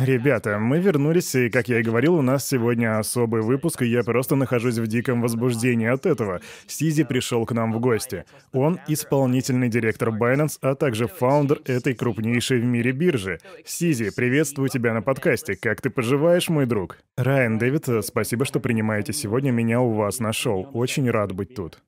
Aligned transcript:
Ребята, 0.00 0.58
мы 0.58 0.78
вернулись, 0.78 1.34
и, 1.34 1.50
как 1.50 1.68
я 1.68 1.80
и 1.80 1.82
говорил, 1.82 2.14
у 2.14 2.22
нас 2.22 2.48
сегодня 2.48 2.98
особый 2.98 3.42
выпуск, 3.42 3.82
и 3.82 3.86
я 3.86 4.02
просто 4.02 4.34
нахожусь 4.34 4.78
в 4.78 4.86
диком 4.86 5.20
возбуждении 5.20 5.86
от 5.86 6.06
этого. 6.06 6.40
Сизи 6.66 7.04
пришел 7.04 7.44
к 7.44 7.52
нам 7.52 7.70
в 7.70 7.80
гости. 7.80 8.24
Он 8.54 8.80
исполнительный 8.88 9.68
директор 9.68 10.08
Binance, 10.08 10.56
а 10.62 10.74
также 10.74 11.06
фаундер 11.06 11.60
этой 11.66 11.92
крупнейшей 11.92 12.60
в 12.60 12.64
мире 12.64 12.92
биржи. 12.92 13.40
Сизи, 13.66 14.10
приветствую 14.10 14.70
тебя 14.70 14.94
на 14.94 15.02
подкасте. 15.02 15.54
Как 15.54 15.82
ты 15.82 15.90
поживаешь, 15.90 16.48
мой 16.48 16.64
друг? 16.64 16.96
Райан, 17.18 17.58
Дэвид, 17.58 17.86
спасибо, 18.02 18.46
что 18.46 18.58
принимаете 18.58 19.12
сегодня 19.12 19.50
меня 19.50 19.82
у 19.82 19.92
вас 19.92 20.18
на 20.18 20.32
шоу. 20.32 20.66
Очень 20.72 21.10
рад 21.10 21.32
быть 21.32 21.54
тут. 21.54 21.82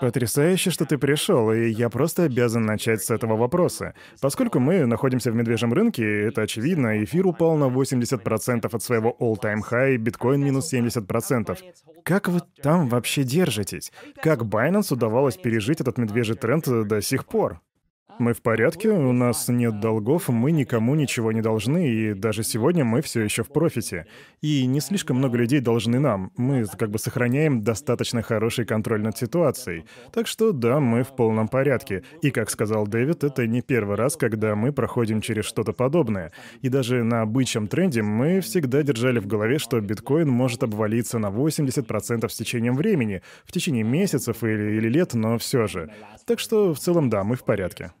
Потрясающе, 0.00 0.70
что 0.70 0.84
ты 0.84 0.98
пришел, 0.98 1.52
и 1.52 1.68
я 1.68 1.88
просто 1.88 2.24
обязан 2.24 2.64
начать 2.64 3.02
с 3.02 3.10
этого 3.10 3.36
вопроса. 3.36 3.94
Поскольку 4.20 4.60
мы 4.60 4.86
находимся 4.86 5.32
в 5.32 5.34
медвежьем 5.34 5.72
рынке, 5.72 6.04
это 6.04 6.42
очевидно, 6.42 7.02
эфир 7.02 7.26
упал 7.26 7.56
на 7.56 7.64
80% 7.64 8.68
от 8.70 8.82
своего 8.82 9.16
all-time 9.20 9.60
high, 9.70 9.96
биткоин 9.96 10.44
минус 10.44 10.72
70%. 10.72 11.58
Как 12.04 12.28
вы 12.28 12.40
там 12.62 12.88
вообще 12.88 13.22
держитесь? 13.22 13.92
Как 14.22 14.42
Binance 14.42 14.92
удавалось 14.92 15.36
пережить 15.36 15.80
этот 15.80 15.98
медвежий 15.98 16.36
тренд 16.36 16.64
до 16.66 17.02
сих 17.02 17.26
пор? 17.26 17.60
Мы 18.18 18.34
в 18.34 18.42
порядке, 18.42 18.88
у 18.90 19.12
нас 19.12 19.46
нет 19.46 19.78
долгов, 19.78 20.28
мы 20.28 20.50
никому 20.50 20.96
ничего 20.96 21.30
не 21.30 21.40
должны, 21.40 21.88
и 21.88 22.14
даже 22.14 22.42
сегодня 22.42 22.84
мы 22.84 23.00
все 23.00 23.22
еще 23.22 23.44
в 23.44 23.48
профите. 23.48 24.06
И 24.40 24.66
не 24.66 24.80
слишком 24.80 25.18
много 25.18 25.38
людей 25.38 25.60
должны 25.60 26.00
нам. 26.00 26.32
Мы 26.36 26.66
как 26.66 26.90
бы 26.90 26.98
сохраняем 26.98 27.62
достаточно 27.62 28.22
хороший 28.22 28.64
контроль 28.64 29.02
над 29.02 29.16
ситуацией. 29.16 29.84
Так 30.12 30.26
что 30.26 30.50
да, 30.50 30.80
мы 30.80 31.04
в 31.04 31.14
полном 31.14 31.46
порядке. 31.46 32.02
И 32.20 32.32
как 32.32 32.50
сказал 32.50 32.88
Дэвид, 32.88 33.22
это 33.22 33.46
не 33.46 33.62
первый 33.62 33.94
раз, 33.94 34.16
когда 34.16 34.56
мы 34.56 34.72
проходим 34.72 35.20
через 35.20 35.44
что-то 35.44 35.72
подобное. 35.72 36.32
И 36.60 36.68
даже 36.68 37.04
на 37.04 37.24
бычьем 37.24 37.68
тренде 37.68 38.02
мы 38.02 38.40
всегда 38.40 38.82
держали 38.82 39.20
в 39.20 39.28
голове, 39.28 39.60
что 39.60 39.80
биткоин 39.80 40.28
может 40.28 40.64
обвалиться 40.64 41.20
на 41.20 41.28
80% 41.28 42.28
с 42.28 42.34
течением 42.34 42.74
времени, 42.74 43.22
в 43.44 43.52
течение 43.52 43.84
месяцев 43.84 44.42
или, 44.42 44.76
или 44.76 44.88
лет, 44.88 45.14
но 45.14 45.38
все 45.38 45.68
же. 45.68 45.92
Так 46.26 46.40
что 46.40 46.74
в 46.74 46.80
целом 46.80 47.10
да, 47.10 47.22
мы 47.22 47.36
в 47.36 47.44
порядке. 47.44 47.92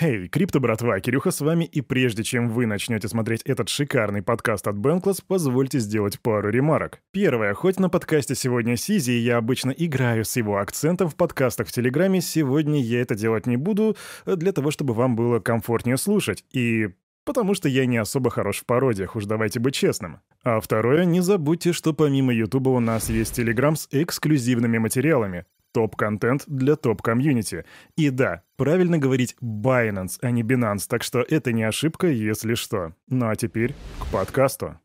Эй, 0.00 0.28
крипто, 0.28 0.60
братва, 0.60 1.00
Кирюха 1.00 1.32
с 1.32 1.40
вами, 1.40 1.64
и 1.64 1.80
прежде 1.80 2.22
чем 2.22 2.50
вы 2.50 2.66
начнете 2.66 3.08
смотреть 3.08 3.42
этот 3.42 3.68
шикарный 3.68 4.22
подкаст 4.22 4.68
от 4.68 4.76
Bankless, 4.76 5.24
позвольте 5.26 5.80
сделать 5.80 6.20
пару 6.20 6.50
ремарок. 6.50 7.00
Первое, 7.10 7.52
хоть 7.54 7.80
на 7.80 7.88
подкасте 7.88 8.36
сегодня 8.36 8.76
Сизи, 8.76 9.12
я 9.12 9.38
обычно 9.38 9.72
играю 9.72 10.24
с 10.24 10.36
его 10.36 10.58
акцентом 10.58 11.08
в 11.08 11.16
подкастах 11.16 11.66
в 11.66 11.72
Телеграме, 11.72 12.20
сегодня 12.20 12.80
я 12.80 13.00
это 13.00 13.16
делать 13.16 13.46
не 13.46 13.56
буду, 13.56 13.96
для 14.24 14.52
того, 14.52 14.70
чтобы 14.70 14.94
вам 14.94 15.16
было 15.16 15.40
комфортнее 15.40 15.96
слушать, 15.96 16.44
и 16.52 16.90
потому 17.24 17.54
что 17.54 17.68
я 17.68 17.84
не 17.84 17.96
особо 17.96 18.30
хорош 18.30 18.58
в 18.58 18.66
пародиях, 18.66 19.16
уж 19.16 19.24
давайте 19.24 19.58
быть 19.58 19.74
честным. 19.74 20.20
А 20.44 20.60
второе, 20.60 21.06
не 21.06 21.22
забудьте, 21.22 21.72
что 21.72 21.92
помимо 21.92 22.32
Ютуба 22.32 22.68
у 22.68 22.78
нас 22.78 23.08
есть 23.08 23.34
Телеграм 23.34 23.74
с 23.74 23.88
эксклюзивными 23.90 24.78
материалами 24.78 25.44
топ-контент 25.72 26.44
для 26.46 26.76
топ-комьюнити. 26.76 27.64
И 27.96 28.10
да, 28.10 28.42
правильно 28.56 28.98
говорить 28.98 29.36
Binance, 29.42 30.18
а 30.22 30.30
не 30.30 30.42
Binance, 30.42 30.86
так 30.88 31.02
что 31.02 31.20
это 31.20 31.52
не 31.52 31.62
ошибка, 31.62 32.08
если 32.08 32.54
что. 32.54 32.94
Ну 33.08 33.28
а 33.28 33.36
теперь 33.36 33.74
к 34.00 34.06
подкасту. 34.12 34.78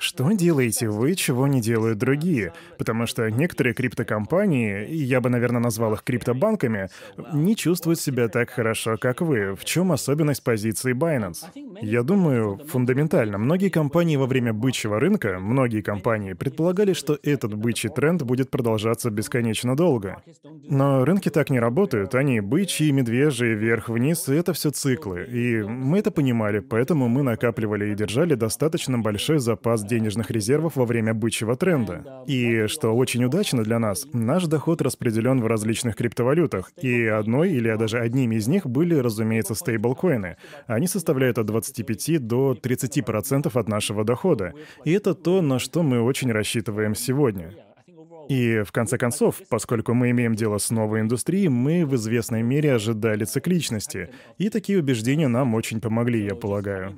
Что 0.00 0.32
делаете 0.32 0.88
вы, 0.88 1.14
чего 1.14 1.46
не 1.46 1.60
делают 1.60 1.98
другие? 1.98 2.54
Потому 2.78 3.04
что 3.06 3.30
некоторые 3.30 3.74
криптокомпании, 3.74 4.88
я 4.90 5.20
бы, 5.20 5.28
наверное, 5.28 5.60
назвал 5.60 5.92
их 5.92 6.02
криптобанками, 6.02 6.88
не 7.34 7.54
чувствуют 7.54 8.00
себя 8.00 8.28
так 8.28 8.48
хорошо, 8.48 8.96
как 8.96 9.20
вы. 9.20 9.54
В 9.54 9.66
чем 9.66 9.92
особенность 9.92 10.42
позиции 10.42 10.94
Binance? 10.94 11.44
Я 11.82 12.02
думаю, 12.02 12.58
фундаментально. 12.66 13.36
Многие 13.36 13.68
компании 13.68 14.16
во 14.16 14.24
время 14.24 14.54
бычьего 14.54 14.98
рынка, 14.98 15.38
многие 15.38 15.82
компании 15.82 16.32
предполагали, 16.32 16.94
что 16.94 17.18
этот 17.22 17.52
бычий 17.54 17.90
тренд 17.90 18.22
будет 18.22 18.50
продолжаться 18.50 19.10
бесконечно 19.10 19.76
долго. 19.76 20.22
Но 20.66 21.04
рынки 21.04 21.28
так 21.28 21.50
не 21.50 21.60
работают. 21.60 22.14
Они 22.14 22.40
бычьи, 22.40 22.90
медвежьи, 22.90 23.54
вверх-вниз, 23.54 24.30
и 24.30 24.34
это 24.34 24.54
все 24.54 24.70
циклы. 24.70 25.24
И 25.24 25.62
мы 25.62 25.98
это 25.98 26.10
понимали, 26.10 26.60
поэтому 26.60 27.06
мы 27.08 27.22
накапливали 27.22 27.92
и 27.92 27.94
держали 27.94 28.34
достаточно 28.34 28.98
большой 28.98 29.40
запас 29.40 29.89
денежных 29.90 30.30
резервов 30.30 30.76
во 30.76 30.86
время 30.86 31.12
бычьего 31.12 31.56
тренда. 31.56 32.24
И, 32.26 32.66
что 32.68 32.96
очень 32.96 33.24
удачно 33.24 33.64
для 33.64 33.78
нас, 33.78 34.06
наш 34.12 34.46
доход 34.46 34.80
распределен 34.80 35.40
в 35.40 35.46
различных 35.46 35.96
криптовалютах, 35.96 36.72
и 36.80 37.04
одной 37.06 37.50
или 37.50 37.76
даже 37.76 37.98
одними 37.98 38.36
из 38.36 38.46
них 38.46 38.66
были, 38.66 38.94
разумеется, 38.94 39.54
стейблкоины. 39.54 40.36
Они 40.66 40.86
составляют 40.86 41.38
от 41.38 41.46
25 41.46 42.26
до 42.26 42.52
30% 42.52 43.50
от 43.52 43.68
нашего 43.68 44.04
дохода. 44.04 44.54
И 44.84 44.92
это 44.92 45.14
то, 45.14 45.42
на 45.42 45.58
что 45.58 45.82
мы 45.82 46.00
очень 46.00 46.30
рассчитываем 46.30 46.94
сегодня. 46.94 47.52
И 48.28 48.62
в 48.62 48.70
конце 48.70 48.96
концов, 48.96 49.42
поскольку 49.48 49.92
мы 49.92 50.10
имеем 50.10 50.36
дело 50.36 50.58
с 50.58 50.70
новой 50.70 51.00
индустрией, 51.00 51.48
мы 51.48 51.84
в 51.84 51.96
известной 51.96 52.42
мере 52.42 52.74
ожидали 52.74 53.24
цикличности. 53.24 54.10
И 54.38 54.50
такие 54.50 54.78
убеждения 54.78 55.26
нам 55.26 55.54
очень 55.54 55.80
помогли, 55.80 56.24
я 56.24 56.36
полагаю. 56.36 56.96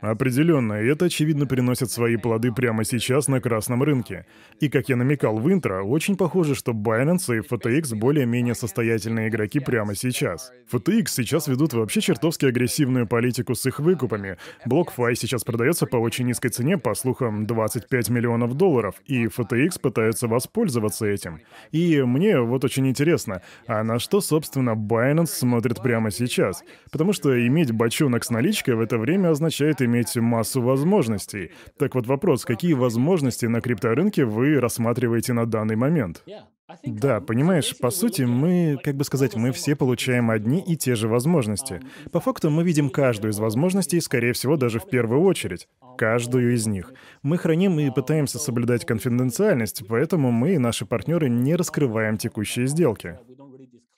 Определенно, 0.00 0.74
и 0.82 0.86
это, 0.86 1.06
очевидно, 1.06 1.46
приносит 1.46 1.90
свои 1.90 2.16
плоды 2.16 2.52
прямо 2.52 2.84
сейчас 2.84 3.28
на 3.28 3.40
красном 3.40 3.82
рынке. 3.82 4.26
И, 4.60 4.68
как 4.68 4.90
я 4.90 4.96
намекал 4.96 5.38
в 5.38 5.50
интро, 5.50 5.82
очень 5.82 6.16
похоже, 6.16 6.54
что 6.54 6.72
Binance 6.72 7.34
и 7.34 7.40
FTX 7.40 7.94
более-менее 7.94 8.54
состоятельные 8.54 9.28
игроки 9.28 9.58
прямо 9.58 9.94
сейчас. 9.94 10.52
FTX 10.70 11.06
сейчас 11.08 11.48
ведут 11.48 11.72
вообще 11.72 12.02
чертовски 12.02 12.44
агрессивную 12.44 13.06
политику 13.06 13.54
с 13.54 13.64
их 13.64 13.80
выкупами. 13.80 14.36
BlockFi 14.68 15.14
сейчас 15.14 15.44
продается 15.44 15.86
по 15.86 15.96
очень 15.96 16.26
низкой 16.26 16.50
цене, 16.50 16.76
по 16.76 16.94
слухам, 16.94 17.46
25 17.46 18.10
миллионов 18.10 18.54
долларов, 18.54 18.96
и 19.06 19.24
FTX 19.26 19.80
пытается 19.80 20.28
воспользоваться 20.28 21.06
этим. 21.06 21.40
И 21.72 22.02
мне 22.02 22.38
вот 22.40 22.64
очень 22.64 22.86
интересно, 22.86 23.40
а 23.66 23.82
на 23.82 23.98
что, 23.98 24.20
собственно, 24.20 24.70
Binance 24.70 25.26
смотрит 25.26 25.82
прямо 25.82 26.10
сейчас? 26.10 26.62
Потому 26.92 27.14
что 27.14 27.46
иметь 27.46 27.72
бочонок 27.72 28.24
с 28.24 28.30
наличкой 28.30 28.74
в 28.74 28.80
это 28.80 28.98
время 28.98 29.30
означает 29.30 29.85
иметь 29.86 30.14
массу 30.16 30.60
возможностей. 30.60 31.52
Так 31.78 31.94
вот 31.94 32.06
вопрос, 32.06 32.44
какие 32.44 32.74
возможности 32.74 33.46
на 33.46 33.60
крипторынке 33.60 34.24
вы 34.24 34.60
рассматриваете 34.60 35.32
на 35.32 35.46
данный 35.46 35.76
момент? 35.76 36.22
Да, 36.84 37.20
понимаешь, 37.20 37.78
по 37.78 37.90
сути, 37.90 38.22
мы, 38.22 38.78
как 38.82 38.96
бы 38.96 39.04
сказать, 39.04 39.36
мы 39.36 39.52
все 39.52 39.76
получаем 39.76 40.30
одни 40.30 40.60
и 40.60 40.76
те 40.76 40.96
же 40.96 41.06
возможности. 41.06 41.80
По 42.10 42.18
факту 42.18 42.50
мы 42.50 42.64
видим 42.64 42.90
каждую 42.90 43.32
из 43.32 43.38
возможностей, 43.38 44.00
скорее 44.00 44.32
всего, 44.32 44.56
даже 44.56 44.80
в 44.80 44.88
первую 44.88 45.22
очередь. 45.22 45.68
Каждую 45.96 46.54
из 46.54 46.66
них. 46.66 46.92
Мы 47.22 47.38
храним 47.38 47.78
и 47.78 47.90
пытаемся 47.90 48.38
соблюдать 48.38 48.84
конфиденциальность, 48.84 49.84
поэтому 49.88 50.32
мы 50.32 50.54
и 50.54 50.58
наши 50.58 50.86
партнеры 50.86 51.28
не 51.28 51.54
раскрываем 51.54 52.16
текущие 52.16 52.66
сделки. 52.66 53.18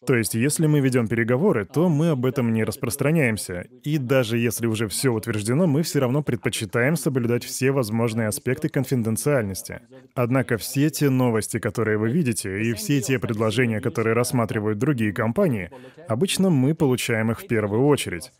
То 0.09 0.17
есть, 0.17 0.33
если 0.33 0.67
мы 0.67 0.81
ведем 0.81 1.07
переговоры, 1.07 1.67
то 1.67 1.91
мы 1.91 2.09
об 2.09 2.25
этом 2.25 2.51
не 2.55 2.65
распространяемся. 2.65 3.67
И 3.83 3.99
даже 3.99 4.39
если 4.39 4.67
уже 4.67 4.89
все 4.89 5.11
утверждено, 5.11 5.67
мы 5.67 5.83
все 5.83 5.99
равно 5.99 6.23
предпочитаем 6.23 6.97
соблюдать 6.97 7.45
все 7.45 7.73
возможные 7.73 8.29
аспекты 8.29 8.71
конфиденциальности. 8.71 9.83
Однако 10.15 10.57
все 10.57 10.89
те 10.89 11.11
новости, 11.11 11.59
которые 11.59 11.99
вы 11.99 12.11
видите, 12.11 12.63
и 12.63 12.73
все 12.73 13.03
те 13.03 13.19
предложения, 13.19 13.83
которые 13.83 14.15
рассматривают 14.15 14.79
другие 14.79 15.13
компании, 15.13 15.71
обычно 16.09 16.49
мы 16.49 16.75
получаем 16.75 17.31
их 17.31 17.41
в 17.41 17.47
первую 17.47 17.85
очередь. 17.85 18.33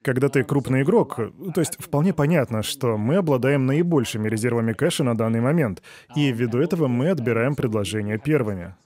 Когда 0.00 0.30
ты 0.30 0.44
крупный 0.44 0.80
игрок, 0.80 1.16
то 1.54 1.60
есть 1.60 1.76
вполне 1.78 2.14
понятно, 2.14 2.62
что 2.62 2.96
мы 2.96 3.16
обладаем 3.16 3.66
наибольшими 3.66 4.30
резервами 4.30 4.72
кэша 4.72 5.04
на 5.04 5.14
данный 5.14 5.42
момент, 5.42 5.82
и 6.16 6.32
ввиду 6.32 6.56
этого 6.56 6.88
мы 6.88 7.10
отбираем 7.10 7.54
предложения 7.54 8.16
первыми. 8.16 8.76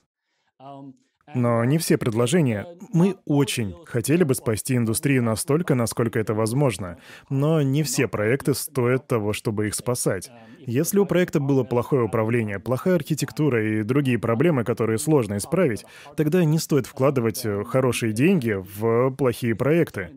Но 1.33 1.65
не 1.65 1.77
все 1.77 1.97
предложения. 1.97 2.65
Мы 2.93 3.17
очень 3.25 3.75
хотели 3.85 4.23
бы 4.23 4.33
спасти 4.33 4.75
индустрию 4.77 5.23
настолько, 5.23 5.75
насколько 5.75 6.19
это 6.19 6.33
возможно. 6.33 6.97
Но 7.29 7.61
не 7.61 7.83
все 7.83 8.07
проекты 8.07 8.53
стоят 8.53 9.07
того, 9.07 9.33
чтобы 9.33 9.67
их 9.67 9.75
спасать. 9.75 10.31
Если 10.65 10.99
у 10.99 11.05
проекта 11.05 11.39
было 11.39 11.63
плохое 11.63 12.03
управление, 12.03 12.59
плохая 12.59 12.95
архитектура 12.95 13.63
и 13.63 13.83
другие 13.83 14.19
проблемы, 14.19 14.63
которые 14.63 14.97
сложно 14.97 15.37
исправить, 15.37 15.85
тогда 16.17 16.43
не 16.43 16.59
стоит 16.59 16.87
вкладывать 16.87 17.45
э, 17.45 17.63
хорошие 17.63 18.11
деньги 18.11 18.51
в 18.57 19.11
плохие 19.11 19.55
проекты. 19.55 20.09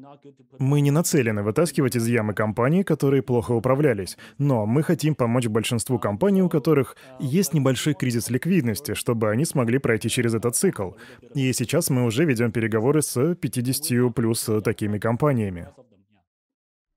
Мы 0.59 0.81
не 0.81 0.91
нацелены 0.91 1.43
вытаскивать 1.45 1.95
из 1.95 2.07
ямы 2.09 2.35
компании, 2.35 2.83
которые 2.83 3.23
плохо 3.23 3.53
управлялись, 3.53 4.19
но 4.39 4.67
мы 4.67 4.83
хотим 4.83 5.15
помочь 5.15 5.47
большинству 5.47 6.01
компаний, 6.01 6.43
у 6.43 6.49
которых 6.49 6.97
есть 7.21 7.55
небольшой 7.55 7.95
кризис 7.95 8.29
ликвидности, 8.29 8.95
чтобы 8.95 9.31
они 9.31 9.45
смогли 9.45 9.79
пройти 9.79 10.09
через 10.09 10.35
этот 10.35 10.57
цикл. 10.57 10.91
И 11.35 11.53
сейчас 11.53 11.91
мы 11.91 12.05
уже 12.05 12.25
ведем 12.25 12.53
переговоры 12.53 13.03
с 13.03 13.35
50 13.35 14.15
плюс 14.15 14.49
такими 14.65 14.99
компаниями. 14.99 15.69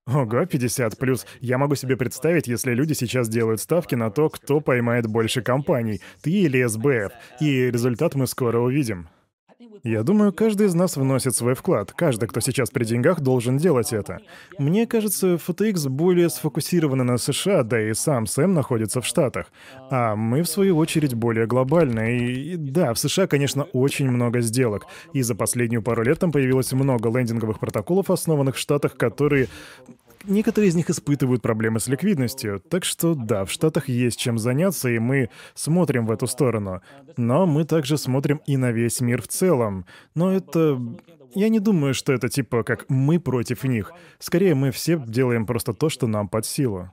Ого, 0.06 0.46
50 0.46 0.98
плюс. 0.98 1.26
Я 1.40 1.58
могу 1.58 1.76
себе 1.76 1.96
представить, 1.96 2.48
если 2.48 2.74
люди 2.74 2.94
сейчас 2.94 3.30
делают 3.30 3.62
ставки 3.62 3.96
на 3.96 4.12
то, 4.12 4.30
кто 4.30 4.60
поймает 4.60 5.08
больше 5.08 5.42
компаний, 5.42 6.02
ты 6.22 6.30
или 6.30 6.66
СБФ, 6.66 7.14
и 7.40 7.72
результат 7.72 8.16
мы 8.16 8.28
скоро 8.28 8.60
увидим. 8.60 9.08
Я 9.84 10.04
думаю, 10.04 10.34
каждый 10.34 10.68
из 10.68 10.74
нас 10.74 10.98
вносит 10.98 11.36
свой 11.36 11.56
вклад. 11.56 11.92
Каждый, 11.92 12.28
кто 12.28 12.40
сейчас 12.40 12.70
при 12.70 12.86
деньгах, 12.86 13.22
должен 13.22 13.58
делать 13.58 13.94
это. 13.94 14.20
Мне 14.58 14.88
кажется, 14.88 15.36
FTX 15.36 15.90
более 15.90 16.30
сфокусированы 16.30 17.04
на 17.04 17.18
США, 17.18 17.64
да 17.64 17.82
и 17.82 17.94
сам 17.94 18.26
Сэм 18.26 18.54
находится 18.54 19.02
в 19.02 19.06
Штатах. 19.06 19.52
А 19.90 20.16
мы, 20.16 20.44
в 20.44 20.48
свою 20.48 20.78
очередь, 20.78 21.14
более 21.14 21.48
глобальны. 21.48 22.18
И, 22.18 22.54
и 22.54 22.56
да, 22.56 22.94
в 22.94 23.00
США, 23.00 23.28
конечно, 23.28 23.64
очень 23.74 24.10
много 24.10 24.42
сделок. 24.42 24.88
И 25.14 25.22
за 25.22 25.36
последнюю 25.36 25.82
пару 25.82 26.04
лет 26.04 26.20
там 26.20 26.32
появилось 26.32 26.72
много 26.74 27.10
лендинговых 27.10 27.60
протоколов, 27.60 28.10
основанных 28.10 28.56
в 28.56 28.60
Штатах, 28.60 28.96
которые 28.96 29.48
Некоторые 30.24 30.70
из 30.70 30.76
них 30.76 30.90
испытывают 30.90 31.42
проблемы 31.42 31.80
с 31.80 31.88
ликвидностью, 31.88 32.60
так 32.60 32.86
что 32.86 33.14
да, 33.14 33.44
в 33.44 33.52
Штатах 33.52 33.90
есть 33.90 34.18
чем 34.18 34.38
заняться, 34.38 34.90
и 34.90 35.00
мы 35.00 35.30
смотрим 35.54 36.06
в 36.06 36.12
эту 36.12 36.28
сторону. 36.28 36.82
Но 37.18 37.46
мы 37.46 37.66
также 37.66 37.98
смотрим 37.98 38.42
и 38.46 38.56
на 38.56 38.72
весь 38.72 39.02
мир 39.02 39.22
в 39.22 39.28
целом. 39.28 39.86
Но 40.16 40.32
это... 40.32 40.80
Я 41.36 41.50
не 41.50 41.60
думаю, 41.60 41.94
что 41.94 42.14
это 42.14 42.30
типа 42.30 42.64
как 42.64 42.90
мы 42.90 43.20
против 43.20 43.64
них. 43.64 43.92
Скорее, 44.20 44.56
мы 44.56 44.72
все 44.72 45.02
делаем 45.06 45.46
просто 45.46 45.74
то, 45.74 45.90
что 45.90 46.08
нам 46.08 46.30
под 46.30 46.46
силу. 46.46 46.92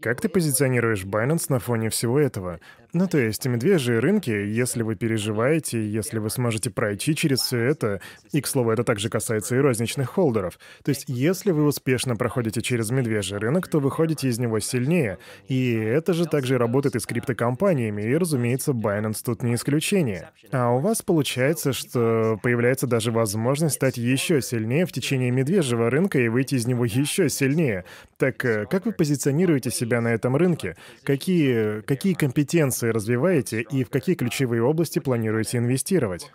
Как 0.00 0.20
ты 0.20 0.30
позиционируешь 0.30 1.04
Binance 1.04 1.46
на 1.50 1.58
фоне 1.58 1.90
всего 1.90 2.18
этого? 2.18 2.58
Ну, 2.92 3.06
то 3.06 3.18
есть, 3.18 3.46
медвежьи 3.46 3.94
рынки, 3.94 4.30
если 4.30 4.82
вы 4.82 4.96
переживаете, 4.96 5.88
если 5.88 6.18
вы 6.18 6.28
сможете 6.28 6.70
пройти 6.70 7.14
через 7.14 7.40
все 7.40 7.58
это, 7.58 8.00
и, 8.32 8.40
к 8.40 8.48
слову, 8.48 8.72
это 8.72 8.82
также 8.82 9.08
касается 9.08 9.54
и 9.54 9.58
розничных 9.58 10.10
холдеров, 10.10 10.58
то 10.82 10.88
есть, 10.88 11.04
если 11.06 11.52
вы 11.52 11.64
успешно 11.64 12.16
проходите 12.16 12.60
через 12.62 12.90
медвежий 12.90 13.38
рынок, 13.38 13.68
то 13.68 13.78
выходите 13.78 14.28
из 14.28 14.40
него 14.40 14.58
сильнее, 14.58 15.18
и 15.46 15.72
это 15.72 16.14
же 16.14 16.26
также 16.26 16.58
работает 16.58 16.96
и 16.96 17.00
с 17.00 17.06
криптокомпаниями, 17.06 18.02
и, 18.02 18.16
разумеется, 18.16 18.72
Binance 18.72 19.22
тут 19.24 19.44
не 19.44 19.54
исключение. 19.54 20.30
А 20.50 20.70
у 20.70 20.80
вас 20.80 21.00
получается, 21.02 21.72
что 21.72 22.40
появляется 22.42 22.88
даже 22.88 23.12
возможность 23.12 23.76
стать 23.76 23.98
еще 23.98 24.42
сильнее 24.42 24.84
в 24.84 24.92
течение 24.92 25.30
медвежьего 25.30 25.90
рынка 25.90 26.18
и 26.18 26.28
выйти 26.28 26.56
из 26.56 26.66
него 26.66 26.84
еще 26.84 27.28
сильнее. 27.28 27.84
Так 28.18 28.44
э, 28.44 28.66
как 28.66 28.84
вы 28.86 28.92
позиционируете 28.92 29.70
себя 29.70 30.00
на 30.00 30.08
этом 30.08 30.36
рынке? 30.36 30.76
Какие, 31.04 31.80
какие 31.82 32.14
компетенции 32.14 32.79
компетенции 32.80 32.88
развиваете 32.88 33.62
и 33.62 33.84
в 33.84 33.90
какие 33.90 34.14
ключевые 34.14 34.62
области 34.62 34.98
планируете 34.98 35.58
инвестировать? 35.58 36.30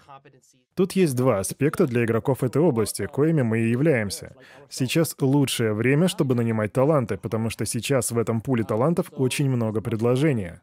Тут 0.75 0.91
есть 0.91 1.15
два 1.15 1.39
аспекта 1.39 1.87
для 1.87 2.03
игроков 2.03 2.43
этой 2.43 2.61
области, 2.61 3.05
коими 3.05 3.43
мы 3.43 3.59
и 3.59 3.69
являемся. 3.69 4.35
Сейчас 4.69 5.15
лучшее 5.21 5.73
время, 5.73 6.09
чтобы 6.09 6.35
нанимать 6.35 6.73
таланты, 6.73 7.17
потому 7.17 7.49
что 7.49 7.65
сейчас 7.65 8.11
в 8.11 8.17
этом 8.17 8.41
пуле 8.41 8.65
талантов 8.65 9.07
очень 9.13 9.49
много 9.49 9.79
предложения. 9.79 10.61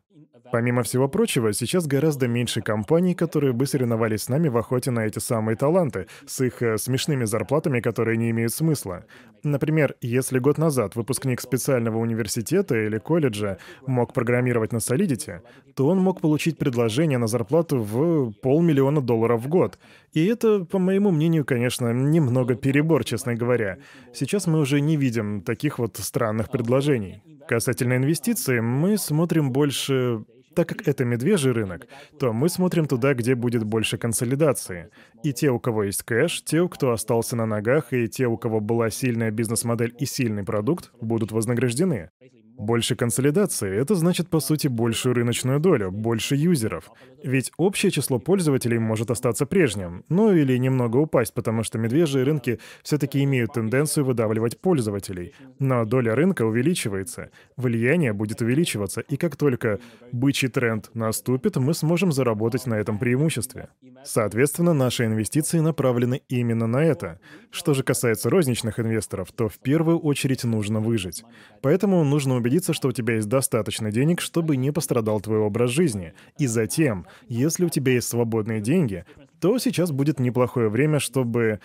Помимо 0.53 0.83
всего 0.83 1.09
прочего, 1.09 1.55
сейчас 1.55 1.87
гораздо 1.87 2.29
меньше 2.29 2.61
компаний, 2.61 3.15
которые 3.15 3.55
бы 3.55 3.65
соревновались 3.67 4.25
с 4.25 4.29
нами 4.29 4.49
в 4.49 4.59
охоте 4.59 4.91
на 4.91 5.07
эти 5.07 5.19
самые 5.19 5.57
таланты, 5.57 6.09
с 6.27 6.43
их 6.43 6.61
э, 6.61 6.77
смешными 6.77 7.25
зарплатами, 7.25 7.81
которые 7.81 8.19
не 8.19 8.29
имеют 8.29 8.53
смысла. 8.53 9.07
Например, 9.45 9.97
если 10.03 10.39
год 10.39 10.59
назад 10.59 10.95
выпускник 10.95 11.41
специального 11.41 11.97
университета 11.97 12.77
или 12.77 12.99
колледжа 12.99 13.57
мог 13.87 14.13
программировать 14.13 14.73
на 14.73 14.77
Solidity, 14.77 15.41
то 15.75 15.89
он 15.89 15.99
мог 15.99 16.21
получить 16.21 16.59
предложение 16.59 17.17
на 17.17 17.29
зарплату 17.29 17.79
в 17.79 18.33
полмиллиона 18.43 19.01
долларов 19.01 19.41
в 19.41 19.49
год. 19.49 19.79
И 20.13 20.27
это, 20.27 20.65
по 20.65 20.79
моему 20.79 21.11
мнению, 21.11 21.45
конечно, 21.45 21.93
немного 21.93 22.55
перебор, 22.55 23.05
честно 23.05 23.35
говоря. 23.35 23.79
Сейчас 24.13 24.47
мы 24.47 24.61
уже 24.61 24.81
не 24.81 24.97
видим 24.97 25.41
таких 25.41 25.79
вот 25.79 25.97
странных 25.97 26.51
предложений. 26.51 27.23
Касательно 27.49 27.97
инвестиций, 27.97 28.61
мы 28.61 28.99
смотрим 28.99 29.53
больше 29.53 30.25
так 30.55 30.69
как 30.69 30.87
это 30.87 31.07
медвежий 31.07 31.53
рынок, 31.53 31.87
то 32.21 32.33
мы 32.33 32.51
смотрим 32.51 32.87
туда, 32.87 33.15
где 33.15 33.35
будет 33.35 33.65
больше 33.65 33.97
консолидации. 33.97 34.91
И 35.23 35.33
те, 35.33 35.51
у 35.51 35.59
кого 35.59 35.85
есть 35.85 36.03
кэш, 36.03 36.43
те, 36.43 36.69
кто 36.69 36.93
остался 36.93 37.37
на 37.37 37.47
ногах, 37.47 37.93
и 37.93 38.09
те, 38.09 38.27
у 38.27 38.37
кого 38.37 38.61
была 38.61 38.91
сильная 38.91 39.31
бизнес-модель 39.31 39.95
и 39.99 40.05
сильный 40.05 40.45
продукт, 40.45 40.93
будут 41.01 41.33
вознаграждены. 41.33 42.11
Больше 42.59 42.97
консолидации— 42.97 43.75
это 43.81 43.95
значит, 43.95 44.29
по 44.29 44.41
сути, 44.41 44.69
большую 44.69 45.15
рыночную 45.15 45.59
долю, 45.59 45.91
больше 45.91 46.37
юзеров. 46.37 46.91
Ведь 47.23 47.51
общее 47.57 47.91
число 47.91 48.19
пользователей 48.19 48.79
может 48.79 49.11
остаться 49.11 49.47
прежним, 49.47 50.05
ну 50.09 50.33
или 50.33 50.57
немного 50.59 50.99
упасть, 50.99 51.35
потому 51.35 51.63
что 51.63 51.79
медвежьи 51.79 52.21
рынки 52.21 52.59
все-таки 52.83 53.23
имеют 53.25 53.55
тенденцию 53.55 54.05
выдавливать 54.05 54.61
пользователей. 54.61 55.33
Но 55.59 55.85
доля 55.85 56.15
рынка 56.15 56.43
увеличивается, 56.43 57.31
влияние 57.57 58.13
будет 58.13 58.43
увеличиваться, 58.43 59.01
и 59.01 59.17
как 59.17 59.37
только 59.37 59.79
бычий 60.13 60.49
тренд 60.49 60.91
наступит, 60.95 61.57
мы 61.57 61.75
сможем 61.75 62.13
заработать 62.13 62.67
на 62.67 62.75
этом 62.75 62.99
преимуществе. 62.99 63.69
Соответственно, 64.05 64.75
наши 64.75 65.05
инвестиции 65.05 65.61
направлены 65.61 66.23
именно 66.29 66.67
на 66.67 66.85
это. 66.85 67.19
Что 67.51 67.73
же 67.73 67.83
касается 67.83 68.31
розничных 68.31 68.79
инвесторов, 68.79 69.33
то 69.33 69.49
в 69.49 69.59
первую 69.59 69.99
очередь 69.99 70.45
нужно 70.45 70.81
выжить. 70.81 71.25
Поэтому 71.61 72.05
нужно 72.05 72.42
убедиться, 72.43 72.73
что 72.75 72.89
у 72.89 72.93
тебя 72.93 73.15
есть 73.15 73.29
достаточно 73.29 73.91
денег, 73.91 74.21
чтобы 74.21 74.57
не 74.57 74.73
пострадал 74.73 75.21
твой 75.21 75.39
образ 75.39 75.71
жизни. 75.71 76.13
И 76.39 76.47
затем, 76.47 77.07
если 77.29 77.65
у 77.65 77.69
тебя 77.69 77.93
есть 77.93 78.09
свободные 78.09 78.61
деньги, 78.61 79.05
то 79.41 79.59
сейчас 79.59 79.91
будет 79.91 80.21
неплохое 80.21 80.69
время, 80.69 80.99
чтобы 80.99 81.61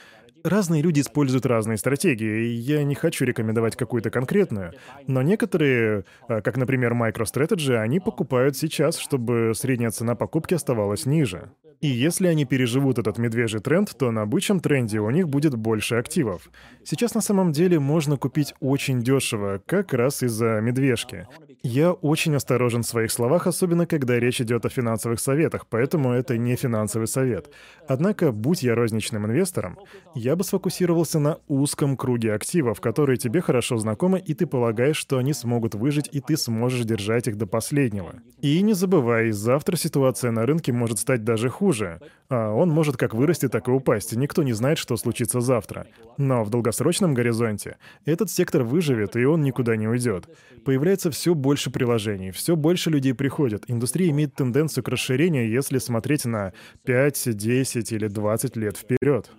Разные 0.48 0.82
люди 0.82 1.02
используют 1.02 1.46
разные 1.46 1.78
стратегии, 1.78 2.46
и 2.46 2.54
я 2.54 2.82
не 2.86 2.96
хочу 2.96 3.26
рекомендовать 3.26 3.76
какую-то 3.76 4.10
конкретную, 4.10 4.72
но 5.06 5.22
некоторые, 5.22 6.06
а, 6.30 6.40
как, 6.40 6.56
например, 6.56 6.94
MicroStrategy, 6.94 7.76
они 7.76 8.00
покупают 8.00 8.56
сейчас, 8.56 8.98
чтобы 8.98 9.52
средняя 9.54 9.92
цена 9.92 10.16
покупки 10.16 10.54
оставалась 10.54 11.06
ниже. 11.06 11.52
И 11.82 11.88
если 11.88 12.28
они 12.28 12.46
переживут 12.46 12.98
этот 12.98 13.18
медвежий 13.18 13.60
тренд, 13.60 13.96
то 13.96 14.10
на 14.10 14.26
бычьем 14.26 14.60
тренде 14.60 15.00
у 15.00 15.10
них 15.12 15.28
будет 15.28 15.56
больше 15.56 15.96
активов. 15.96 16.50
Сейчас 16.84 17.14
на 17.14 17.22
самом 17.22 17.52
деле 17.52 17.80
можно 17.80 18.18
купить 18.18 18.56
очень 18.60 19.02
дешево, 19.02 19.62
как 19.66 19.94
раз 19.94 20.24
из-за 20.24 20.60
медвежки. 20.62 21.28
Я 21.62 21.92
очень 21.92 22.36
осторожен 22.36 22.84
в 22.84 22.88
своих 22.88 23.12
словах, 23.12 23.46
особенно 23.46 23.86
когда 23.86 24.18
речь 24.20 24.42
идет 24.42 24.66
о 24.66 24.70
финансовых 24.70 25.20
советах, 25.20 25.68
поэтому 25.70 26.12
это 26.12 26.38
не 26.38 26.56
финансовый 26.56 27.08
совет. 27.08 27.52
Однако, 27.88 28.32
будь 28.32 28.64
я 28.64 28.74
розничным 28.74 29.26
инвестором, 29.26 29.78
я 30.16 30.36
бы 30.38 30.46
сфокусировался 30.46 31.20
на 31.20 31.40
узком 31.50 31.98
круге 31.98 32.34
активов, 32.34 32.80
которые 32.80 33.18
тебе 33.18 33.42
хорошо 33.42 33.78
знакомы, 33.78 34.20
и 34.20 34.34
ты 34.34 34.48
полагаешь, 34.48 34.96
что 34.96 35.18
они 35.18 35.34
смогут 35.34 35.76
выжить, 35.76 36.08
и 36.12 36.22
ты 36.22 36.38
сможешь 36.38 36.86
держать 36.86 37.28
их 37.28 37.38
до 37.38 37.46
последнего. 37.46 38.16
И 38.42 38.62
не 38.62 38.74
забывай, 38.74 39.32
завтра 39.32 39.76
ситуация 39.76 40.32
на 40.32 40.46
рынке 40.46 40.72
может 40.72 41.00
стать 41.00 41.26
даже 41.26 41.50
хуже. 41.50 42.00
А 42.30 42.52
он 42.52 42.70
может 42.70 42.98
как 42.98 43.14
вырасти, 43.14 43.50
так 43.50 43.68
и 43.68 43.72
упасть. 43.72 44.16
Никто 44.16 44.44
не 44.44 44.54
знает, 44.54 44.78
что 44.78 44.96
случится 44.96 45.42
завтра. 45.42 45.88
Но 46.18 46.44
в 46.44 46.50
долгосрочном 46.50 47.14
горизонте 47.14 47.78
этот 48.06 48.30
сектор 48.30 48.64
выживет, 48.64 49.16
и 49.16 49.26
он 49.26 49.42
никуда 49.42 49.76
не 49.76 49.88
уйдет. 49.88 50.30
Появляется 50.64 51.10
все 51.12 51.34
больше 51.34 51.72
приложений, 51.72 52.32
все 52.32 52.56
больше 52.56 52.90
людей 52.90 53.14
приходят. 53.14 53.64
Индустрия 53.68 54.10
имеет 54.12 54.36
тенденцию 54.36 54.84
к 54.84 54.90
расширению, 54.90 55.50
если 55.50 55.80
смотреть 55.80 56.26
на 56.26 56.54
5, 56.86 57.36
10 57.36 57.92
или 57.92 58.08
20 58.08 58.56
лет 58.56 58.78
вперед. 58.78 59.32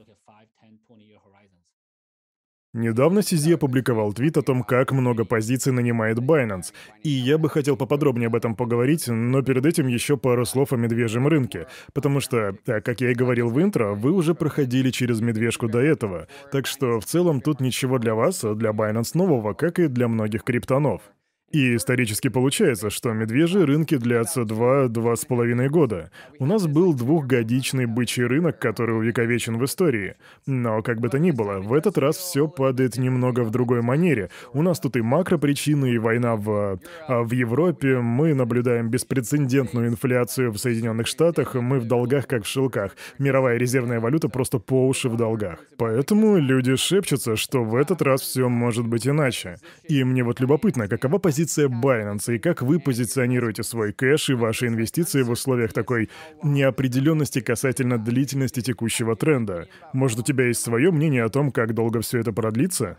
Недавно 2.79 3.19
CZ 3.19 3.55
опубликовал 3.55 4.13
твит 4.13 4.37
о 4.37 4.43
том, 4.43 4.63
как 4.63 4.93
много 4.93 5.25
позиций 5.25 5.73
нанимает 5.73 6.19
Binance. 6.19 6.73
И 7.03 7.09
я 7.09 7.37
бы 7.37 7.51
хотел 7.51 7.77
поподробнее 7.77 8.29
об 8.29 8.37
этом 8.37 8.55
поговорить, 8.55 9.09
но 9.09 9.43
перед 9.43 9.67
этим 9.67 9.89
еще 9.89 10.17
пару 10.17 10.47
слов 10.47 10.73
о 10.73 10.77
медвежьем 10.77 11.27
рынке. 11.27 11.67
Потому 11.93 12.21
что, 12.21 12.55
так 12.65 12.85
как 12.85 13.01
я 13.01 13.11
и 13.11 13.15
говорил 13.15 13.51
в 13.51 13.61
интро, 13.61 13.95
вы 13.95 14.13
уже 14.13 14.33
проходили 14.33 14.91
через 14.91 15.21
медвежку 15.21 15.67
до 15.69 15.81
этого. 15.81 16.29
Так 16.53 16.69
что 16.69 17.01
в 17.01 17.05
целом 17.05 17.41
тут 17.41 17.61
ничего 17.61 17.99
для 17.99 18.15
вас, 18.15 18.45
для 18.45 18.71
Binance 18.71 19.11
нового, 19.15 19.55
как 19.55 19.81
и 19.81 19.89
для 19.89 20.07
многих 20.07 20.45
криптонов. 20.45 21.03
И 21.51 21.77
исторически 21.77 22.29
получается, 22.29 22.91
что 22.91 23.11
медвежьи 23.15 23.63
рынки 23.63 23.97
длятся 23.97 24.45
два-два 24.45 25.17
с 25.17 25.25
половиной 25.25 25.71
года. 25.71 26.11
У 26.39 26.45
нас 26.45 26.67
был 26.67 26.93
двухгодичный 26.93 27.87
бычий 27.87 28.25
рынок, 28.25 28.59
который 28.59 28.99
увековечен 28.99 29.57
в 29.57 29.65
истории. 29.65 30.17
Но, 30.47 30.83
как 30.83 31.01
бы 31.01 31.09
то 31.09 31.19
ни 31.19 31.31
было, 31.31 31.61
в 31.61 31.73
этот 31.73 31.97
раз 31.97 32.19
все 32.19 32.49
падает 32.49 32.99
немного 32.99 33.45
в 33.45 33.51
другой 33.51 33.81
манере. 33.81 34.29
У 34.53 34.61
нас 34.61 34.79
тут 34.79 34.97
и 34.97 35.01
макропричины, 35.01 35.93
и 35.93 35.99
война 35.99 36.37
в... 36.37 36.81
А 37.09 37.23
в 37.23 37.33
Европе 37.33 37.99
мы 37.99 38.35
наблюдаем 38.35 38.91
беспрецедентную 38.91 39.89
инфляцию 39.89 40.53
в 40.53 40.59
Соединенных 40.59 41.07
Штатах, 41.07 41.55
мы 41.55 41.81
в 41.81 41.87
долгах, 41.87 42.27
как 42.27 42.45
в 42.45 42.47
шелках. 42.47 42.95
Мировая 43.19 43.57
резервная 43.57 44.01
валюта 44.01 44.29
просто 44.29 44.59
по 44.59 44.87
уши 44.87 45.09
в 45.09 45.17
долгах. 45.17 45.61
Поэтому 45.79 46.37
люди 46.37 46.77
шепчутся, 46.77 47.37
что 47.37 47.65
в 47.65 47.75
этот 47.75 48.03
раз 48.03 48.21
все 48.21 48.51
может 48.51 48.87
быть 48.87 49.09
иначе. 49.09 49.57
И 49.89 50.05
мне 50.05 50.23
вот 50.23 50.41
любопытно, 50.41 50.89
какова 50.89 51.17
позиция 51.17 51.38
позиция 51.39 51.69
Binance 51.69 52.35
и 52.35 52.39
как 52.41 52.63
вы 52.63 52.81
позиционируете 52.81 53.63
свой 53.63 53.93
кэш 53.93 54.31
и 54.31 54.35
ваши 54.35 54.67
инвестиции 54.67 55.23
в 55.23 55.31
условиях 55.31 55.73
такой 55.73 56.11
неопределенности 56.43 57.41
касательно 57.41 57.97
длительности 57.97 58.61
текущего 58.61 59.15
тренда? 59.15 59.69
Может, 59.93 60.19
у 60.19 60.23
тебя 60.25 60.47
есть 60.47 60.61
свое 60.61 60.91
мнение 60.91 61.23
о 61.23 61.29
том, 61.29 61.53
как 61.53 61.75
долго 61.75 62.01
все 62.01 62.19
это 62.19 62.33
продлится? 62.33 62.99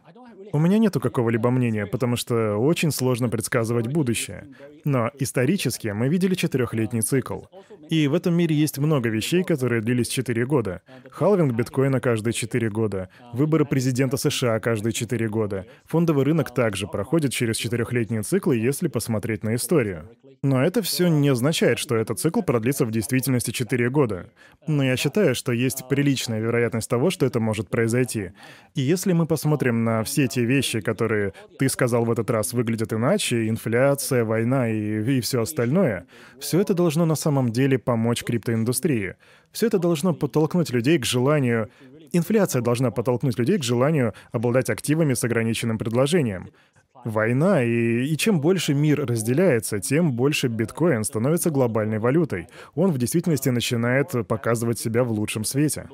У 0.52 0.60
меня 0.60 0.78
нету 0.80 1.00
какого-либо 1.00 1.52
мнения, 1.52 1.86
потому 1.86 2.16
что 2.16 2.58
очень 2.58 2.92
сложно 2.92 3.30
предсказывать 3.30 3.88
будущее. 3.88 4.48
Но 4.84 5.12
исторически 5.20 5.90
мы 5.90 6.10
видели 6.10 6.36
четырехлетний 6.36 7.02
цикл. 7.02 7.42
И 7.90 8.08
в 8.08 8.14
этом 8.14 8.36
мире 8.36 8.56
есть 8.56 8.78
много 8.78 9.10
вещей, 9.10 9.44
которые 9.44 9.82
длились 9.82 10.10
4 10.10 10.46
года. 10.46 10.82
Халвинг 11.10 11.54
биткоина 11.54 12.00
каждые 12.00 12.34
4 12.34 12.70
года, 12.70 13.10
выборы 13.34 13.66
президента 13.66 14.18
США 14.18 14.60
каждые 14.60 14.94
4 14.94 15.28
года. 15.28 15.66
Фондовый 15.86 16.24
рынок 16.24 16.54
также 16.54 16.88
проходит 16.88 17.32
через 17.32 17.58
четырехлетние 17.58 18.22
циклы, 18.22 18.58
если 18.58 18.88
посмотреть 18.88 19.44
на 19.44 19.56
историю. 19.56 20.10
Но 20.44 20.64
это 20.64 20.82
все 20.82 21.08
не 21.08 21.30
означает, 21.30 21.80
что 21.80 21.96
этот 21.96 22.20
цикл 22.20 22.42
продлится 22.42 22.86
в 22.86 22.92
действительности 22.92 23.52
4 23.52 23.90
года. 23.90 24.30
Но 24.68 24.84
я 24.84 24.96
считаю, 24.96 25.36
что 25.36 25.52
есть 25.52 25.88
приличная 25.90 26.40
вероятность 26.40 26.90
того, 26.90 27.10
что 27.10 27.26
это 27.26 27.40
может 27.40 27.70
произойти. 27.70 28.32
И 28.76 28.82
если 28.82 29.14
мы 29.14 29.26
посмотрим 29.26 29.84
на 29.84 30.04
все 30.04 30.28
те 30.40 30.46
вещи, 30.46 30.80
которые 30.80 31.34
ты 31.58 31.70
сказал 31.70 32.06
в 32.06 32.12
этот 32.12 32.30
раз 32.30 32.54
выглядят 32.54 32.94
иначе, 32.94 33.50
инфляция, 33.50 34.24
война 34.24 34.70
и, 34.70 35.18
и 35.18 35.22
все 35.22 35.42
остальное, 35.42 36.06
все 36.40 36.62
это 36.62 36.74
должно 36.74 37.06
на 37.06 37.16
самом 37.16 37.52
деле 37.52 37.78
помочь 37.78 38.24
криптоиндустрии. 38.24 39.16
Все 39.52 39.68
это 39.68 39.80
должно 39.80 40.14
подтолкнуть 40.14 40.72
людей 40.72 40.98
к 41.00 41.06
желанию... 41.06 41.70
Инфляция 42.12 42.64
должна 42.64 42.90
подтолкнуть 42.90 43.38
людей 43.38 43.60
к 43.60 43.64
желанию 43.64 44.14
обладать 44.32 44.70
активами 44.70 45.14
с 45.14 45.24
ограниченным 45.24 45.78
предложением. 45.78 46.50
Война, 47.06 47.64
и, 47.64 48.04
и 48.06 48.18
чем 48.18 48.42
больше 48.42 48.74
мир 48.74 49.06
разделяется, 49.06 49.80
тем 49.80 50.14
больше 50.14 50.48
биткоин 50.48 51.04
становится 51.04 51.52
глобальной 51.52 52.00
валютой. 52.00 52.48
Он 52.76 52.92
в 52.92 52.98
действительности 52.98 53.50
начинает 53.50 54.28
показывать 54.28 54.80
себя 54.80 55.04
в 55.04 55.12
лучшем 55.12 55.44
свете. 55.44 55.88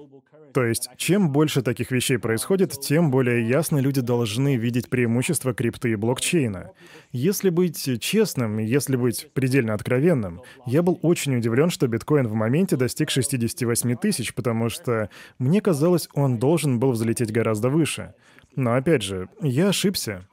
То 0.55 0.63
есть, 0.63 0.87
чем 0.95 1.31
больше 1.31 1.61
таких 1.61 1.91
вещей 1.91 2.17
происходит, 2.17 2.79
тем 2.79 3.11
более 3.11 3.45
ясно 3.45 3.77
люди 3.79 3.99
должны 3.99 4.55
видеть 4.55 4.89
преимущества 4.89 5.53
крипты 5.53 5.91
и 5.91 5.95
блокчейна. 5.95 6.71
Если 7.11 7.49
быть 7.49 7.99
честным, 7.99 8.59
если 8.59 8.95
быть 8.95 9.27
предельно 9.33 9.73
откровенным, 9.73 10.41
я 10.65 10.81
был 10.81 10.97
очень 11.01 11.35
удивлен, 11.35 11.69
что 11.69 11.89
биткоин 11.89 12.29
в 12.29 12.35
моменте 12.35 12.77
достиг 12.77 13.09
68 13.09 13.97
тысяч, 13.97 14.33
потому 14.33 14.69
что 14.69 15.09
мне 15.39 15.59
казалось, 15.59 16.07
он 16.13 16.37
должен 16.37 16.79
был 16.79 16.91
взлететь 16.91 17.33
гораздо 17.33 17.67
выше. 17.67 18.13
Но 18.55 18.75
опять 18.75 19.03
же, 19.03 19.27
я 19.41 19.67
ошибся. 19.67 20.25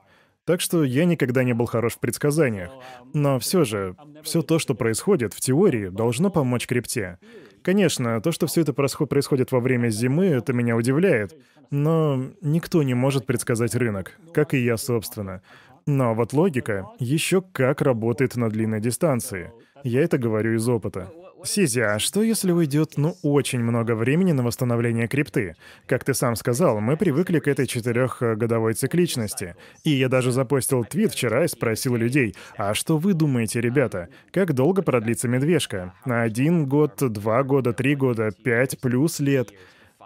Так 0.45 0.61
что 0.61 0.85
я 0.85 1.05
никогда 1.05 1.43
не 1.43 1.53
был 1.53 1.67
хорош 1.67 1.95
в 1.95 1.99
предсказаниях. 1.99 2.71
Но 3.13 3.41
все 3.41 3.65
же, 3.65 3.97
все 4.23 4.43
то, 4.43 4.61
что 4.61 4.75
происходит 4.77 5.35
в 5.35 5.41
теории, 5.41 5.89
должно 5.89 6.31
помочь 6.31 6.69
крипте. 6.69 7.19
Конечно, 7.63 8.21
то, 8.21 8.33
что 8.33 8.47
все 8.47 8.63
это 8.63 8.73
происходит 8.73 9.53
во 9.53 9.61
время 9.61 9.89
зимы, 9.89 10.27
это 10.27 10.53
меня 10.53 10.77
удивляет. 10.77 11.37
Но 11.71 12.27
никто 12.41 12.83
не 12.83 12.95
может 12.95 13.25
предсказать 13.25 13.75
рынок, 13.75 14.19
как 14.35 14.55
и 14.55 14.59
я, 14.59 14.77
собственно. 14.77 15.43
Но 15.87 16.15
вот 16.15 16.33
логика 16.33 16.87
еще 16.99 17.43
как 17.53 17.81
работает 17.81 18.37
на 18.37 18.51
длинной 18.51 18.81
дистанции. 18.81 19.53
Я 19.85 20.03
это 20.03 20.19
говорю 20.19 20.55
из 20.55 20.69
опыта. 20.69 21.11
Сизи, 21.45 21.81
а 21.81 21.99
что 21.99 22.23
если 22.23 22.53
уйдет, 22.53 22.95
ну, 22.97 23.17
очень 23.23 23.61
много 23.61 23.95
времени 23.95 24.33
на 24.33 24.43
восстановление 24.43 25.09
крипты? 25.09 25.57
Как 25.87 26.05
ты 26.05 26.15
сам 26.15 26.37
сказал, 26.37 26.81
мы 26.81 26.97
привыкли 26.97 27.41
к 27.41 27.49
этой 27.49 27.67
четырехгодовой 27.67 28.75
цикличности. 28.75 29.57
И 29.83 29.91
я 29.91 30.09
даже 30.09 30.31
запостил 30.31 30.85
твит 30.85 31.13
вчера 31.13 31.45
и 31.45 31.49
спросил 31.49 31.97
людей, 31.97 32.37
а 32.57 32.75
что 32.75 32.97
вы 32.99 33.15
думаете, 33.15 33.61
ребята? 33.61 34.09
Как 34.31 34.55
долго 34.55 34.83
продлится 34.83 35.29
медвежка? 35.29 35.95
На 36.05 36.23
один 36.23 36.67
год, 36.67 36.97
два 36.99 37.43
года, 37.43 37.73
три 37.73 37.97
года, 37.97 38.31
пять 38.31 38.79
плюс 38.81 39.21
лет? 39.21 39.51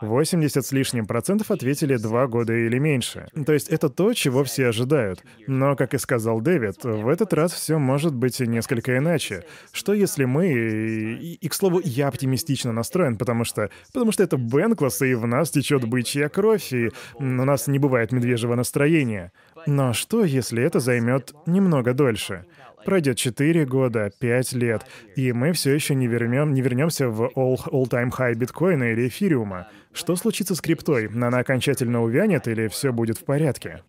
80 0.00 0.64
с 0.64 0.72
лишним 0.72 1.06
процентов 1.06 1.50
ответили 1.50 1.96
два 1.96 2.26
года 2.26 2.52
или 2.52 2.78
меньше. 2.78 3.28
То 3.46 3.52
есть 3.52 3.68
это 3.68 3.88
то, 3.88 4.12
чего 4.12 4.44
все 4.44 4.68
ожидают. 4.68 5.24
Но, 5.46 5.76
как 5.76 5.94
и 5.94 5.98
сказал 5.98 6.40
Дэвид, 6.40 6.84
в 6.84 7.08
этот 7.08 7.32
раз 7.32 7.52
все 7.52 7.78
может 7.78 8.14
быть 8.14 8.40
несколько 8.40 8.96
иначе. 8.96 9.44
Что 9.72 9.94
если 9.94 10.24
мы... 10.24 10.48
И, 10.48 11.34
и 11.34 11.48
к 11.48 11.54
слову, 11.54 11.80
я 11.82 12.08
оптимистично 12.08 12.72
настроен, 12.72 13.16
потому 13.16 13.44
что... 13.44 13.70
Потому 13.92 14.12
что 14.12 14.22
это 14.22 14.36
Бенкласс, 14.36 15.02
и 15.02 15.14
в 15.14 15.26
нас 15.26 15.50
течет 15.50 15.84
бычья 15.84 16.28
кровь, 16.28 16.72
и 16.72 16.90
у 17.14 17.24
нас 17.24 17.66
не 17.66 17.78
бывает 17.78 18.12
медвежьего 18.12 18.54
настроения. 18.54 19.32
Но 19.66 19.92
что, 19.92 20.24
если 20.24 20.62
это 20.62 20.80
займет 20.80 21.34
немного 21.46 21.94
дольше? 21.94 22.44
Пройдет 22.86 23.16
4 23.16 23.66
года, 23.66 24.12
5 24.20 24.52
лет, 24.52 24.86
и 25.16 25.32
мы 25.32 25.50
все 25.52 25.74
еще 25.74 25.96
не, 25.96 26.06
вернем, 26.06 26.54
не 26.54 26.60
вернемся 26.60 27.08
в 27.08 27.32
all, 27.34 27.58
all-time 27.66 28.12
high 28.16 28.34
биткоина 28.34 28.92
или 28.92 29.08
эфириума. 29.08 29.66
Что 29.92 30.14
случится 30.14 30.54
с 30.54 30.60
криптой? 30.60 31.08
Она 31.08 31.38
окончательно 31.38 32.00
увянет 32.00 32.46
или 32.46 32.68
все 32.68 32.92
будет 32.92 33.18
в 33.18 33.24
порядке? 33.24 33.82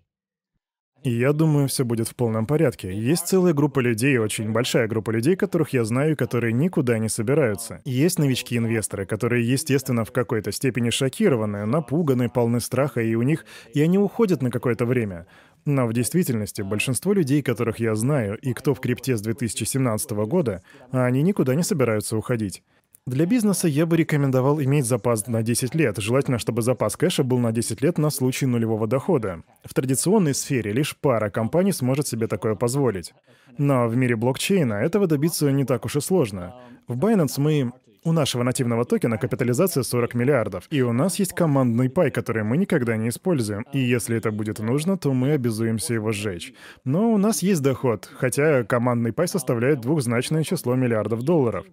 Я 1.04 1.32
думаю, 1.32 1.68
все 1.68 1.86
будет 1.86 2.08
в 2.08 2.16
полном 2.16 2.48
порядке. 2.48 2.92
Есть 2.92 3.28
целая 3.28 3.54
группа 3.54 3.80
людей, 3.80 4.18
очень 4.18 4.52
большая 4.52 4.88
группа 4.88 5.12
людей, 5.12 5.36
которых 5.36 5.74
я 5.74 5.86
знаю, 5.86 6.18
которые 6.18 6.52
никуда 6.54 6.98
не 6.98 7.08
собираются. 7.08 7.82
Есть 7.86 8.18
новички-инвесторы, 8.18 9.06
которые, 9.06 9.48
естественно, 9.48 10.06
в 10.06 10.12
какой-то 10.12 10.52
степени 10.52 10.90
шокированы, 10.90 11.66
напуганы, 11.66 12.30
полны 12.30 12.60
страха, 12.60 13.02
и 13.02 13.14
у 13.14 13.22
них... 13.22 13.46
И 13.76 13.82
они 13.82 14.00
уходят 14.00 14.42
на 14.42 14.50
какое-то 14.50 14.86
время. 14.86 15.28
Но 15.68 15.86
в 15.86 15.92
действительности 15.92 16.62
большинство 16.62 17.12
людей, 17.12 17.42
которых 17.42 17.80
я 17.80 17.94
знаю, 17.94 18.38
и 18.38 18.54
кто 18.54 18.74
в 18.74 18.80
крипте 18.80 19.18
с 19.18 19.22
2017 19.22 20.12
года, 20.12 20.64
они 20.92 21.22
никуда 21.22 21.56
не 21.56 21.64
собираются 21.64 22.16
уходить. 22.16 22.64
Для 23.06 23.26
бизнеса 23.26 23.68
я 23.68 23.86
бы 23.86 23.98
рекомендовал 23.98 24.62
иметь 24.62 24.86
запас 24.86 25.28
на 25.28 25.44
10 25.44 25.76
лет. 25.76 25.98
Желательно, 25.98 26.40
чтобы 26.40 26.62
запас 26.62 26.96
кэша 26.96 27.26
был 27.26 27.40
на 27.40 27.52
10 27.52 27.82
лет 27.82 27.98
на 27.98 28.12
случай 28.12 28.46
нулевого 28.46 28.88
дохода. 28.88 29.44
В 29.66 29.74
традиционной 29.74 30.34
сфере 30.34 30.72
лишь 30.72 30.96
пара 30.96 31.30
компаний 31.30 31.74
сможет 31.74 32.08
себе 32.08 32.28
такое 32.28 32.56
позволить. 32.56 33.14
Но 33.58 33.90
в 33.90 33.98
мире 33.98 34.16
блокчейна 34.16 34.76
этого 34.76 35.06
добиться 35.06 35.52
не 35.52 35.66
так 35.66 35.84
уж 35.84 35.98
и 35.98 36.00
сложно. 36.00 36.56
В 36.88 36.98
Binance 36.98 37.42
мы 37.42 37.74
у 38.08 38.14
нашего 38.14 38.44
нативного 38.44 38.86
токена 38.86 39.18
капитализация 39.18 39.84
40 39.84 40.14
миллиардов, 40.14 40.68
и 40.70 40.82
у 40.82 40.94
нас 40.94 41.20
есть 41.20 41.34
командный 41.34 41.90
пай, 41.90 42.10
который 42.10 42.44
мы 42.44 42.56
никогда 42.56 42.96
не 42.96 43.10
используем, 43.10 43.66
и 43.74 43.80
если 43.80 44.16
это 44.16 44.32
будет 44.32 44.60
нужно, 44.60 44.98
то 44.98 45.12
мы 45.12 45.32
обязуемся 45.32 45.96
его 45.96 46.14
сжечь. 46.14 46.54
Но 46.86 47.12
у 47.12 47.18
нас 47.18 47.44
есть 47.44 47.62
доход, 47.62 48.10
хотя 48.18 48.64
командный 48.64 49.12
пай 49.12 49.28
составляет 49.28 49.82
двухзначное 49.82 50.44
число 50.44 50.76
миллиардов 50.76 51.24
долларов. 51.24 51.66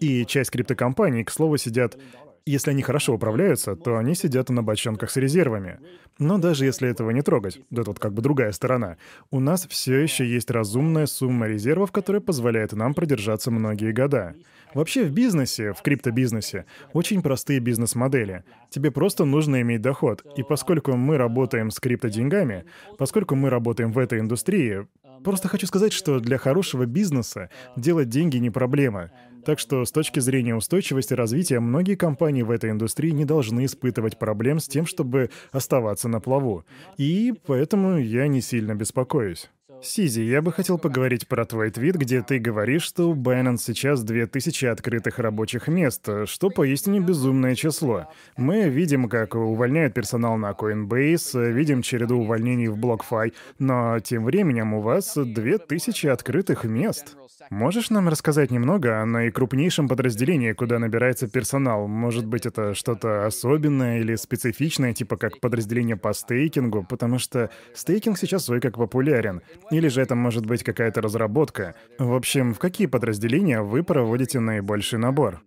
И 0.00 0.24
часть 0.24 0.50
криптокомпаний, 0.50 1.24
к 1.24 1.30
слову, 1.30 1.58
сидят 1.58 1.98
если 2.44 2.70
они 2.72 2.82
хорошо 2.82 3.14
управляются, 3.14 3.76
то 3.76 3.96
они 3.98 4.16
сидят 4.16 4.48
на 4.50 4.64
бочонках 4.64 5.10
с 5.10 5.16
резервами. 5.16 5.78
Но 6.18 6.38
даже 6.38 6.64
если 6.64 6.88
этого 6.88 7.10
не 7.10 7.22
трогать, 7.22 7.60
да 7.70 7.84
тут 7.84 8.00
как 8.00 8.12
бы 8.12 8.20
другая 8.20 8.50
сторона, 8.50 8.96
у 9.30 9.38
нас 9.38 9.66
все 9.68 9.98
еще 9.98 10.26
есть 10.26 10.50
разумная 10.50 11.06
сумма 11.06 11.46
резервов, 11.46 11.92
которая 11.92 12.20
позволяет 12.20 12.72
нам 12.72 12.94
продержаться 12.94 13.52
многие 13.52 13.92
года. 13.92 14.34
Вообще 14.74 15.04
в 15.04 15.12
бизнесе, 15.12 15.72
в 15.72 15.82
криптобизнесе, 15.82 16.64
очень 16.92 17.22
простые 17.22 17.60
бизнес-модели. 17.60 18.44
Тебе 18.70 18.90
просто 18.90 19.24
нужно 19.24 19.60
иметь 19.60 19.82
доход. 19.82 20.24
И 20.36 20.42
поскольку 20.42 20.92
мы 20.96 21.18
работаем 21.18 21.70
с 21.70 21.78
криптоденьгами, 21.78 22.64
поскольку 22.98 23.34
мы 23.34 23.50
работаем 23.50 23.92
в 23.92 23.98
этой 23.98 24.20
индустрии, 24.20 24.86
просто 25.22 25.48
хочу 25.48 25.66
сказать, 25.66 25.92
что 25.92 26.20
для 26.20 26.38
хорошего 26.38 26.86
бизнеса 26.86 27.50
делать 27.76 28.08
деньги 28.08 28.38
не 28.38 28.50
проблема. 28.50 29.10
Так 29.44 29.58
что 29.58 29.84
с 29.84 29.90
точки 29.90 30.20
зрения 30.20 30.54
устойчивости 30.54 31.14
развития, 31.14 31.58
многие 31.58 31.96
компании 31.96 32.42
в 32.42 32.50
этой 32.50 32.70
индустрии 32.70 33.10
не 33.10 33.24
должны 33.24 33.64
испытывать 33.64 34.18
проблем 34.18 34.60
с 34.60 34.68
тем, 34.68 34.86
чтобы 34.86 35.30
оставаться 35.50 36.08
на 36.08 36.20
плаву. 36.20 36.64
И 36.96 37.34
поэтому 37.46 37.98
я 37.98 38.28
не 38.28 38.40
сильно 38.40 38.74
беспокоюсь. 38.74 39.50
Сизи, 39.80 40.20
я 40.20 40.42
бы 40.42 40.52
хотел 40.52 40.78
поговорить 40.78 41.26
про 41.26 41.44
твой 41.44 41.70
твит, 41.70 41.96
где 41.96 42.22
ты 42.22 42.38
говоришь, 42.38 42.82
что 42.82 43.10
у 43.10 43.14
Binance 43.14 43.58
сейчас 43.58 44.02
2000 44.02 44.66
открытых 44.66 45.18
рабочих 45.18 45.68
мест, 45.68 46.08
что 46.26 46.50
поистине 46.50 47.00
безумное 47.00 47.54
число. 47.54 48.08
Мы 48.36 48.68
видим, 48.68 49.08
как 49.08 49.34
увольняют 49.34 49.94
персонал 49.94 50.36
на 50.36 50.50
Coinbase, 50.50 51.50
видим 51.52 51.82
череду 51.82 52.18
увольнений 52.18 52.68
в 52.68 52.78
BlockFi, 52.78 53.32
но 53.58 53.98
тем 54.00 54.24
временем 54.24 54.74
у 54.74 54.80
вас 54.80 55.14
2000 55.16 56.06
открытых 56.06 56.64
мест. 56.64 57.16
Можешь 57.50 57.90
нам 57.90 58.08
рассказать 58.08 58.50
немного 58.50 59.00
о 59.00 59.06
наикрупнейшем 59.06 59.88
подразделении, 59.88 60.52
куда 60.52 60.78
набирается 60.78 61.28
персонал? 61.28 61.88
Может 61.88 62.26
быть, 62.26 62.46
это 62.46 62.74
что-то 62.74 63.26
особенное 63.26 64.00
или 64.00 64.14
специфичное, 64.14 64.94
типа 64.94 65.16
как 65.16 65.40
подразделение 65.40 65.96
по 65.96 66.12
стейкингу, 66.12 66.86
потому 66.88 67.18
что 67.18 67.50
стейкинг 67.74 68.16
сейчас 68.16 68.44
свой 68.44 68.60
как 68.60 68.76
популярен. 68.76 69.42
Или 69.70 69.88
же 69.88 70.02
это 70.02 70.14
может 70.14 70.46
быть 70.46 70.62
какая-то 70.62 71.00
разработка. 71.00 71.74
В 71.98 72.14
общем, 72.14 72.54
в 72.54 72.58
какие 72.58 72.86
подразделения 72.86 73.62
вы 73.62 73.82
проводите 73.82 74.40
наибольший 74.40 74.98
набор? 74.98 75.42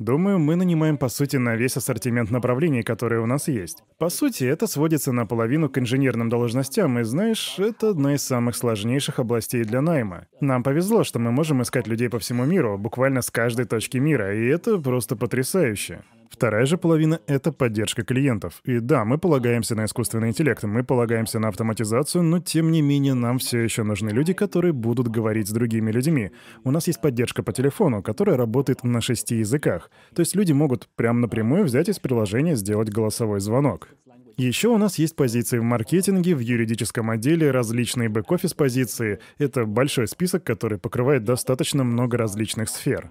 Думаю, 0.00 0.38
мы 0.38 0.56
нанимаем, 0.56 0.96
по 0.96 1.10
сути, 1.10 1.36
на 1.36 1.56
весь 1.56 1.76
ассортимент 1.76 2.30
направлений, 2.30 2.82
которые 2.82 3.20
у 3.20 3.26
нас 3.26 3.48
есть. 3.48 3.84
По 3.98 4.08
сути, 4.08 4.44
это 4.44 4.66
сводится 4.66 5.12
наполовину 5.12 5.68
к 5.68 5.76
инженерным 5.76 6.30
должностям, 6.30 6.98
и 6.98 7.02
знаешь, 7.02 7.58
это 7.58 7.90
одна 7.90 8.14
из 8.14 8.22
самых 8.22 8.56
сложнейших 8.56 9.18
областей 9.18 9.62
для 9.62 9.82
найма. 9.82 10.26
Нам 10.40 10.62
повезло, 10.62 11.04
что 11.04 11.18
мы 11.18 11.32
можем 11.32 11.60
искать 11.60 11.86
людей 11.86 12.08
по 12.08 12.18
всему 12.18 12.46
миру, 12.46 12.78
буквально 12.78 13.20
с 13.20 13.30
каждой 13.30 13.66
точки 13.66 13.98
мира, 13.98 14.34
и 14.34 14.46
это 14.46 14.78
просто 14.78 15.16
потрясающе. 15.16 16.02
Вторая 16.30 16.64
же 16.64 16.78
половина— 16.78 17.20
это 17.26 17.52
поддержка 17.52 18.04
клиентов. 18.04 18.62
И 18.64 18.78
да, 18.78 19.04
мы 19.04 19.18
полагаемся 19.18 19.74
на 19.74 19.84
искусственный 19.84 20.28
интеллект, 20.28 20.62
мы 20.62 20.84
полагаемся 20.84 21.40
на 21.40 21.48
автоматизацию, 21.48 22.22
но 22.22 22.38
тем 22.38 22.70
не 22.70 22.82
менее 22.82 23.14
нам 23.14 23.38
все 23.38 23.58
еще 23.58 23.82
нужны 23.82 24.10
люди, 24.10 24.32
которые 24.32 24.72
будут 24.72 25.08
говорить 25.08 25.48
с 25.48 25.52
другими 25.52 25.90
людьми. 25.90 26.30
У 26.62 26.70
нас 26.70 26.86
есть 26.86 27.00
поддержка 27.00 27.42
по 27.42 27.52
телефону, 27.52 28.00
которая 28.00 28.36
работает 28.36 28.84
на 28.84 29.00
шести 29.00 29.36
языках. 29.36 29.90
То 30.14 30.20
есть 30.20 30.36
люди 30.36 30.52
могут 30.52 30.88
прямо 30.94 31.18
напрямую 31.18 31.64
взять 31.64 31.88
из 31.88 31.98
приложения 31.98 32.54
сделать 32.54 32.90
голосовой 32.90 33.40
звонок. 33.40 33.88
Еще 34.36 34.68
у 34.68 34.78
нас 34.78 34.98
есть 34.98 35.16
позиции 35.16 35.58
в 35.58 35.64
маркетинге, 35.64 36.34
в 36.34 36.38
юридическом 36.38 37.10
отделе, 37.10 37.50
различные 37.50 38.08
бэк-офис 38.08 38.54
позиции. 38.54 39.18
Это 39.36 39.66
большой 39.66 40.06
список, 40.06 40.44
который 40.44 40.78
покрывает 40.78 41.24
достаточно 41.24 41.84
много 41.84 42.16
различных 42.16 42.70
сфер. 42.70 43.10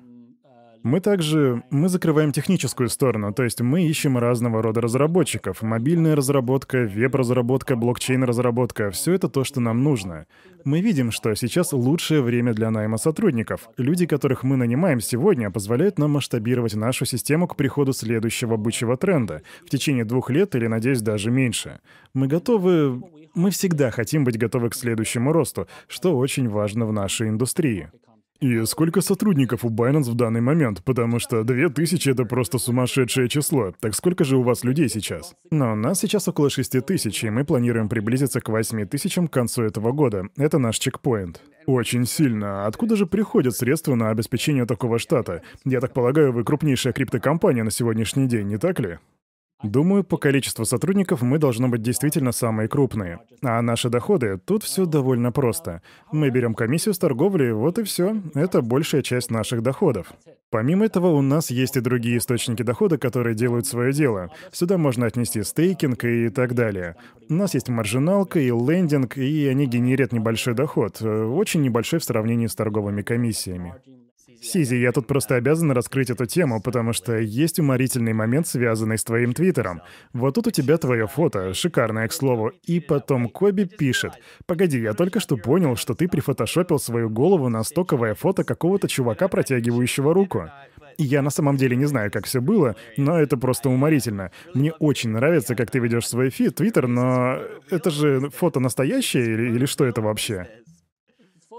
Мы 0.82 1.02
также, 1.02 1.62
мы 1.72 1.90
закрываем 1.90 2.32
техническую 2.32 2.88
сторону, 2.88 3.34
то 3.34 3.44
есть 3.44 3.60
мы 3.60 3.86
ищем 3.86 4.18
разного 4.18 4.62
рода 4.62 4.80
разработчиков. 4.80 5.62
Мобильная 5.62 6.16
разработка, 6.16 6.86
веб-разработка, 6.86 7.76
блокчейн-разработка— 7.76 8.90
все 8.92 9.14
это 9.14 9.28
то, 9.28 9.44
что 9.44 9.60
нам 9.60 9.84
нужно. 9.84 10.26
Мы 10.64 10.80
видим, 10.80 11.12
что 11.12 11.36
сейчас 11.36 11.74
лучшее 11.74 12.22
время 12.22 12.54
для 12.54 12.72
найма 12.72 12.98
сотрудников. 12.98 13.68
Люди, 13.76 14.06
которых 14.06 14.44
мы 14.44 14.56
нанимаем 14.56 15.02
сегодня, 15.02 15.52
позволяют 15.52 16.00
нам 16.00 16.12
масштабировать 16.12 16.76
нашу 16.76 17.04
систему 17.06 17.48
к 17.48 17.58
приходу 17.58 17.92
следующего 17.92 18.56
бычьего 18.56 18.96
тренда 18.96 19.42
в 19.66 19.70
течение 19.70 20.06
двух 20.06 20.30
лет 20.30 20.56
или, 20.56 20.68
надеюсь, 20.68 21.02
даже 21.02 21.30
меньше. 21.30 21.82
Мы 22.14 22.28
готовы... 22.28 23.04
Мы 23.36 23.52
всегда 23.52 23.92
хотим 23.92 24.24
быть 24.24 24.38
готовы 24.38 24.70
к 24.70 24.76
следующему 24.76 25.34
росту, 25.34 25.68
что 25.88 26.18
очень 26.18 26.48
важно 26.48 26.86
в 26.86 26.94
нашей 26.94 27.30
индустрии. 27.30 27.90
И 28.40 28.64
сколько 28.66 29.02
сотрудников 29.02 29.66
у 29.66 29.70
Binance 29.70 30.10
в 30.10 30.16
данный 30.16 30.40
момент? 30.40 30.82
Потому 30.86 31.20
что 31.20 31.44
2000— 31.44 32.10
это 32.12 32.24
просто 32.24 32.58
сумасшедшее 32.58 33.28
число. 33.28 33.74
Так 33.82 33.94
сколько 33.94 34.24
же 34.24 34.38
у 34.38 34.44
вас 34.44 34.64
людей 34.64 34.88
сейчас? 34.88 35.36
Но 35.52 35.76
нас 35.76 36.00
сейчас 36.00 36.28
около 36.30 36.50
6000, 36.50 37.26
и 37.26 37.30
мы 37.30 37.44
планируем 37.44 37.90
приблизиться 37.90 38.40
к 38.40 38.48
8000 38.48 39.28
к 39.28 39.34
концу 39.34 39.64
этого 39.64 39.92
года. 39.92 40.30
Это 40.38 40.58
наш 40.58 40.80
чекпоинт. 40.80 41.42
Очень 41.66 42.06
сильно. 42.06 42.66
Откуда 42.66 42.96
же 42.96 43.06
приходят 43.06 43.56
средства 43.56 43.96
на 43.96 44.10
обеспечение 44.10 44.66
такого 44.66 45.00
штата? 45.00 45.42
Я 45.66 45.82
так 45.82 45.94
полагаю, 45.94 46.32
вы 46.32 46.46
крупнейшая 46.46 46.94
криптокомпания 46.94 47.66
на 47.66 47.72
сегодняшний 47.72 48.28
день, 48.28 48.48
не 48.48 48.58
так 48.58 48.80
ли? 48.80 49.00
Думаю, 49.64 50.06
по 50.06 50.16
количеству 50.16 50.64
сотрудников 50.64 51.22
мы 51.22 51.38
должны 51.38 51.68
быть 51.68 51.82
действительно 51.82 52.32
самые 52.32 52.70
крупные. 52.70 53.20
А 53.42 53.62
наши 53.62 53.90
доходы, 53.90 54.38
тут 54.38 54.64
все 54.64 54.86
довольно 54.86 55.34
просто. 55.34 55.82
Мы 56.14 56.30
берем 56.30 56.54
комиссию 56.54 56.94
с 56.94 56.98
торговли, 56.98 57.52
вот 57.52 57.78
и 57.78 57.84
все. 57.84 58.22
Это 58.36 58.62
большая 58.62 59.02
часть 59.02 59.32
наших 59.32 59.62
доходов. 59.62 60.14
Помимо 60.50 60.86
этого, 60.86 61.08
у 61.08 61.22
нас 61.22 61.52
есть 61.52 61.76
и 61.76 61.82
другие 61.82 62.20
источники 62.20 62.64
дохода, 62.64 62.98
которые 62.98 63.36
делают 63.36 63.68
свое 63.68 63.92
дело. 63.92 64.30
Сюда 64.52 64.78
можно 64.78 65.06
отнести 65.06 65.44
стейкинг 65.44 66.06
и 66.06 66.30
так 66.30 66.56
далее. 66.56 66.96
У 67.30 67.34
нас 67.34 67.54
есть 67.54 67.68
маржиналка 67.68 68.40
и 68.40 68.48
лендинг, 68.48 69.18
и 69.18 69.46
они 69.48 69.68
генерят 69.68 70.14
небольшой 70.14 70.56
доход, 70.56 71.02
э, 71.02 71.24
очень 71.26 71.62
небольшой 71.62 72.00
в 72.00 72.04
сравнении 72.04 72.48
с 72.48 72.56
торговыми 72.56 73.02
комиссиями. 73.02 73.76
Сизи, 74.42 74.76
я 74.76 74.92
тут 74.92 75.08
просто 75.08 75.36
обязан 75.36 75.72
раскрыть 75.72 76.10
эту 76.10 76.26
тему, 76.26 76.62
потому 76.62 76.94
что 76.94 77.18
есть 77.18 77.60
уморительный 77.60 78.14
момент, 78.14 78.48
связанный 78.48 78.98
с 78.98 79.04
твоим 79.04 79.34
твиттером. 79.34 79.82
Вот 80.14 80.36
тут 80.36 80.48
у 80.48 80.52
тебя 80.52 80.78
твое 80.78 81.08
фото, 81.08 81.54
шикарное, 81.54 82.08
к 82.08 82.14
слову. 82.14 82.52
И 82.64 82.80
потом 82.80 83.30
Коби 83.30 83.66
пишет. 83.66 84.14
«Погоди, 84.46 84.80
я 84.80 84.94
только 84.94 85.20
что 85.20 85.38
понял, 85.38 85.76
что 85.76 85.94
ты 85.94 86.08
прифотошопил 86.08 86.80
свою 86.80 87.10
голову 87.10 87.50
на 87.50 87.64
стоковое 87.64 88.16
фото 88.16 88.44
какого-то 88.44 88.88
чувака, 88.88 89.28
протягивающего 89.28 90.14
руку». 90.14 90.50
Я 90.98 91.22
на 91.22 91.30
самом 91.30 91.56
деле 91.56 91.78
не 91.78 91.86
знаю, 91.86 92.12
как 92.12 92.26
все 92.26 92.42
было, 92.42 92.76
но 92.98 93.18
это 93.18 93.38
просто 93.38 93.70
уморительно. 93.70 94.32
Мне 94.54 94.74
очень 94.74 95.12
нравится, 95.12 95.56
как 95.56 95.72
ты 95.72 95.80
ведешь 95.80 96.08
свой 96.08 96.30
фит, 96.30 96.56
твиттер, 96.56 96.88
но 96.88 97.40
это 97.70 97.90
же 97.90 98.30
фото 98.32 98.60
настоящее 98.60 99.24
или, 99.24 99.56
или 99.56 99.66
что 99.66 99.86
это 99.86 100.02
вообще? 100.02 100.50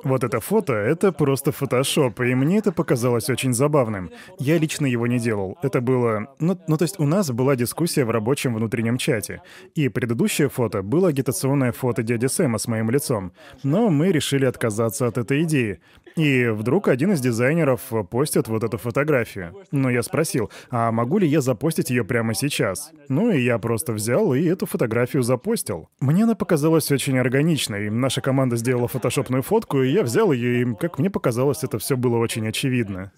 Вот 0.02 0.25
это 0.25 0.40
фото— 0.40 0.73
это 0.75 1.12
просто 1.12 1.52
фотошоп, 1.52 2.21
и 2.21 2.35
мне 2.35 2.59
это 2.59 2.73
показалось 2.73 3.28
очень 3.28 3.52
забавным. 3.52 4.11
Я 4.38 4.59
лично 4.59 4.87
его 4.87 5.07
не 5.07 5.19
делал. 5.19 5.59
Это 5.62 5.80
было... 5.80 6.26
Ну, 6.38 6.59
ну, 6.66 6.76
то 6.76 6.85
есть 6.85 6.99
у 6.99 7.07
нас 7.07 7.30
была 7.30 7.54
дискуссия 7.54 8.04
в 8.04 8.11
рабочем 8.11 8.54
внутреннем 8.54 8.97
чате. 8.97 9.42
И 9.75 9.88
предыдущее 9.88 10.49
фото 10.49 10.83
было 10.83 11.09
агитационное 11.09 11.73
фото 11.73 12.02
дяди 12.02 12.26
Сэма 12.26 12.59
с 12.59 12.66
моим 12.66 12.90
лицом. 12.90 13.33
Но 13.62 13.90
мы 13.90 14.11
решили 14.11 14.47
отказаться 14.47 15.06
от 15.06 15.19
этой 15.19 15.43
идеи. 15.43 15.80
И 16.16 16.46
вдруг 16.49 16.88
один 16.88 17.12
из 17.12 17.20
дизайнеров 17.20 17.80
постит 18.10 18.49
вот 18.49 18.64
эту 18.64 18.78
фотографию. 18.78 19.54
Но 19.70 19.90
я 19.90 20.02
спросил, 20.02 20.50
а 20.70 20.90
могу 20.92 21.18
ли 21.18 21.26
я 21.26 21.40
запостить 21.40 21.90
ее 21.90 22.04
прямо 22.04 22.34
сейчас? 22.34 22.92
Ну 23.08 23.30
и 23.30 23.40
я 23.40 23.58
просто 23.58 23.92
взял 23.92 24.34
и 24.34 24.44
эту 24.44 24.66
фотографию 24.66 25.23
запостил. 25.23 25.88
Мне 26.00 26.25
она 26.25 26.34
показалась 26.34 26.90
очень 26.90 27.18
органичной. 27.18 27.90
Наша 27.90 28.20
команда 28.20 28.56
сделала 28.56 28.88
фотошопную 28.88 29.42
фотку, 29.42 29.82
и 29.82 29.90
я 29.90 30.02
взял 30.02 30.32
ее, 30.32 30.62
и, 30.62 30.75
как 30.75 30.99
мне 30.99 31.10
показалось, 31.10 31.64
это 31.64 31.78
все 31.78 31.96
было 31.96 32.16
очень 32.16 32.46
очевидно. 32.46 33.12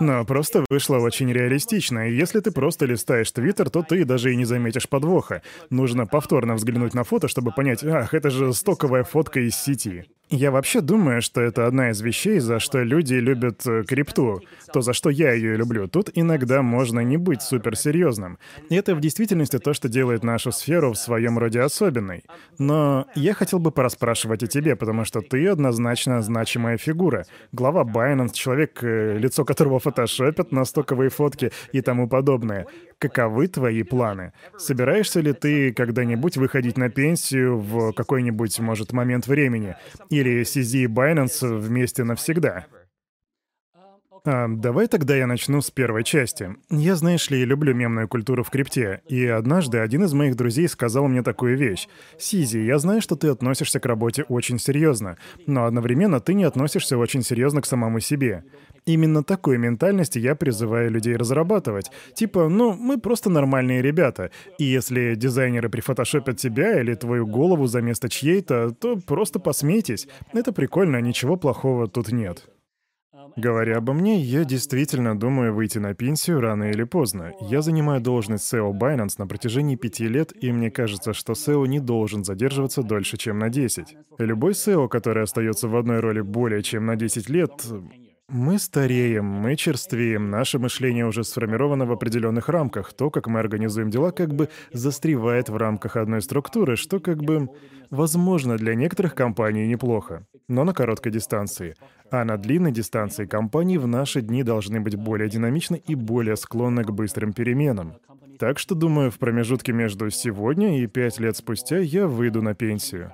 Но 0.00 0.24
просто 0.24 0.64
вышло 0.70 0.96
очень 0.96 1.30
реалистично, 1.30 2.08
и 2.08 2.16
если 2.16 2.40
ты 2.40 2.50
просто 2.50 2.86
листаешь 2.86 3.30
Твиттер, 3.30 3.68
то 3.68 3.82
ты 3.82 4.06
даже 4.06 4.32
и 4.32 4.36
не 4.36 4.46
заметишь 4.46 4.88
подвоха. 4.88 5.42
Нужно 5.68 6.06
повторно 6.06 6.54
взглянуть 6.54 6.94
на 6.94 7.04
фото, 7.04 7.28
чтобы 7.28 7.52
понять, 7.52 7.84
ах, 7.84 8.14
это 8.14 8.30
же 8.30 8.54
стоковая 8.54 9.04
фотка 9.04 9.40
из 9.40 9.54
сети. 9.54 10.06
Я 10.32 10.52
вообще 10.52 10.80
думаю, 10.80 11.22
что 11.22 11.40
это 11.40 11.66
одна 11.66 11.90
из 11.90 12.00
вещей, 12.00 12.38
за 12.38 12.60
что 12.60 12.84
люди 12.84 13.14
любят 13.14 13.66
э, 13.66 13.82
крипту. 13.82 14.40
То, 14.72 14.80
за 14.80 14.92
что 14.92 15.10
я 15.10 15.32
ее 15.32 15.56
люблю. 15.56 15.88
Тут 15.88 16.10
иногда 16.14 16.62
можно 16.62 17.00
не 17.00 17.16
быть 17.16 17.42
суперсерьезным. 17.42 18.38
И 18.68 18.76
это 18.76 18.94
в 18.94 19.00
действительности 19.00 19.58
то, 19.58 19.74
что 19.74 19.88
делает 19.88 20.22
нашу 20.22 20.52
сферу 20.52 20.92
в 20.92 20.98
своем 20.98 21.36
роде 21.36 21.60
особенной. 21.60 22.22
Но 22.58 23.08
я 23.16 23.34
хотел 23.34 23.58
бы 23.58 23.72
пораспрашивать 23.72 24.44
о 24.44 24.46
тебе, 24.46 24.76
потому 24.76 25.04
что 25.04 25.20
ты 25.20 25.48
однозначно 25.48 26.22
значимая 26.22 26.76
фигура. 26.76 27.26
Глава 27.50 27.82
Binance, 27.82 28.32
человек, 28.32 28.84
э, 28.84 29.18
лицо 29.18 29.44
которого 29.44 29.80
фотошопят 29.90 30.52
на 30.52 30.64
стоковые 30.64 31.10
фотки 31.10 31.50
и 31.72 31.80
тому 31.80 32.08
подобное. 32.08 32.66
Каковы 32.98 33.48
твои 33.48 33.82
планы? 33.82 34.32
Собираешься 34.56 35.20
ли 35.20 35.32
ты 35.32 35.72
когда-нибудь 35.72 36.36
выходить 36.36 36.78
на 36.78 36.90
пенсию 36.90 37.58
в 37.58 37.92
какой-нибудь, 37.92 38.60
может, 38.60 38.92
момент 38.92 39.26
времени? 39.26 39.74
Или 40.10 40.42
CZ 40.42 40.78
и 40.78 40.86
Binance 40.86 41.58
вместе 41.58 42.04
навсегда? 42.04 42.66
А, 44.24 44.48
давай 44.48 44.86
тогда 44.86 45.16
я 45.16 45.26
начну 45.26 45.60
с 45.62 45.70
первой 45.70 46.04
части. 46.04 46.54
Я, 46.68 46.94
знаешь 46.94 47.30
ли, 47.30 47.44
люблю 47.44 47.74
мемную 47.74 48.06
культуру 48.06 48.44
в 48.44 48.50
крипте, 48.50 49.00
и 49.08 49.24
однажды 49.26 49.78
один 49.78 50.04
из 50.04 50.12
моих 50.12 50.36
друзей 50.36 50.68
сказал 50.68 51.08
мне 51.08 51.22
такую 51.22 51.56
вещь. 51.56 51.88
«Сизи, 52.18 52.58
я 52.58 52.78
знаю, 52.78 53.00
что 53.00 53.16
ты 53.16 53.28
относишься 53.28 53.80
к 53.80 53.86
работе 53.86 54.24
очень 54.24 54.58
серьезно, 54.58 55.16
но 55.46 55.64
одновременно 55.64 56.20
ты 56.20 56.34
не 56.34 56.44
относишься 56.44 56.98
очень 56.98 57.22
серьезно 57.22 57.62
к 57.62 57.66
самому 57.66 58.00
себе. 58.00 58.44
Именно 58.86 59.22
такой 59.22 59.58
ментальности 59.58 60.18
я 60.18 60.34
призываю 60.34 60.90
людей 60.90 61.16
разрабатывать. 61.16 61.90
Типа, 62.14 62.48
ну, 62.48 62.74
мы 62.74 62.98
просто 62.98 63.30
нормальные 63.30 63.82
ребята, 63.82 64.30
и 64.58 64.64
если 64.64 65.14
дизайнеры 65.14 65.68
прифотошопят 65.68 66.36
тебя 66.38 66.80
или 66.80 66.94
твою 66.94 67.26
голову 67.26 67.66
за 67.66 67.80
место 67.80 68.08
чьей-то, 68.08 68.70
то 68.70 68.96
просто 68.96 69.38
посмейтесь. 69.38 70.08
Это 70.32 70.52
прикольно, 70.52 71.00
ничего 71.00 71.36
плохого 71.36 71.88
тут 71.88 72.12
нет. 72.12 72.48
Говоря 73.36 73.78
обо 73.78 73.92
мне, 73.92 74.20
я 74.20 74.44
действительно 74.44 75.18
думаю 75.18 75.54
выйти 75.54 75.78
на 75.78 75.94
пенсию 75.94 76.40
рано 76.40 76.70
или 76.70 76.84
поздно. 76.84 77.32
Я 77.40 77.62
занимаю 77.62 78.00
должность 78.00 78.52
SEO 78.52 78.72
Binance 78.72 79.14
на 79.18 79.26
протяжении 79.26 79.76
пяти 79.76 80.08
лет, 80.08 80.32
и 80.40 80.52
мне 80.52 80.70
кажется, 80.70 81.12
что 81.12 81.34
SEO 81.34 81.66
не 81.66 81.80
должен 81.80 82.24
задерживаться 82.24 82.82
дольше, 82.82 83.16
чем 83.16 83.38
на 83.38 83.48
10. 83.48 83.96
Любой 84.18 84.52
SEO, 84.52 84.88
который 84.88 85.22
остается 85.22 85.68
в 85.68 85.76
одной 85.76 86.00
роли 86.00 86.20
более 86.20 86.62
чем 86.62 86.86
на 86.86 86.96
10 86.96 87.28
лет, 87.28 87.50
мы 88.30 88.58
стареем, 88.58 89.24
мы 89.24 89.56
черствеем, 89.56 90.30
наше 90.30 90.58
мышление 90.58 91.06
уже 91.06 91.24
сформировано 91.24 91.84
в 91.84 91.92
определенных 91.92 92.48
рамках. 92.48 92.92
То, 92.92 93.10
как 93.10 93.26
мы 93.26 93.40
организуем 93.40 93.90
дела, 93.90 94.12
как 94.12 94.34
бы 94.34 94.48
застревает 94.72 95.48
в 95.48 95.56
рамках 95.56 95.96
одной 95.96 96.22
структуры, 96.22 96.76
что 96.76 97.00
как 97.00 97.22
бы, 97.22 97.48
возможно, 97.90 98.56
для 98.56 98.74
некоторых 98.74 99.14
компаний 99.14 99.66
неплохо, 99.66 100.26
но 100.48 100.64
на 100.64 100.72
короткой 100.72 101.12
дистанции. 101.12 101.74
А 102.10 102.24
на 102.24 102.36
длинной 102.36 102.72
дистанции 102.72 103.26
компании 103.26 103.76
в 103.76 103.86
наши 103.86 104.20
дни 104.20 104.42
должны 104.42 104.80
быть 104.80 104.96
более 104.96 105.28
динамичны 105.28 105.82
и 105.84 105.94
более 105.94 106.36
склонны 106.36 106.84
к 106.84 106.90
быстрым 106.90 107.32
переменам. 107.32 107.94
Так 108.38 108.58
что, 108.58 108.74
думаю, 108.74 109.10
в 109.10 109.18
промежутке 109.18 109.72
между 109.72 110.08
сегодня 110.10 110.80
и 110.80 110.86
пять 110.86 111.20
лет 111.20 111.36
спустя 111.36 111.78
я 111.78 112.06
выйду 112.06 112.42
на 112.42 112.54
пенсию. 112.54 113.12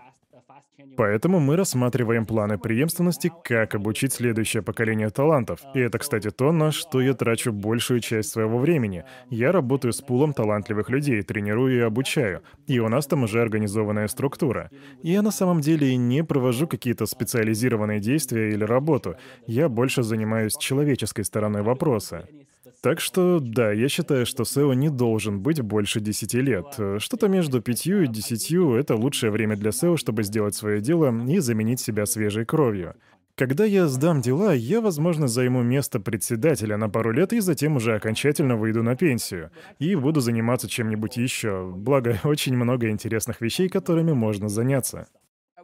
Поэтому 0.96 1.40
мы 1.40 1.56
рассматриваем 1.56 2.24
планы 2.24 2.58
преемственности, 2.58 3.30
как 3.44 3.74
обучить 3.74 4.14
следующее 4.14 4.62
поколение 4.62 5.10
талантов. 5.10 5.60
И 5.74 5.80
это, 5.80 5.98
кстати, 5.98 6.30
то, 6.30 6.52
на 6.52 6.72
что 6.72 7.00
я 7.00 7.12
трачу 7.12 7.52
большую 7.52 8.00
часть 8.00 8.30
своего 8.30 8.58
времени. 8.58 9.04
Я 9.28 9.52
работаю 9.52 9.92
с 9.92 10.00
пулом 10.00 10.32
талантливых 10.32 10.88
людей, 10.88 11.22
тренирую 11.22 11.76
и 11.76 11.80
обучаю. 11.80 12.42
И 12.66 12.78
у 12.78 12.88
нас 12.88 13.06
там 13.06 13.24
уже 13.24 13.42
организованная 13.42 14.08
структура. 14.08 14.70
Я 15.02 15.22
на 15.22 15.30
самом 15.30 15.60
деле 15.60 15.94
не 15.96 16.24
провожу 16.24 16.66
какие-то 16.66 17.06
специализированные 17.06 18.00
действия 18.00 18.50
или 18.50 18.64
работу. 18.64 19.16
Я 19.46 19.68
больше 19.68 20.02
занимаюсь 20.02 20.56
человеческой 20.56 21.24
стороной 21.24 21.62
вопроса. 21.62 22.26
Так 22.82 23.00
что, 23.00 23.40
да, 23.40 23.72
я 23.72 23.88
считаю, 23.88 24.26
что 24.26 24.42
SEO 24.42 24.74
не 24.74 24.88
должен 24.88 25.40
быть 25.40 25.60
больше 25.60 26.00
10 26.00 26.34
лет. 26.34 26.66
Что-то 26.98 27.28
между 27.28 27.60
5 27.60 27.86
и 27.86 28.06
10— 28.06 28.52
это 28.78 28.96
лучшее 28.96 29.30
время 29.30 29.56
для 29.56 29.70
SEO, 29.70 29.96
чтобы 29.96 30.22
сделать 30.22 30.54
свое 30.54 30.80
дело 30.80 31.14
и 31.28 31.38
заменить 31.38 31.80
себя 31.80 32.06
свежей 32.06 32.44
кровью. 32.44 32.94
Когда 33.36 33.66
я 33.66 33.86
сдам 33.86 34.22
дела, 34.22 34.54
я, 34.54 34.80
возможно, 34.80 35.28
займу 35.28 35.62
место 35.62 36.00
председателя 36.00 36.78
на 36.78 36.88
пару 36.88 37.12
лет 37.12 37.34
и 37.34 37.40
затем 37.40 37.76
уже 37.76 37.94
окончательно 37.94 38.56
выйду 38.56 38.82
на 38.82 38.96
пенсию. 38.96 39.50
И 39.78 39.94
буду 39.94 40.20
заниматься 40.20 40.70
чем-нибудь 40.70 41.18
еще. 41.18 41.70
Благо, 41.76 42.18
очень 42.24 42.56
много 42.56 42.88
интересных 42.88 43.42
вещей, 43.42 43.68
которыми 43.68 44.12
можно 44.12 44.48
заняться. 44.48 45.08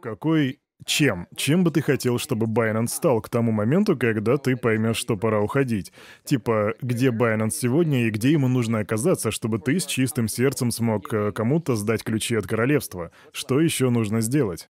Какой 0.03 0.59
чем? 0.85 1.27
Чем 1.35 1.63
бы 1.63 1.71
ты 1.71 1.81
хотел, 1.81 2.19
чтобы 2.19 2.45
Binance 2.45 2.87
стал 2.87 3.21
к 3.21 3.29
тому 3.29 3.51
моменту, 3.51 3.97
когда 3.97 4.37
ты 4.37 4.55
поймешь, 4.55 4.97
что 4.97 5.17
пора 5.17 5.39
уходить? 5.39 5.93
Типа, 6.25 6.73
где 6.81 7.09
Binance 7.09 7.51
сегодня 7.51 8.05
и 8.05 8.09
где 8.09 8.31
ему 8.31 8.47
нужно 8.47 8.79
оказаться, 8.79 9.31
чтобы 9.31 9.59
ты 9.59 9.79
с 9.79 9.85
чистым 9.85 10.27
сердцем 10.27 10.71
смог 10.71 11.13
э, 11.13 11.31
кому-то 11.31 11.75
сдать 11.75 12.03
ключи 12.03 12.35
от 12.35 12.47
королевства? 12.47 13.11
Что 13.31 13.59
еще 13.59 13.89
нужно 13.89 14.21
сделать? 14.21 14.69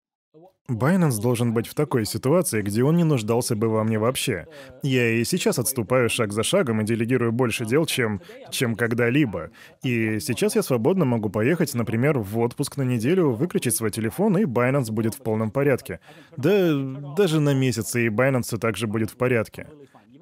Binance 0.70 1.22
должен 1.22 1.54
быть 1.54 1.68
в 1.68 1.74
такой 1.74 2.06
ситуации, 2.06 2.62
где 2.62 2.84
он 2.84 2.96
не 2.98 3.04
нуждался 3.04 3.56
бы 3.56 3.68
во 3.70 3.84
мне 3.84 4.00
вообще. 4.00 4.48
Я 4.84 5.10
и 5.10 5.24
сейчас 5.24 5.60
отступаю 5.60 6.10
шаг 6.10 6.32
за 6.32 6.44
шагом 6.44 6.82
и 6.82 6.86
делегирую 6.86 7.32
больше 7.32 7.66
дел, 7.66 7.86
чем, 7.86 8.22
чем 8.52 8.76
когда-либо. 8.76 9.52
И 9.84 10.20
сейчас 10.20 10.56
я 10.56 10.64
свободно 10.64 11.06
могу 11.06 11.30
поехать, 11.30 11.74
например, 11.74 12.20
в 12.20 12.38
отпуск 12.40 12.78
на 12.78 12.84
неделю, 12.84 13.32
выключить 13.32 13.76
свой 13.76 13.92
телефон, 13.92 14.38
и 14.38 14.44
Binance 14.44 14.92
будет 14.92 15.16
в 15.16 15.22
полном 15.22 15.52
порядке. 15.52 16.00
Да 16.38 16.74
даже 17.18 17.40
на 17.40 17.54
месяц 17.54 17.96
и 17.96 18.08
Binance 18.08 18.58
также 18.58 18.88
будет 18.88 19.10
в 19.10 19.18
порядке. 19.18 19.68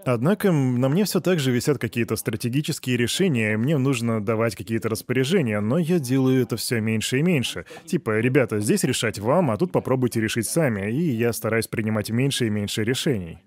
Однако 0.08 0.54
на 0.54 0.88
мне 0.88 1.04
все 1.04 1.20
так 1.20 1.38
же 1.38 1.52
висят 1.52 1.80
какие-то 1.80 2.16
стратегические 2.16 2.96
решения, 2.96 3.58
мне 3.58 3.78
нужно 3.78 4.24
давать 4.24 4.56
какие-то 4.56 4.88
распоряжения, 4.88 5.60
но 5.60 5.78
я 5.78 6.00
делаю 6.00 6.44
это 6.44 6.56
все 6.56 6.80
меньше 6.80 7.20
и 7.20 7.24
меньше. 7.24 7.66
Типа, 7.84 8.18
ребята, 8.22 8.62
здесь 8.62 8.86
решать 8.86 9.20
вам, 9.20 9.52
а 9.52 9.58
тут 9.58 9.74
попробуйте 9.74 10.22
решить 10.22 10.48
сами, 10.48 10.90
и 10.90 11.12
я 11.12 11.34
стараюсь 11.34 11.68
принимать 11.68 12.10
меньше 12.10 12.48
и 12.48 12.50
меньше 12.50 12.86
решений. 12.86 13.40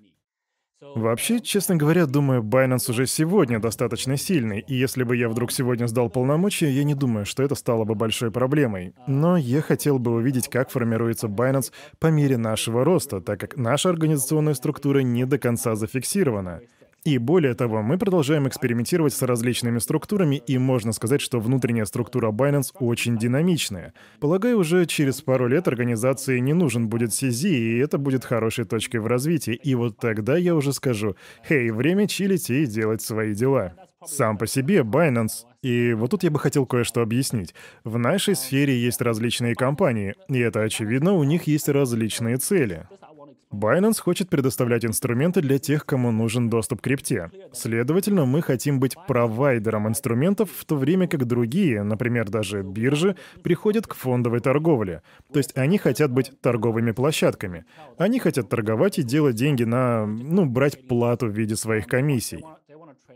Вообще, 0.83 1.41
честно 1.41 1.77
говоря, 1.77 2.07
думаю, 2.07 2.43
Binance 2.43 2.91
уже 2.91 3.07
сегодня 3.07 3.59
достаточно 3.59 4.17
сильный, 4.17 4.61
и 4.61 4.75
если 4.75 5.03
бы 5.03 5.15
я 5.15 5.29
вдруг 5.29 5.53
сегодня 5.53 5.87
сдал 5.87 6.09
полномочия, 6.09 6.71
я 6.71 6.85
не 6.85 6.95
думаю, 6.95 7.27
что 7.27 7.43
это 7.43 7.55
стало 7.55 7.85
бы 7.85 7.95
большой 7.95 8.31
проблемой. 8.31 8.95
Но 9.07 9.37
я 9.37 9.61
хотел 9.61 9.99
бы 9.99 10.13
увидеть, 10.13 10.49
как 10.49 10.71
формируется 10.71 11.27
Binance 11.27 11.71
по 11.99 12.07
мере 12.07 12.39
нашего 12.39 12.83
роста, 12.83 13.21
так 13.21 13.39
как 13.39 13.57
наша 13.59 13.91
организационная 13.91 14.55
структура 14.55 15.01
не 15.01 15.27
до 15.27 15.39
конца 15.39 15.75
зафиксирована. 15.75 16.61
И 17.05 17.17
более 17.17 17.55
того, 17.55 17.83
мы 17.83 17.97
продолжаем 17.97 18.47
экспериментировать 18.47 19.15
с 19.15 19.23
различными 19.23 19.79
структурами, 19.79 20.37
и 20.37 20.59
можно 20.59 20.93
сказать, 20.93 21.23
что 21.23 21.41
внутренняя 21.41 21.87
структура 21.87 22.31
Binance 22.31 22.73
очень 22.79 23.17
динамичная. 23.17 23.95
Полагаю, 24.21 24.59
уже 24.59 24.85
через 24.85 25.23
пару 25.23 25.47
лет 25.47 25.67
организации 25.67 26.39
не 26.41 26.53
нужен 26.53 26.89
будет 26.89 27.11
CZ, 27.11 27.49
и 27.49 27.79
это 27.79 27.97
будет 27.97 28.25
хорошей 28.25 28.67
точкой 28.67 28.99
в 28.99 29.07
развитии. 29.07 29.55
И 29.55 29.75
вот 29.75 29.97
тогда 29.97 30.37
я 30.37 30.55
уже 30.55 30.75
скажу, 30.75 31.17
«Хей, 31.49 31.71
время 31.71 32.07
чилить 32.07 32.51
и 32.51 32.67
делать 32.67 33.01
свои 33.01 33.35
дела». 33.35 33.75
Сам 34.05 34.39
по 34.39 34.47
себе 34.47 34.81
Binance 34.81 35.45
и 35.63 35.93
вот 35.93 36.11
тут 36.11 36.23
я 36.23 36.31
бы 36.31 36.39
хотел 36.39 36.65
кое-что 36.65 37.03
объяснить. 37.03 37.55
В 37.85 37.99
нашей 37.99 38.35
сфере 38.35 38.79
есть 38.79 39.03
различные 39.03 39.55
компании, 39.55 40.15
и 40.29 40.39
это 40.39 40.63
очевидно, 40.63 41.13
у 41.13 41.23
них 41.23 41.47
есть 41.47 41.69
различные 41.69 42.39
цели. 42.39 42.89
Binance 43.53 44.01
хочет 44.01 44.29
предоставлять 44.29 44.85
инструменты 44.85 45.41
для 45.41 45.59
тех, 45.59 45.85
кому 45.85 46.13
нужен 46.13 46.49
доступ 46.49 46.81
к 46.81 46.85
крипте. 46.85 47.31
Следовательно, 47.53 48.25
мы 48.25 48.43
хотим 48.43 48.79
быть 48.79 48.97
провайдером 49.09 49.89
инструментов, 49.89 50.51
в 50.53 50.65
то 50.65 50.77
время 50.77 51.09
как 51.09 51.27
другие, 51.27 51.83
например, 51.83 52.31
даже 52.31 52.63
биржи, 52.63 53.17
приходят 53.43 53.89
к 53.89 53.95
фондовой 53.95 54.41
торговле. 54.41 55.03
То 55.33 55.39
есть 55.39 55.57
они 55.57 55.79
хотят 55.79 56.13
быть 56.13 56.33
торговыми 56.41 56.93
площадками. 56.93 57.65
Они 57.99 58.21
хотят 58.21 58.49
торговать 58.49 58.99
и 58.99 59.03
делать 59.03 59.35
деньги 59.35 59.65
на, 59.65 60.07
ну, 60.07 60.47
брать 60.47 60.87
плату 60.87 61.27
в 61.27 61.31
виде 61.31 61.57
своих 61.57 61.87
комиссий. 61.87 62.45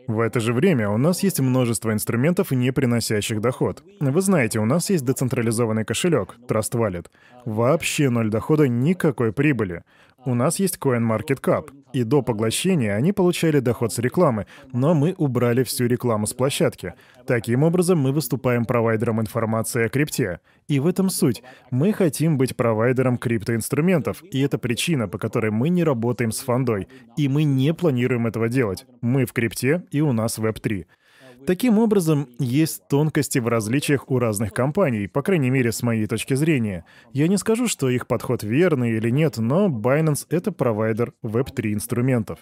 В 0.07 0.21
это 0.21 0.39
же 0.39 0.53
время 0.53 0.91
у 0.91 0.99
нас 0.99 1.23
есть 1.23 1.41
множество 1.41 1.93
инструментов, 1.93 2.51
не 2.51 2.73
приносящих 2.73 3.41
доход. 3.41 3.83
Вы 4.01 4.21
знаете, 4.21 4.59
у 4.59 4.67
нас 4.67 4.91
есть 4.91 5.05
децентрализованный 5.05 5.85
кошелек, 5.85 6.37
Trust 6.47 6.73
Wallet. 6.73 7.07
Вообще 7.47 8.11
ноль 8.11 8.29
дохода, 8.29 8.69
никакой 8.69 9.33
прибыли. 9.33 9.83
У 10.27 10.35
нас 10.35 10.59
есть 10.59 10.79
CoinMarketCap, 10.79 11.71
и 11.95 12.03
до 12.03 12.23
поглощения 12.23 12.95
они 12.95 13.13
получали 13.13 13.61
доход 13.61 13.93
с 13.93 13.99
рекламы, 13.99 14.47
но 14.73 14.95
мы 14.95 15.15
убрали 15.17 15.63
всю 15.63 15.87
рекламу 15.87 16.27
с 16.27 16.33
площадки. 16.33 16.95
Таким 17.27 17.63
образом, 17.63 17.99
мы 17.99 18.11
выступаем 18.11 18.65
провайдером 18.65 19.21
информации 19.21 19.85
о 19.85 19.89
крипте. 19.89 20.41
И 20.67 20.81
в 20.81 20.87
этом 20.87 21.11
суть. 21.11 21.43
Мы 21.71 21.93
хотим 21.93 22.37
быть 22.37 22.57
провайдером 22.57 23.17
криптоинструментов, 23.17 24.25
и 24.25 24.41
это 24.41 24.59
причина, 24.59 25.09
по 25.09 25.19
которой 25.19 25.51
мы 25.51 25.69
не 25.69 25.85
работаем 25.85 26.33
с 26.33 26.41
фондой, 26.41 26.89
и 27.17 27.29
мы 27.29 27.45
не 27.45 27.73
планируем 27.75 28.27
этого 28.27 28.49
делать. 28.49 28.87
Мы 29.01 29.27
в 29.27 29.33
крипте, 29.33 29.85
и 29.95 30.01
у 30.01 30.13
нас 30.13 30.39
Web3. 30.39 30.87
Таким 31.47 31.79
образом, 31.79 32.29
есть 32.39 32.89
тонкости 32.89 33.39
в 33.39 33.49
различиях 33.49 34.11
у 34.11 34.19
разных 34.19 34.53
компаний, 34.53 35.07
по 35.07 35.23
крайней 35.23 35.51
мере, 35.51 35.73
с 35.73 35.83
моей 35.83 36.07
точки 36.07 36.35
зрения. 36.35 36.85
Я 37.13 37.29
не 37.29 37.37
скажу, 37.37 37.69
что 37.69 37.89
их 37.91 38.07
подход 38.07 38.43
верный 38.43 38.97
или 38.97 39.11
нет, 39.11 39.37
но 39.37 39.69
Binance— 39.69 40.27
это 40.31 40.53
провайдер 40.53 41.13
Web3 41.23 41.75
инструментов. 41.75 42.39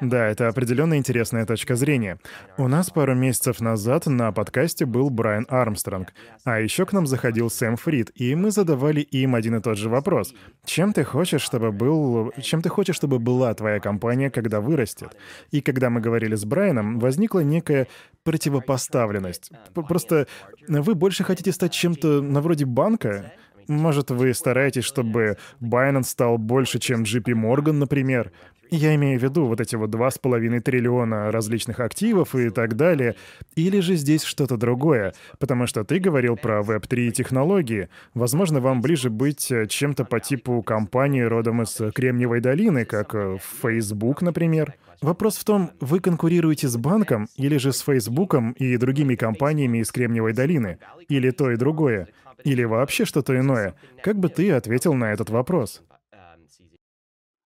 Да, 0.00 0.26
это 0.26 0.48
определенно 0.48 0.96
интересная 0.96 1.46
точка 1.46 1.76
зрения. 1.76 2.18
У 2.58 2.68
нас 2.68 2.90
пару 2.90 3.14
месяцев 3.14 3.60
назад 3.60 4.06
на 4.06 4.32
подкасте 4.32 4.84
был 4.84 5.10
Брайан 5.10 5.46
Армстронг, 5.48 6.12
а 6.44 6.60
еще 6.60 6.86
к 6.86 6.92
нам 6.92 7.06
заходил 7.06 7.50
Сэм 7.50 7.76
Фрид, 7.76 8.10
и 8.14 8.34
мы 8.34 8.50
задавали 8.50 9.00
им 9.00 9.34
один 9.34 9.56
и 9.56 9.60
тот 9.60 9.78
же 9.78 9.88
вопрос. 9.88 10.34
Чем 10.64 10.92
ты 10.92 11.04
хочешь, 11.04 11.42
чтобы 11.42 11.72
был... 11.72 12.32
Чем 12.40 12.62
ты 12.62 12.68
хочешь, 12.68 12.96
чтобы 12.96 13.18
была 13.18 13.54
твоя 13.54 13.80
компания, 13.80 14.30
когда 14.30 14.60
вырастет? 14.60 15.16
И 15.50 15.60
когда 15.60 15.90
мы 15.90 16.00
говорили 16.00 16.34
с 16.34 16.44
Брайаном, 16.44 16.98
возникла 16.98 17.40
некая 17.40 17.86
противопоставленность. 18.24 19.52
Просто 19.74 20.26
вы 20.68 20.94
больше 20.94 21.24
хотите 21.24 21.52
стать 21.52 21.72
чем-то 21.72 22.20
на 22.20 22.40
вроде 22.40 22.64
банка? 22.64 23.32
Может, 23.68 24.10
вы 24.10 24.32
стараетесь, 24.32 24.84
чтобы 24.84 25.38
Binance 25.60 26.04
стал 26.04 26.38
больше, 26.38 26.78
чем 26.78 27.02
JP 27.02 27.32
Morgan, 27.32 27.72
например? 27.72 28.32
Я 28.70 28.94
имею 28.94 29.18
в 29.18 29.22
виду 29.22 29.46
вот 29.46 29.60
эти 29.60 29.76
вот 29.76 29.90
два 29.90 30.10
с 30.10 30.18
половиной 30.18 30.60
триллиона 30.60 31.30
различных 31.30 31.80
активов 31.80 32.34
и 32.34 32.50
так 32.50 32.76
далее. 32.76 33.16
Или 33.54 33.80
же 33.80 33.94
здесь 33.96 34.22
что-то 34.22 34.56
другое? 34.56 35.14
Потому 35.38 35.66
что 35.66 35.84
ты 35.84 35.98
говорил 35.98 36.36
про 36.36 36.60
Web3 36.60 37.10
технологии. 37.10 37.88
Возможно, 38.14 38.60
вам 38.60 38.80
ближе 38.80 39.10
быть 39.10 39.50
э, 39.50 39.66
чем-то 39.66 40.04
по 40.04 40.20
типу 40.20 40.62
компании 40.62 41.22
родом 41.22 41.62
из 41.62 41.80
Кремниевой 41.94 42.40
долины, 42.40 42.84
как 42.84 43.14
э, 43.14 43.38
Facebook, 43.62 44.22
например. 44.22 44.74
Вопрос 45.02 45.36
в 45.36 45.44
том, 45.44 45.70
вы 45.80 46.00
конкурируете 46.00 46.68
с 46.68 46.76
банком 46.76 47.28
или 47.36 47.58
же 47.58 47.72
с 47.72 47.80
Фейсбуком 47.80 48.52
и 48.52 48.76
другими 48.76 49.14
компаниями 49.14 49.78
из 49.78 49.92
Кремниевой 49.92 50.32
долины? 50.32 50.78
Или 51.08 51.30
то 51.30 51.50
и 51.50 51.56
другое? 51.56 52.08
Или 52.44 52.64
вообще 52.64 53.04
что-то 53.04 53.38
иное? 53.38 53.74
Как 54.02 54.18
бы 54.18 54.28
ты 54.28 54.50
ответил 54.52 54.94
на 54.94 55.12
этот 55.12 55.30
вопрос? 55.30 55.82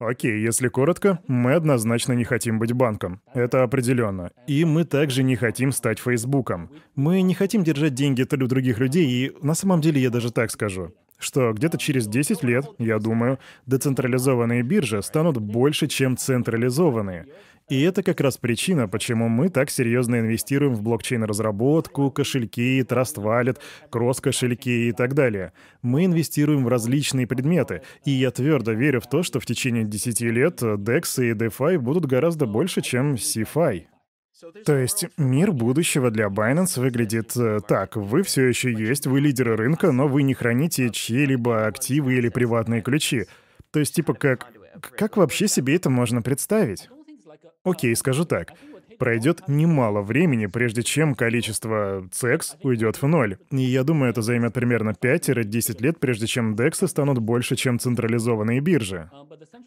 Окей, 0.00 0.40
если 0.40 0.68
коротко, 0.68 1.20
мы 1.26 1.52
однозначно 1.52 2.14
не 2.14 2.24
хотим 2.24 2.58
быть 2.58 2.72
банком. 2.72 3.20
Это 3.34 3.62
определенно. 3.62 4.30
И 4.46 4.64
мы 4.64 4.84
также 4.84 5.22
не 5.22 5.36
хотим 5.36 5.72
стать 5.72 5.98
Фейсбуком. 5.98 6.70
Мы 6.94 7.20
не 7.20 7.34
хотим 7.34 7.64
держать 7.64 7.92
деньги 7.92 8.24
у 8.42 8.46
других 8.46 8.78
людей, 8.78 9.06
и 9.06 9.32
на 9.42 9.52
самом 9.52 9.82
деле 9.82 10.00
я 10.00 10.08
даже 10.08 10.32
так 10.32 10.50
скажу 10.50 10.94
что 11.20 11.52
где-то 11.52 11.78
через 11.78 12.08
10 12.08 12.42
лет, 12.42 12.66
я 12.78 12.98
думаю, 12.98 13.38
децентрализованные 13.66 14.62
биржи 14.62 15.02
станут 15.02 15.38
больше, 15.38 15.86
чем 15.86 16.16
централизованные. 16.16 17.26
И 17.68 17.82
это 17.82 18.02
как 18.02 18.20
раз 18.20 18.36
причина, 18.36 18.88
почему 18.88 19.28
мы 19.28 19.48
так 19.48 19.70
серьезно 19.70 20.18
инвестируем 20.18 20.74
в 20.74 20.82
блокчейн-разработку, 20.82 22.10
кошельки, 22.10 22.80
Trust 22.80 23.14
Wallet, 23.18 23.58
кросс-кошельки 23.90 24.88
и 24.88 24.92
так 24.92 25.14
далее. 25.14 25.52
Мы 25.80 26.06
инвестируем 26.06 26.64
в 26.64 26.68
различные 26.68 27.28
предметы, 27.28 27.82
и 28.04 28.10
я 28.10 28.32
твердо 28.32 28.72
верю 28.72 29.00
в 29.00 29.08
то, 29.08 29.22
что 29.22 29.38
в 29.38 29.46
течение 29.46 29.84
10 29.84 30.20
лет 30.22 30.60
DEX 30.60 31.24
и 31.24 31.32
DeFi 31.32 31.78
будут 31.78 32.06
гораздо 32.06 32.46
больше, 32.46 32.80
чем 32.80 33.14
CFI. 33.14 33.84
То 34.64 34.76
есть 34.76 35.06
мир 35.16 35.52
будущего 35.52 36.10
для 36.10 36.26
Binance 36.26 36.80
выглядит 36.80 37.36
э, 37.36 37.60
так. 37.66 37.96
Вы 37.96 38.22
все 38.22 38.44
еще 38.44 38.72
есть, 38.72 39.06
вы 39.06 39.20
лидеры 39.20 39.56
рынка, 39.56 39.92
но 39.92 40.08
вы 40.08 40.22
не 40.22 40.34
храните 40.34 40.90
чьи-либо 40.90 41.66
активы 41.66 42.14
или 42.14 42.28
приватные 42.28 42.82
ключи. 42.82 43.26
То 43.70 43.80
есть 43.80 43.94
типа 43.94 44.14
как... 44.14 44.46
Как 44.96 45.16
вообще 45.16 45.48
себе 45.48 45.76
это 45.76 45.90
можно 45.90 46.22
представить? 46.22 46.88
Окей, 47.64 47.94
скажу 47.96 48.24
так. 48.24 48.52
Пройдет 49.00 49.48
немало 49.48 50.02
времени, 50.02 50.44
прежде 50.44 50.82
чем 50.82 51.14
количество 51.14 52.06
CEX 52.12 52.56
уйдет 52.62 53.00
в 53.00 53.06
ноль. 53.06 53.38
И 53.50 53.62
я 53.62 53.82
думаю, 53.82 54.10
это 54.10 54.20
займет 54.20 54.52
примерно 54.52 54.90
5-10 54.90 55.82
лет, 55.82 55.98
прежде 55.98 56.26
чем 56.26 56.54
DEX 56.54 56.86
станут 56.86 57.18
больше, 57.18 57.56
чем 57.56 57.78
централизованные 57.78 58.60
биржи. 58.60 59.10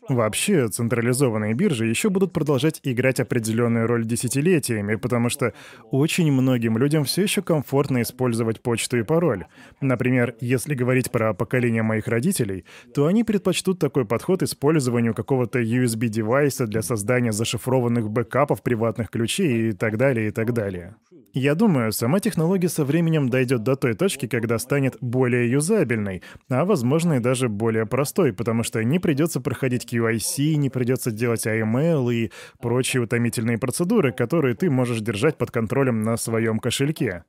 Вообще, 0.07 0.67
централизованные 0.67 1.55
биржи 1.55 1.87
еще 1.87 2.11
будут 2.11 2.31
продолжать 2.31 2.79
играть 2.83 3.19
определенную 3.19 3.87
роль 3.87 4.05
десятилетиями, 4.05 4.93
потому 4.95 5.29
что 5.29 5.53
очень 5.89 6.31
многим 6.31 6.77
людям 6.77 7.03
все 7.03 7.23
еще 7.23 7.41
комфортно 7.41 8.03
использовать 8.03 8.61
почту 8.61 8.99
и 8.99 9.03
пароль. 9.03 9.45
Например, 9.81 10.35
если 10.41 10.75
говорить 10.75 11.09
про 11.09 11.33
поколение 11.33 11.81
моих 11.81 12.07
родителей, 12.07 12.65
то 12.93 13.07
они 13.07 13.23
предпочтут 13.23 13.79
такой 13.79 14.05
подход 14.05 14.43
использованию 14.43 15.15
какого-то 15.15 15.59
USB-девайса 15.59 16.67
для 16.67 16.83
создания 16.83 17.31
зашифрованных 17.31 18.11
бэкапов 18.11 18.61
приватных 18.61 19.09
ключей 19.09 19.22
и 19.25 19.71
так 19.73 19.97
далее, 19.97 20.27
и 20.27 20.31
так 20.31 20.53
далее. 20.53 20.95
Я 21.35 21.55
думаю, 21.55 21.91
сама 21.91 22.19
технология 22.19 22.69
со 22.69 22.85
временем 22.85 23.27
дойдет 23.27 23.63
до 23.63 23.75
той 23.75 23.95
точки, 23.95 24.27
когда 24.27 24.59
станет 24.59 24.97
более 25.01 25.49
юзабельной, 25.49 26.21
а 26.47 26.63
возможно 26.63 27.13
и 27.13 27.19
даже 27.19 27.49
более 27.49 27.87
простой, 27.87 28.33
потому 28.33 28.61
что 28.61 28.83
не 28.83 28.99
придется 28.99 29.41
проходить 29.41 29.91
QIC, 29.91 30.55
не 30.55 30.69
придется 30.69 31.09
делать 31.09 31.47
AML 31.47 32.13
и 32.13 32.31
прочие 32.61 33.01
утомительные 33.01 33.57
процедуры, 33.57 34.11
которые 34.11 34.53
ты 34.53 34.69
можешь 34.69 35.01
держать 35.01 35.39
под 35.39 35.49
контролем 35.49 36.03
на 36.03 36.17
своем 36.17 36.59
кошельке. 36.59 37.23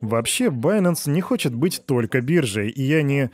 Вообще, 0.00 0.46
Binance 0.46 1.08
не 1.08 1.20
хочет 1.20 1.54
быть 1.54 1.82
только 1.86 2.20
биржей, 2.20 2.68
и 2.68 2.82
я 2.82 3.02
не... 3.02 3.30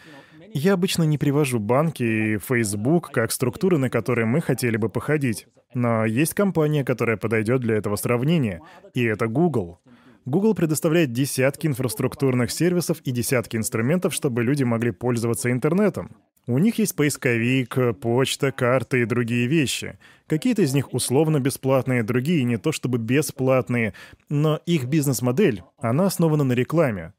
Я 0.57 0.75
обычно 0.75 1.03
не 1.03 1.19
привожу 1.19 1.59
банки 1.59 2.05
и 2.05 2.39
Facebook 2.39 3.11
как 3.11 3.33
структуры, 3.33 3.77
на 3.77 3.91
которые 3.91 4.25
мы 4.25 4.41
хотели 4.41 4.77
бы 4.77 4.89
походить. 4.89 5.49
Но 5.75 6.05
есть 6.05 6.33
компания, 6.33 6.85
которая 6.85 7.17
подойдет 7.17 7.61
для 7.61 7.75
этого 7.75 7.97
сравнения, 7.97 8.61
и 8.95 9.03
это 9.03 9.27
Google. 9.27 9.81
Google 10.27 10.55
предоставляет 10.55 11.13
десятки 11.13 11.67
инфраструктурных 11.67 12.53
сервисов 12.53 13.01
и 13.01 13.11
десятки 13.11 13.57
инструментов, 13.57 14.15
чтобы 14.15 14.45
люди 14.45 14.63
могли 14.63 14.93
пользоваться 14.93 15.51
интернетом. 15.51 16.17
У 16.47 16.59
них 16.59 16.79
есть 16.79 16.95
поисковик, 16.95 17.77
почта, 18.01 18.53
карты 18.53 19.03
и 19.03 19.07
другие 19.07 19.49
вещи. 19.49 19.99
Какие-то 20.29 20.63
из 20.63 20.73
них 20.73 20.95
условно 20.95 21.41
бесплатные, 21.41 22.05
другие 22.05 22.45
не 22.45 22.59
то 22.59 22.71
чтобы 22.71 22.99
бесплатные, 22.99 23.93
но 24.29 24.61
их 24.67 24.85
бизнес-модель, 24.85 25.65
она 25.79 26.07
основана 26.07 26.45
на 26.45 26.53
рекламе. 26.53 27.13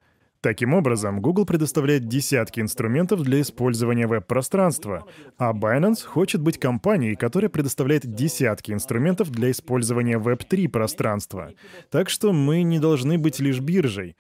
Таким 0.46 0.76
образом, 0.76 1.22
Google 1.22 1.44
предоставляет 1.48 2.08
десятки 2.08 2.60
инструментов 2.60 3.24
для 3.24 3.42
использования 3.42 4.06
веб-пространства, 4.06 5.04
а 5.40 5.54
Binance 5.54 6.06
хочет 6.06 6.40
быть 6.40 6.60
компанией, 6.60 7.16
которая 7.16 7.50
предоставляет 7.50 8.06
десятки 8.14 8.72
инструментов 8.72 9.32
для 9.32 9.50
использования 9.50 10.20
Web3 10.20 10.70
пространства. 10.70 11.52
Так 11.90 12.12
что 12.12 12.32
мы 12.32 12.62
не 12.62 12.78
должны 12.78 13.18
быть 13.18 13.40
лишь 13.40 13.60
биржей. 13.60 14.18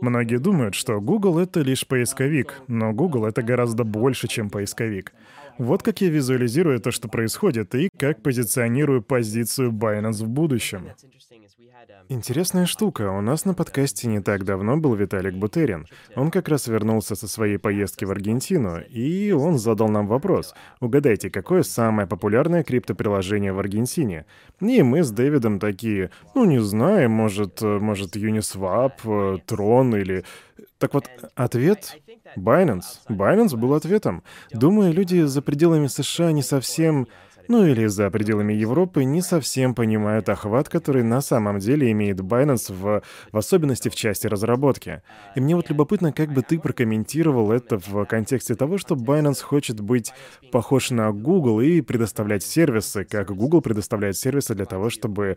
Многие 0.00 0.38
думают, 0.38 0.74
что 0.74 0.98
Google— 0.98 1.38
это 1.40 1.60
лишь 1.60 1.86
поисковик, 1.86 2.62
но 2.66 2.94
Google— 2.94 3.26
это 3.26 3.42
гораздо 3.42 3.84
больше, 3.84 4.28
чем 4.28 4.48
поисковик. 4.48 5.12
Вот 5.58 5.82
как 5.82 6.00
я 6.00 6.08
визуализирую 6.08 6.80
то, 6.80 6.90
что 6.90 7.08
происходит, 7.08 7.74
и 7.74 7.88
как 7.98 8.22
позиционирую 8.22 9.02
позицию 9.02 9.72
Binance 9.72 10.24
в 10.24 10.28
будущем. 10.28 10.88
Интересная 12.08 12.66
штука. 12.66 13.12
У 13.12 13.20
нас 13.20 13.44
на 13.44 13.54
подкасте 13.54 14.08
не 14.08 14.20
так 14.20 14.44
давно 14.44 14.76
был 14.76 14.94
Виталик 14.94 15.34
Бутерин. 15.34 15.86
Он 16.16 16.32
как 16.32 16.48
раз 16.48 16.66
вернулся 16.66 17.14
со 17.14 17.28
своей 17.28 17.56
поездки 17.56 18.04
в 18.04 18.10
Аргентину, 18.10 18.80
и 18.80 19.30
он 19.30 19.58
задал 19.58 19.88
нам 19.88 20.08
вопрос. 20.08 20.54
Угадайте, 20.80 21.30
какое 21.30 21.62
самое 21.62 22.08
популярное 22.08 22.64
криптоприложение 22.64 23.52
в 23.52 23.60
Аргентине? 23.60 24.26
И 24.60 24.82
мы 24.82 25.04
с 25.04 25.12
Дэвидом 25.12 25.60
такие, 25.60 26.10
ну 26.34 26.44
не 26.46 26.60
знаю, 26.60 27.10
может, 27.10 27.62
может 27.62 28.16
Uniswap, 28.16 29.40
Tron 29.46 30.00
или... 30.00 30.24
Так 30.78 30.94
вот, 30.94 31.08
ответ— 31.34 31.96
Binance. 32.36 33.00
Binance 33.08 33.56
был 33.56 33.74
ответом. 33.74 34.22
Думаю, 34.52 34.92
люди 34.92 35.22
за 35.22 35.42
пределами 35.42 35.86
США 35.86 36.32
не 36.32 36.42
совсем 36.42 37.08
ну 37.50 37.66
или 37.66 37.86
за 37.86 38.08
пределами 38.10 38.52
Европы, 38.52 39.02
не 39.02 39.22
совсем 39.22 39.74
понимают 39.74 40.28
охват, 40.28 40.68
который 40.68 41.02
на 41.02 41.20
самом 41.20 41.58
деле 41.58 41.90
имеет 41.90 42.20
Binance, 42.20 42.72
в, 42.72 43.02
в 43.32 43.36
особенности 43.36 43.88
в 43.88 43.96
части 43.96 44.28
разработки. 44.28 45.02
И 45.34 45.40
мне 45.40 45.56
вот 45.56 45.68
любопытно, 45.68 46.12
как 46.12 46.32
бы 46.32 46.42
ты 46.42 46.60
прокомментировал 46.60 47.50
это 47.50 47.80
в 47.80 48.04
контексте 48.04 48.54
того, 48.54 48.78
что 48.78 48.94
Binance 48.94 49.42
хочет 49.42 49.80
быть 49.80 50.12
похож 50.52 50.90
на 50.92 51.10
Google 51.10 51.60
и 51.60 51.80
предоставлять 51.80 52.44
сервисы, 52.44 53.04
как 53.04 53.34
Google 53.34 53.62
предоставляет 53.62 54.16
сервисы 54.16 54.54
для 54.54 54.64
того, 54.64 54.88
чтобы 54.88 55.36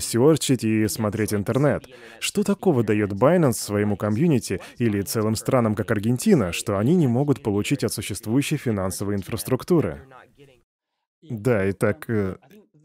серчить 0.00 0.64
и 0.64 0.86
смотреть 0.86 1.32
интернет. 1.32 1.86
Что 2.20 2.42
такого 2.42 2.84
дает 2.84 3.12
Binance 3.12 3.54
своему 3.54 3.96
комьюнити 3.96 4.60
или 4.76 5.00
целым 5.00 5.34
странам, 5.34 5.74
как 5.74 5.90
Аргентина, 5.90 6.52
что 6.52 6.76
они 6.76 6.94
не 6.94 7.06
могут 7.06 7.42
получить 7.42 7.84
от 7.84 7.92
существующей 7.94 8.58
финансовой 8.58 9.14
инфраструктуры? 9.14 10.02
Да, 11.30 11.70
итак, 11.70 12.04
э, 12.08 12.36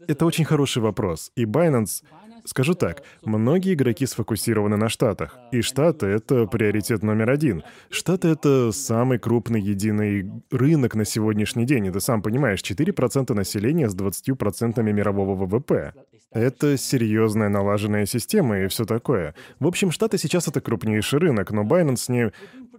это 0.08 0.26
очень 0.26 0.44
хороший 0.44 0.82
вопрос. 0.82 1.30
И 1.36 1.44
Binance, 1.44 2.02
скажу 2.44 2.74
так, 2.74 3.02
многие 3.22 3.74
игроки 3.74 4.06
сфокусированы 4.06 4.76
на 4.76 4.88
Штатах. 4.88 5.38
И 5.52 5.60
Штаты— 5.60 6.06
это 6.08 6.46
приоритет 6.46 7.02
номер 7.02 7.30
один. 7.30 7.62
Штаты— 7.90 8.28
это 8.30 8.72
самый 8.72 9.18
крупный 9.18 9.60
единый 9.60 10.30
рынок 10.50 10.94
на 10.94 11.04
сегодняшний 11.04 11.64
день. 11.66 11.86
И 11.86 11.90
ты 11.90 12.00
сам 12.00 12.22
понимаешь, 12.22 12.60
4% 12.62 13.34
населения 13.34 13.88
с 13.88 13.94
20% 13.94 14.82
мирового 14.92 15.34
ВВП. 15.34 15.92
Это 16.32 16.76
серьезная 16.76 17.48
налаженная 17.48 18.06
система 18.06 18.60
и 18.60 18.68
все 18.68 18.84
такое. 18.84 19.34
В 19.58 19.66
общем, 19.66 19.90
Штаты 19.90 20.16
сейчас 20.16 20.48
это 20.48 20.60
крупнейший 20.60 21.18
рынок, 21.18 21.50
но 21.50 21.62
Binance 21.62 22.10
не... 22.10 22.32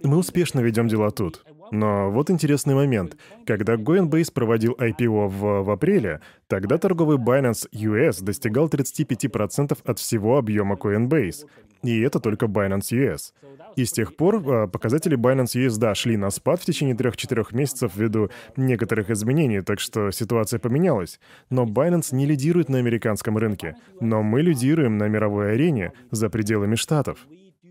Мы 0.04 0.18
успешно 0.18 0.62
ведем 0.62 0.88
дела 0.88 1.12
тут. 1.12 1.46
Но 1.72 2.12
вот 2.12 2.30
интересный 2.30 2.76
момент. 2.76 3.18
Когда 3.46 3.76
Coinbase 3.76 4.32
проводил 4.34 4.74
IPO 4.74 5.28
в, 5.28 5.64
в 5.64 5.70
апреле, 5.72 6.20
тогда 6.48 6.78
торговый 6.78 7.18
Binance 7.18 7.68
US 7.72 8.22
достигал 8.22 8.68
35% 8.68 9.78
от 9.84 10.00
всего 10.00 10.38
объема 10.38 10.76
Coinbase. 10.76 11.48
И 11.84 12.00
это 12.02 12.20
только 12.20 12.46
Binance 12.46 12.92
US. 12.92 13.34
И 13.76 13.86
с 13.86 13.92
тех 13.92 14.16
пор 14.16 14.44
а, 14.46 14.68
показатели 14.68 15.18
Binance 15.18 15.56
US, 15.66 15.80
да, 15.80 15.96
шли 15.96 16.18
на 16.18 16.30
спад 16.30 16.62
в 16.62 16.66
течение 16.66 16.96
3-4 16.96 17.48
месяцев 17.56 17.94
ввиду 17.96 18.30
некоторых 18.58 19.10
изменений, 19.10 19.62
так 19.62 19.80
что 19.80 20.12
ситуация 20.12 20.60
поменялась. 20.60 21.20
Но 21.50 21.64
Binance 21.66 22.14
не 22.14 22.26
лидирует 22.26 22.70
на 22.70 22.80
американском 22.80 23.38
рынке. 23.38 23.78
Но 24.02 24.22
мы 24.22 24.42
лидируем 24.42 24.98
на 24.98 25.08
мировой 25.08 25.54
арене 25.54 25.94
за 26.12 26.30
пределами 26.30 26.76
штатов. 26.76 27.26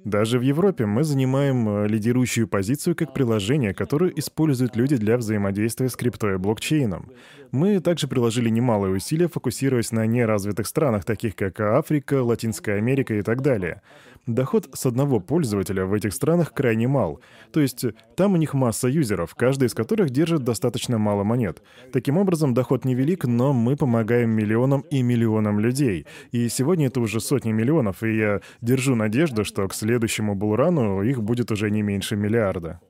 Даже 0.04 0.38
в 0.38 0.42
Европе 0.42 0.86
мы 0.86 1.04
занимаем 1.04 1.68
э, 1.68 1.88
лидирующую 1.88 2.48
позицию 2.48 2.96
как 2.96 3.12
приложение, 3.12 3.74
которое 3.74 4.10
используют 4.16 4.74
люди 4.74 4.96
для 4.96 5.18
взаимодействия 5.18 5.90
с 5.90 5.96
крипто 5.96 6.32
и 6.32 6.38
блокчейном. 6.38 7.10
Мы 7.50 7.80
также 7.80 8.08
приложили 8.08 8.48
немалые 8.48 8.94
усилия, 8.94 9.28
фокусируясь 9.28 9.92
на 9.92 10.06
неразвитых 10.06 10.66
странах, 10.66 11.04
таких 11.04 11.36
как 11.36 11.60
Африка, 11.60 12.22
Латинская 12.22 12.76
Америка 12.76 13.14
и 13.14 13.22
так 13.22 13.42
далее. 13.42 13.82
Доход 14.34 14.68
с 14.72 14.86
одного 14.86 15.18
пользователя 15.18 15.86
в 15.86 15.92
этих 15.92 16.14
странах 16.14 16.52
крайне 16.52 16.86
мал. 16.86 17.20
То 17.52 17.60
есть 17.60 17.84
там 18.14 18.34
у 18.34 18.36
них 18.36 18.54
масса 18.54 18.86
юзеров, 18.86 19.34
каждый 19.34 19.66
из 19.66 19.74
которых 19.74 20.10
держит 20.10 20.44
достаточно 20.44 20.98
мало 20.98 21.24
монет. 21.24 21.62
Таким 21.92 22.16
образом, 22.16 22.54
доход 22.54 22.84
невелик, 22.84 23.24
но 23.24 23.52
мы 23.52 23.76
помогаем 23.76 24.30
миллионам 24.30 24.82
и 24.82 25.02
миллионам 25.02 25.58
людей. 25.58 26.06
И 26.30 26.48
сегодня 26.48 26.86
это 26.86 27.00
уже 27.00 27.18
сотни 27.20 27.50
миллионов, 27.50 28.04
и 28.04 28.16
я 28.16 28.40
держу 28.60 28.94
надежду, 28.94 29.44
что 29.44 29.66
к 29.66 29.74
следующему 29.74 30.36
булрану 30.36 31.02
их 31.02 31.20
будет 31.22 31.50
уже 31.50 31.68
не 31.70 31.82
меньше 31.82 32.14
миллиарда. 32.14 32.80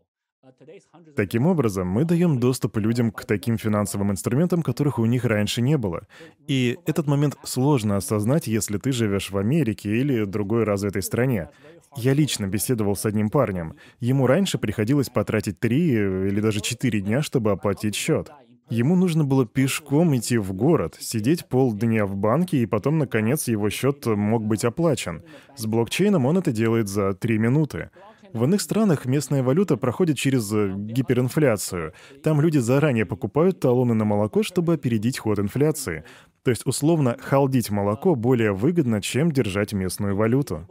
Таким 1.16 1.46
образом, 1.46 1.88
мы 1.88 2.05
даем 2.05 2.38
доступ 2.38 2.77
людям 2.77 3.11
к 3.11 3.25
таким 3.25 3.57
финансовым 3.57 4.11
инструментам, 4.11 4.62
которых 4.62 4.99
у 4.99 5.07
них 5.07 5.25
раньше 5.25 5.62
не 5.62 5.79
было. 5.79 6.07
И 6.46 6.79
этот 6.87 7.07
момент 7.07 7.37
сложно 7.44 7.96
осознать, 7.96 8.46
если 8.46 8.79
ты 8.79 8.92
живешь 8.92 9.31
в 9.31 9.38
Америке 9.38 9.90
или 9.96 10.25
другой 10.25 10.64
развитой 10.64 11.03
стране. 11.03 11.49
Я 11.96 12.12
лично 12.12 12.46
беседовал 12.46 12.94
с 12.94 13.07
одним 13.07 13.31
парнем. 13.31 13.75
Ему 13.99 14.27
раньше 14.27 14.59
приходилось 14.59 15.09
потратить 15.09 15.59
три 15.59 15.88
или 15.90 16.40
даже 16.40 16.61
четыре 16.61 17.01
дня, 17.01 17.23
чтобы 17.23 17.51
оплатить 17.51 17.94
счет. 17.94 18.31
Ему 18.68 18.94
нужно 18.94 19.25
было 19.25 19.46
пешком 19.46 20.16
идти 20.16 20.38
в 20.38 20.53
город, 20.53 20.96
сидеть 21.01 21.46
полдня 21.46 22.07
в 22.07 22.14
банке, 22.14 22.59
и 22.59 22.66
потом, 22.66 22.99
наконец, 22.99 23.49
его 23.49 23.68
счет 23.68 24.07
мог 24.07 24.44
быть 24.44 24.64
оплачен. 24.64 25.25
С 25.57 25.66
блокчейном 25.66 26.25
он 26.25 26.38
это 26.38 26.53
делает 26.53 26.87
за 26.87 27.12
три 27.14 27.38
минуты. 27.38 27.90
В 28.32 28.44
иных 28.44 28.60
странах 28.60 29.06
местная 29.06 29.42
валюта 29.42 29.76
проходит 29.76 30.16
через 30.16 30.52
э, 30.52 30.72
гиперинфляцию. 30.76 31.92
Там 32.22 32.40
люди 32.40 32.58
заранее 32.58 33.04
покупают 33.04 33.60
талоны 33.60 33.94
на 33.94 34.04
молоко, 34.04 34.42
чтобы 34.42 34.74
опередить 34.74 35.18
ход 35.18 35.38
инфляции. 35.38 36.04
То 36.42 36.50
есть, 36.50 36.64
условно, 36.64 37.16
халдить 37.20 37.70
молоко 37.70 38.14
более 38.14 38.52
выгодно, 38.52 39.02
чем 39.02 39.32
держать 39.32 39.72
местную 39.72 40.14
валюту. 40.14 40.68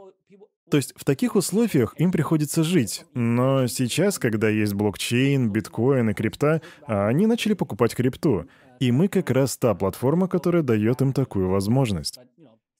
То 0.71 0.77
есть 0.77 0.93
в 0.95 1.03
таких 1.03 1.35
условиях 1.35 1.95
им 1.97 2.11
приходится 2.11 2.63
жить. 2.63 3.05
Но 3.13 3.67
сейчас, 3.67 4.19
когда 4.19 4.49
есть 4.49 4.73
блокчейн, 4.73 5.51
биткоин 5.51 6.11
и 6.11 6.13
крипта, 6.13 6.61
они 6.85 7.25
начали 7.25 7.53
покупать 7.53 7.95
крипту. 7.95 8.45
И 8.79 8.91
мы 8.91 9.07
как 9.07 9.31
раз 9.31 9.57
та 9.57 9.73
платформа, 9.73 10.27
которая 10.27 10.61
дает 10.61 11.01
им 11.01 11.11
такую 11.11 11.49
возможность. 11.49 12.19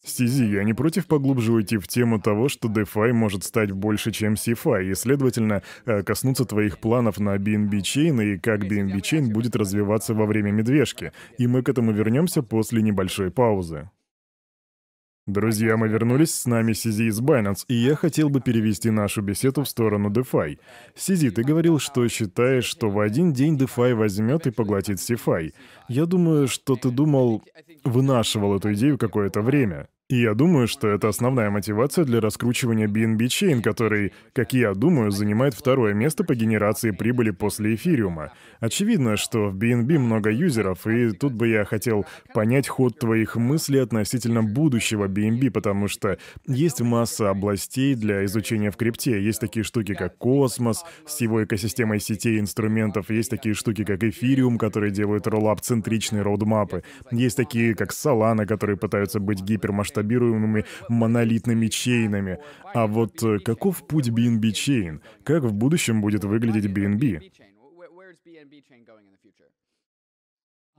Сизи, 0.04 0.46
я 0.46 0.64
не 0.64 0.74
против 0.74 1.08
поглубже 1.08 1.52
уйти 1.52 1.78
в 1.78 1.88
тему 1.88 2.22
того, 2.22 2.48
что 2.48 2.70
DeFi 2.70 3.12
может 3.12 3.44
стать 3.44 3.72
больше, 3.72 4.12
чем 4.12 4.34
CFI, 4.34 4.92
и, 4.92 4.96
следовательно, 4.96 5.62
э, 5.86 6.04
коснуться 6.04 6.46
твоих 6.46 6.80
планов 6.80 7.20
на 7.20 7.36
BNB 7.38 7.80
Chain 7.82 8.24
и 8.24 8.38
как 8.38 8.64
BNB 8.64 9.02
Chain 9.02 9.32
будет 9.32 9.56
развиваться 9.56 10.14
во 10.14 10.26
время 10.26 10.52
медвежки. 10.52 11.12
И 11.38 11.48
мы 11.48 11.64
к 11.64 11.70
этому 11.70 11.92
вернемся 11.92 12.42
после 12.42 12.82
небольшой 12.82 13.30
паузы. 13.30 13.90
Друзья, 15.30 15.78
мы 15.78 15.88
вернулись, 15.88 16.34
с 16.34 16.48
нами 16.48 16.74
Сизи 16.74 17.04
из 17.04 17.22
Binance, 17.22 17.64
и 17.68 17.76
я 17.76 17.96
хотел 17.96 18.32
бы 18.32 18.42
перевести 18.42 18.90
нашу 18.90 19.22
беседу 19.22 19.64
в 19.64 19.70
сторону 19.70 20.10
DeFi. 20.10 20.58
Сизи, 20.96 21.30
ты 21.30 21.44
говорил, 21.44 21.78
что 21.78 22.08
считаешь, 22.08 22.66
что 22.66 22.90
в 22.90 23.00
один 23.00 23.32
день 23.32 23.56
DeFi 23.56 23.94
возьмет 23.94 24.48
и 24.48 24.52
поглотит 24.52 24.98
CFI. 24.98 25.54
Я 25.88 26.08
думаю, 26.08 26.48
что 26.48 26.76
ты 26.76 26.90
думал, 26.90 27.44
вынашивал 27.84 28.56
эту 28.56 28.74
идею 28.74 28.98
какое-то 28.98 29.42
время. 29.42 29.88
И 30.10 30.22
я 30.22 30.34
думаю, 30.34 30.68
что 30.68 30.88
это 30.88 31.08
основная 31.08 31.52
мотивация 31.52 32.04
для 32.04 32.20
раскручивания 32.20 32.88
BNB 32.88 33.28
Chain, 33.28 33.62
который, 33.62 34.12
как 34.34 34.54
я 34.54 34.74
думаю, 34.74 35.12
занимает 35.12 35.54
второе 35.54 35.94
место 35.94 36.24
по 36.24 36.34
генерации 36.34 36.90
прибыли 36.90 37.30
после 37.30 37.76
эфириума. 37.76 38.32
Очевидно, 38.60 39.18
что 39.18 39.50
в 39.50 39.56
BNB 39.56 40.00
много 40.00 40.32
юзеров, 40.32 40.88
и 40.88 41.12
тут 41.12 41.34
бы 41.34 41.48
я 41.50 41.64
хотел 41.64 42.08
понять 42.34 42.68
ход 42.68 42.98
твоих 42.98 43.36
мыслей 43.36 43.82
относительно 43.82 44.42
будущего 44.42 45.08
BNB, 45.08 45.52
потому 45.52 45.88
что 45.88 46.18
есть 46.48 46.82
масса 46.82 47.30
областей 47.30 47.94
для 47.94 48.26
изучения 48.26 48.72
в 48.72 48.78
крипте. 48.78 49.24
Есть 49.24 49.42
такие 49.42 49.64
штуки, 49.64 49.94
как 49.94 50.18
Космос, 50.18 50.86
с 51.06 51.22
его 51.22 51.44
экосистемой 51.44 52.00
сетей 52.00 52.40
инструментов, 52.40 53.12
есть 53.12 53.30
такие 53.30 53.54
штуки, 53.54 53.84
как 53.84 54.04
Эфириум, 54.04 54.58
которые 54.58 54.92
делают 54.92 55.28
роллап-центричные 55.28 56.24
роудмапы, 56.24 56.82
есть 57.12 57.38
такие, 57.38 57.76
как 57.76 57.92
Solana, 57.92 58.48
которые 58.48 58.76
пытаются 58.76 59.20
быть 59.20 59.44
гипермасштабными 59.44 59.99
масштабируемыми 60.00 60.66
монолитными 60.90 61.68
чейнами. 61.68 62.40
А 62.74 62.88
вот 62.88 63.22
э, 63.24 63.40
каков 63.40 63.86
путь 63.88 64.10
BNB 64.10 64.52
Chain? 64.52 65.02
Как 65.24 65.44
в 65.44 65.54
будущем 65.54 66.02
будет 66.02 66.24
выглядеть 66.24 66.66
BNB? 66.66 67.32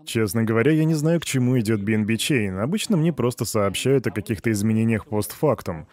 Честно 0.07 0.45
говоря, 0.45 0.73
я 0.73 0.85
не 0.85 0.95
знаю, 0.95 1.21
к 1.21 1.25
чему 1.25 1.59
идет 1.61 1.81
BNB 1.81 2.15
Chain. 2.17 2.59
Обычно 2.59 2.97
мне 2.97 3.13
просто 3.13 3.45
сообщают 3.45 4.07
о 4.07 4.11
каких-то 4.11 4.51
изменениях 4.51 5.07
постфактум. 5.07 5.87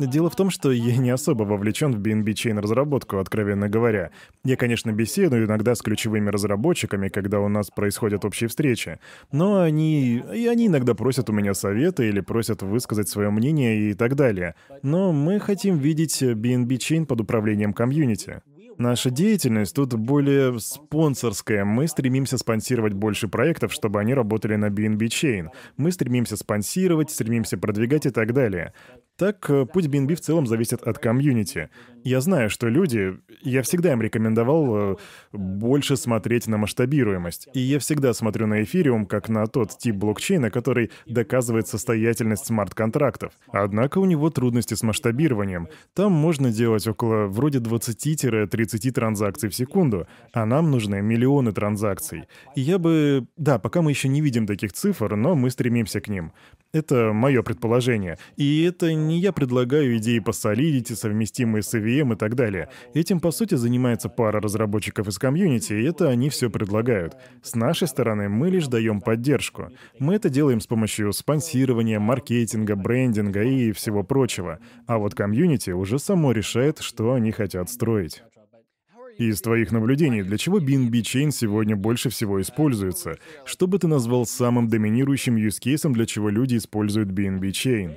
Дело 0.00 0.30
в 0.30 0.36
том, 0.36 0.50
что 0.50 0.72
я 0.72 0.96
не 0.96 1.10
особо 1.10 1.44
вовлечен 1.44 1.92
в 1.92 2.00
BNB 2.00 2.24
Chain 2.32 2.60
разработку, 2.60 3.18
откровенно 3.18 3.68
говоря. 3.68 4.10
Я, 4.44 4.56
конечно, 4.56 4.92
беседую 4.92 5.46
иногда 5.46 5.74
с 5.74 5.82
ключевыми 5.82 6.30
разработчиками, 6.30 7.08
когда 7.08 7.40
у 7.40 7.48
нас 7.48 7.70
происходят 7.70 8.24
общие 8.24 8.48
встречи. 8.48 8.98
Но 9.32 9.60
они... 9.60 10.22
И 10.34 10.46
они 10.46 10.66
иногда 10.66 10.94
просят 10.94 11.30
у 11.30 11.32
меня 11.32 11.54
совета 11.54 12.02
или 12.02 12.20
просят 12.20 12.62
высказать 12.62 13.08
свое 13.08 13.30
мнение 13.30 13.90
и 13.90 13.94
так 13.94 14.16
далее. 14.16 14.54
Но 14.82 15.12
мы 15.12 15.38
хотим 15.38 15.78
видеть 15.78 16.22
BNB 16.22 16.68
Chain 16.68 17.06
под 17.06 17.20
управлением 17.20 17.72
комьюнити. 17.72 18.42
Наша 18.76 19.10
деятельность 19.10 19.76
тут 19.76 19.94
более 19.94 20.58
спонсорская. 20.58 21.64
Мы 21.64 21.86
стремимся 21.86 22.38
спонсировать 22.38 22.92
больше 22.92 23.28
проектов, 23.28 23.72
чтобы 23.72 24.00
они 24.00 24.14
работали 24.14 24.56
на 24.56 24.66
BNB 24.66 24.98
Chain. 25.06 25.48
Мы 25.76 25.92
стремимся 25.92 26.36
спонсировать, 26.36 27.10
стремимся 27.10 27.56
продвигать 27.56 28.06
и 28.06 28.10
так 28.10 28.32
далее. 28.32 28.72
Так, 29.16 29.48
э, 29.48 29.64
путь 29.64 29.86
BNB 29.86 30.16
в 30.16 30.20
целом 30.20 30.46
зависит 30.46 30.82
от 30.82 30.98
комьюнити. 30.98 31.68
Я 32.02 32.20
знаю, 32.20 32.50
что 32.50 32.68
люди... 32.68 33.16
Я 33.42 33.62
всегда 33.62 33.92
им 33.92 34.02
рекомендовал 34.02 34.76
э, 34.76 34.96
больше 35.32 35.96
смотреть 35.96 36.48
на 36.48 36.58
масштабируемость. 36.58 37.48
И 37.54 37.60
я 37.60 37.78
всегда 37.78 38.12
смотрю 38.12 38.48
на 38.48 38.64
эфириум 38.64 39.06
как 39.06 39.28
на 39.28 39.46
тот 39.46 39.78
тип 39.78 39.94
блокчейна, 39.94 40.50
который 40.50 40.90
доказывает 41.06 41.68
состоятельность 41.68 42.46
смарт-контрактов. 42.46 43.32
Однако 43.52 43.98
у 43.98 44.04
него 44.04 44.30
трудности 44.30 44.74
с 44.74 44.82
масштабированием. 44.82 45.68
Там 45.94 46.10
можно 46.10 46.50
делать 46.50 46.86
около 46.88 47.26
вроде 47.26 47.58
20-30 47.58 48.90
транзакций 48.90 49.48
в 49.48 49.54
секунду, 49.54 50.08
а 50.32 50.44
нам 50.44 50.72
нужны 50.72 51.00
миллионы 51.02 51.52
транзакций. 51.52 52.24
И 52.56 52.60
я 52.60 52.78
бы... 52.78 53.26
Да, 53.36 53.60
пока 53.60 53.80
мы 53.80 53.92
еще 53.92 54.08
не 54.08 54.20
видим 54.20 54.48
таких 54.48 54.72
цифр, 54.72 55.14
но 55.14 55.36
мы 55.36 55.50
стремимся 55.50 56.00
к 56.00 56.08
ним. 56.08 56.32
Это 56.74 57.12
мое 57.12 57.42
предположение. 57.42 58.18
И 58.36 58.64
это 58.64 58.92
не 58.92 59.20
я 59.20 59.32
предлагаю 59.32 59.96
идеи 59.98 60.18
по 60.18 60.30
Solidity, 60.30 60.96
совместимые 60.96 61.62
с 61.62 61.72
EVM 61.72 62.14
и 62.14 62.16
так 62.16 62.34
далее. 62.34 62.68
Этим, 62.94 63.20
по 63.20 63.30
сути, 63.30 63.54
занимается 63.54 64.08
пара 64.08 64.40
разработчиков 64.40 65.06
из 65.06 65.16
комьюнити, 65.16 65.72
и 65.72 65.84
это 65.84 66.08
они 66.08 66.30
все 66.30 66.50
предлагают. 66.50 67.16
С 67.44 67.54
нашей 67.54 67.86
стороны 67.86 68.28
мы 68.28 68.50
лишь 68.50 68.66
даем 68.66 69.00
поддержку. 69.00 69.70
Мы 70.00 70.16
это 70.16 70.28
делаем 70.28 70.60
с 70.60 70.66
помощью 70.66 71.12
спонсирования, 71.12 72.00
маркетинга, 72.00 72.74
брендинга 72.74 73.44
и 73.44 73.70
всего 73.70 74.02
прочего. 74.02 74.58
А 74.88 74.98
вот 74.98 75.14
комьюнити 75.14 75.70
уже 75.70 76.00
само 76.00 76.32
решает, 76.32 76.80
что 76.80 77.12
они 77.12 77.30
хотят 77.30 77.70
строить. 77.70 78.24
Из 79.18 79.40
твоих 79.40 79.70
наблюдений, 79.70 80.22
для 80.22 80.36
чего 80.38 80.58
BNB 80.58 80.90
Chain 81.02 81.30
сегодня 81.30 81.76
больше 81.76 82.10
всего 82.10 82.40
используется? 82.40 83.16
Что 83.44 83.66
бы 83.66 83.78
ты 83.78 83.86
назвал 83.86 84.26
самым 84.26 84.68
доминирующим 84.68 85.36
use 85.36 85.60
кейсом, 85.60 85.92
для 85.92 86.06
чего 86.06 86.30
люди 86.30 86.56
используют 86.56 87.10
BNB 87.10 87.50
Chain? 87.50 87.96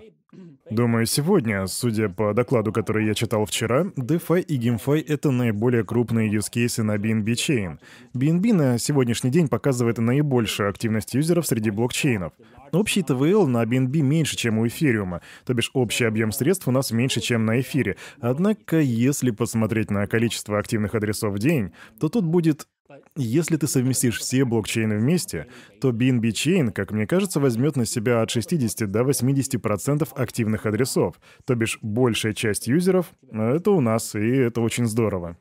Думаю, 0.69 1.05
сегодня, 1.05 1.65
судя 1.67 2.09
по 2.09 2.33
докладу, 2.33 2.73
который 2.73 3.05
я 3.05 3.13
читал 3.13 3.45
вчера, 3.45 3.85
DeFi 3.95 4.41
и 4.41 4.59
GameFi— 4.59 5.03
это 5.07 5.31
наиболее 5.31 5.85
крупные 5.85 6.29
use 6.29 6.51
кейсы 6.51 6.83
на 6.83 6.97
BNB 6.97 7.25
Chain. 7.25 7.79
BNB 8.13 8.53
на 8.53 8.77
сегодняшний 8.77 9.31
день 9.31 9.47
показывает 9.47 9.97
наибольшую 9.97 10.69
активность 10.69 11.13
юзеров 11.13 11.47
среди 11.47 11.71
блокчейнов. 11.71 12.33
Общий 12.71 13.03
ТВЛ 13.03 13.47
на 13.47 13.63
BNB 13.63 14.01
меньше, 14.01 14.35
чем 14.35 14.57
у 14.59 14.67
эфириума, 14.67 15.21
то 15.45 15.53
бишь 15.53 15.71
общий 15.73 16.05
объем 16.05 16.31
средств 16.31 16.67
у 16.67 16.71
нас 16.71 16.91
меньше, 16.91 17.21
чем 17.21 17.45
на 17.45 17.59
эфире. 17.61 17.97
Однако, 18.19 18.79
если 18.79 19.31
посмотреть 19.31 19.91
на 19.91 20.07
количество 20.07 20.59
активных 20.59 20.95
адресов 20.95 21.33
в 21.33 21.39
день, 21.39 21.71
то 21.99 22.09
тут 22.09 22.25
будет 22.25 22.67
если 23.15 23.57
ты 23.57 23.67
совместишь 23.67 24.19
все 24.19 24.45
блокчейны 24.45 24.97
вместе, 24.97 25.47
то 25.81 25.89
BNB 25.89 26.29
Chain, 26.29 26.71
как 26.71 26.91
мне 26.91 27.05
кажется, 27.05 27.39
возьмет 27.39 27.75
на 27.75 27.85
себя 27.85 28.21
от 28.21 28.29
60 28.29 28.89
до 28.89 29.01
80% 29.01 30.07
активных 30.15 30.65
адресов, 30.65 31.19
то 31.45 31.55
бишь 31.55 31.79
большая 31.81 32.33
часть 32.33 32.67
юзеров— 32.67 33.11
это 33.31 33.71
у 33.71 33.81
нас, 33.81 34.15
и 34.15 34.19
это 34.19 34.61
очень 34.61 34.85
здорово. 34.85 35.37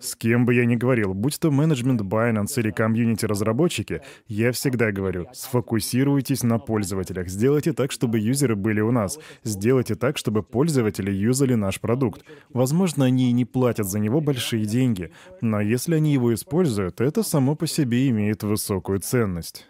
С 0.00 0.16
кем 0.16 0.44
бы 0.44 0.54
я 0.54 0.64
ни 0.64 0.76
говорил, 0.76 1.14
будь 1.14 1.38
то 1.38 1.50
менеджмент 1.50 2.00
Binance 2.00 2.58
или 2.58 2.70
комьюнити-разработчики, 2.70 4.00
я 4.26 4.52
всегда 4.52 4.90
говорю, 4.90 5.26
сфокусируйтесь 5.32 6.42
на 6.42 6.58
пользователях, 6.58 7.28
сделайте 7.28 7.72
так, 7.72 7.92
чтобы 7.92 8.18
юзеры 8.18 8.56
были 8.56 8.80
у 8.80 8.90
нас, 8.90 9.18
сделайте 9.44 9.94
так, 9.94 10.18
чтобы 10.18 10.42
пользователи 10.42 11.10
юзали 11.10 11.54
наш 11.54 11.80
продукт. 11.80 12.24
Возможно, 12.50 13.04
они 13.04 13.30
и 13.30 13.32
не 13.32 13.44
платят 13.44 13.86
за 13.86 13.98
него 13.98 14.20
большие 14.20 14.64
деньги, 14.64 15.12
но 15.40 15.60
если 15.60 15.94
они 15.94 16.12
его 16.12 16.34
используют, 16.34 17.00
это 17.00 17.22
само 17.22 17.54
по 17.54 17.66
себе 17.66 18.08
имеет 18.08 18.42
высокую 18.42 19.00
ценность. 19.00 19.68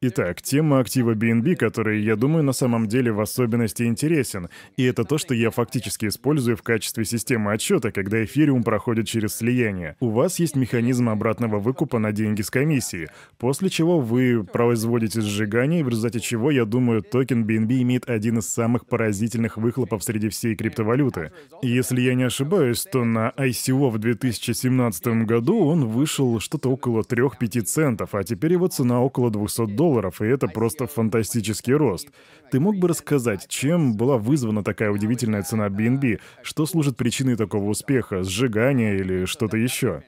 Итак, 0.00 0.42
тема 0.42 0.78
актива 0.78 1.16
BNB, 1.16 1.56
который, 1.56 2.00
я 2.00 2.14
думаю, 2.14 2.44
на 2.44 2.52
самом 2.52 2.86
деле 2.86 3.10
в 3.10 3.20
особенности 3.20 3.82
интересен, 3.82 4.48
и 4.76 4.84
это 4.84 5.02
то, 5.02 5.18
что 5.18 5.34
я 5.34 5.50
фактически 5.50 6.06
использую 6.06 6.56
в 6.56 6.62
качестве 6.62 7.04
системы 7.04 7.52
отчета, 7.52 7.90
когда 7.90 8.24
эфириум 8.24 8.62
проходит 8.62 9.08
через 9.08 9.34
слияние. 9.34 9.96
У 9.98 10.10
вас 10.10 10.38
есть 10.38 10.54
механизм 10.54 11.08
обратного 11.08 11.58
выкупа 11.58 11.98
на 11.98 12.12
деньги 12.12 12.42
с 12.42 12.50
комиссии, 12.50 13.08
после 13.38 13.70
чего 13.70 13.98
вы 13.98 14.44
производите 14.44 15.20
сжигание, 15.20 15.82
в 15.82 15.88
результате 15.88 16.20
чего, 16.20 16.52
я 16.52 16.64
думаю, 16.64 17.02
токен 17.02 17.44
BNB 17.44 17.82
имеет 17.82 18.08
один 18.08 18.38
из 18.38 18.48
самых 18.48 18.86
поразительных 18.86 19.56
выхлопов 19.56 20.04
среди 20.04 20.28
всей 20.28 20.54
криптовалюты. 20.54 21.32
Если 21.60 22.02
я 22.02 22.14
не 22.14 22.22
ошибаюсь, 22.22 22.84
то 22.84 23.02
на 23.02 23.32
ICO 23.36 23.90
в 23.90 23.98
2017 23.98 25.24
году 25.26 25.58
он 25.58 25.86
вышел 25.88 26.38
что-то 26.38 26.70
около 26.70 27.02
3-5 27.02 27.62
центов, 27.62 28.14
а 28.14 28.22
теперь 28.22 28.52
его 28.52 28.68
цена 28.68 29.00
около 29.00 29.32
200 29.32 29.66
долларов 29.66 29.87
долларов, 29.88 30.20
и 30.20 30.26
это 30.26 30.48
просто 30.48 30.86
фантастический 30.86 31.74
рост. 31.74 32.08
Ты 32.50 32.60
мог 32.60 32.76
бы 32.76 32.88
рассказать, 32.88 33.46
чем 33.48 33.96
была 33.96 34.18
вызвана 34.18 34.62
такая 34.62 34.90
удивительная 34.90 35.42
цена 35.42 35.68
BNB? 35.68 36.20
Что 36.42 36.66
служит 36.66 36.96
причиной 36.96 37.36
такого 37.36 37.70
успеха? 37.70 38.22
Сжигание 38.22 38.96
или 38.96 39.24
что-то 39.24 39.56
еще? 39.56 40.02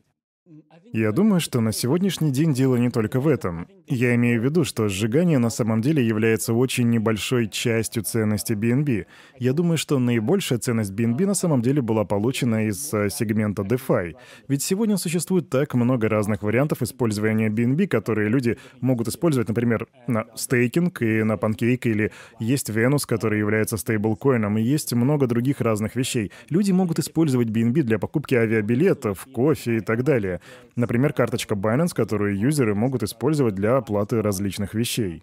Я 0.92 1.12
думаю, 1.12 1.40
что 1.40 1.60
на 1.60 1.72
сегодняшний 1.72 2.32
день 2.32 2.52
дело 2.52 2.74
не 2.74 2.90
только 2.90 3.20
в 3.20 3.28
этом. 3.28 3.68
Я 3.86 4.14
имею 4.16 4.40
в 4.40 4.44
виду, 4.44 4.64
что 4.64 4.88
сжигание 4.88 5.38
на 5.38 5.50
самом 5.50 5.80
деле 5.82 6.04
является 6.04 6.52
очень 6.52 6.90
небольшой 6.90 7.48
частью 7.48 8.02
ценности 8.02 8.54
BNB. 8.54 9.06
Я 9.38 9.52
думаю, 9.52 9.78
что 9.78 10.00
наибольшая 10.00 10.58
ценность 10.58 10.92
BNB 10.92 11.26
на 11.26 11.34
самом 11.34 11.62
деле 11.62 11.80
была 11.80 12.04
получена 12.04 12.66
из 12.66 12.92
э, 12.92 13.08
сегмента 13.10 13.62
DeFi. 13.62 14.14
Ведь 14.48 14.62
сегодня 14.62 14.96
существует 14.96 15.48
так 15.48 15.74
много 15.74 16.08
разных 16.08 16.42
вариантов 16.42 16.82
использования 16.82 17.48
BNB, 17.50 17.86
которые 17.86 18.28
люди 18.28 18.58
могут 18.80 19.06
использовать, 19.06 19.48
например, 19.48 19.86
на 20.08 20.26
стейкинг 20.34 21.02
и 21.02 21.22
на 21.22 21.36
панкейк, 21.36 21.86
или 21.86 22.10
есть 22.40 22.68
Venus, 22.68 23.06
который 23.06 23.38
является 23.38 23.76
стейблкоином, 23.76 24.58
и 24.58 24.62
есть 24.62 24.92
много 24.92 25.28
других 25.28 25.60
разных 25.60 25.94
вещей. 25.94 26.32
Люди 26.48 26.72
могут 26.72 26.98
использовать 26.98 27.48
BNB 27.48 27.82
для 27.82 28.00
покупки 28.00 28.34
авиабилетов, 28.34 29.26
кофе 29.32 29.76
и 29.76 29.80
так 29.80 30.02
далее. 30.02 30.39
Например, 30.76 31.12
карточка 31.12 31.54
Binance, 31.54 31.94
которую 31.94 32.38
юзеры 32.38 32.74
могут 32.74 33.02
использовать 33.02 33.54
для 33.54 33.76
оплаты 33.76 34.22
различных 34.22 34.74
вещей. 34.74 35.22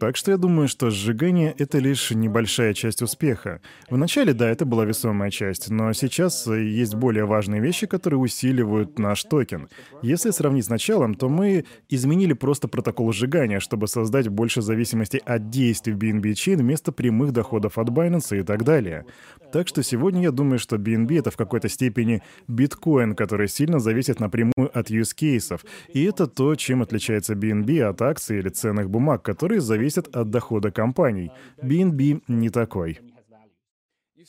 Так 0.00 0.16
что 0.16 0.30
я 0.30 0.36
думаю, 0.36 0.68
что 0.68 0.90
сжигание— 0.90 1.52
это 1.58 1.78
лишь 1.78 2.12
небольшая 2.12 2.72
часть 2.72 3.02
успеха. 3.02 3.60
Вначале, 3.90 4.32
да, 4.32 4.48
это 4.48 4.64
была 4.64 4.84
весомая 4.84 5.30
часть, 5.30 5.70
но 5.70 5.92
сейчас 5.92 6.46
есть 6.46 6.94
более 6.94 7.24
важные 7.24 7.60
вещи, 7.60 7.88
которые 7.88 8.20
усиливают 8.20 9.00
наш 9.00 9.24
токен. 9.24 9.68
Если 10.02 10.30
сравнить 10.30 10.66
с 10.66 10.68
началом, 10.68 11.14
то 11.16 11.28
мы 11.28 11.64
изменили 11.88 12.32
просто 12.32 12.68
протокол 12.68 13.12
сжигания, 13.12 13.58
чтобы 13.58 13.88
создать 13.88 14.28
больше 14.28 14.62
зависимости 14.62 15.20
от 15.24 15.50
действий 15.50 15.94
BNB 15.94 16.32
Chain 16.32 16.58
вместо 16.58 16.92
прямых 16.92 17.32
доходов 17.32 17.76
от 17.76 17.88
Binance 17.88 18.38
и 18.38 18.44
так 18.44 18.62
далее. 18.62 19.04
Так 19.52 19.66
что 19.66 19.82
сегодня 19.82 20.22
я 20.22 20.30
думаю, 20.30 20.60
что 20.60 20.76
BNB— 20.76 21.18
это 21.20 21.32
в 21.32 21.36
какой-то 21.36 21.68
степени 21.68 22.22
биткоин, 22.46 23.16
который 23.16 23.48
сильно 23.48 23.80
зависит 23.80 24.20
напрямую 24.20 24.70
от 24.72 24.90
use 24.90 25.16
cases. 25.16 25.60
И 25.92 26.04
это 26.04 26.28
то, 26.28 26.54
чем 26.54 26.82
отличается 26.82 27.34
BNB 27.34 27.80
от 27.80 28.00
акций 28.00 28.38
или 28.38 28.48
ценных 28.48 28.90
бумаг, 28.90 29.22
которые 29.22 29.60
зависят 29.60 29.87
зависит 29.88 30.14
от 30.14 30.30
дохода 30.30 30.70
компаний. 30.70 31.30
BNB 31.62 32.22
не 32.28 32.50
такой. 32.50 32.98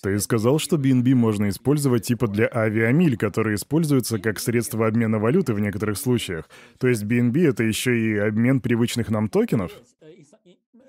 Ты 0.02 0.20
сказал, 0.20 0.60
что 0.60 0.78
BNB 0.78 1.14
можно 1.14 1.50
использовать 1.50 2.06
типа 2.06 2.28
для 2.28 2.50
авиамиль, 2.54 3.18
которые 3.18 3.56
используются 3.56 4.18
как 4.18 4.40
средство 4.40 4.88
обмена 4.88 5.20
валюты 5.20 5.54
в 5.54 5.60
некоторых 5.60 5.98
случаях. 5.98 6.50
То 6.78 6.88
есть 6.88 7.04
BNB— 7.04 7.50
это 7.50 7.64
еще 7.64 8.00
и 8.00 8.18
обмен 8.18 8.62
привычных 8.62 9.10
нам 9.10 9.28
токенов? 9.28 9.72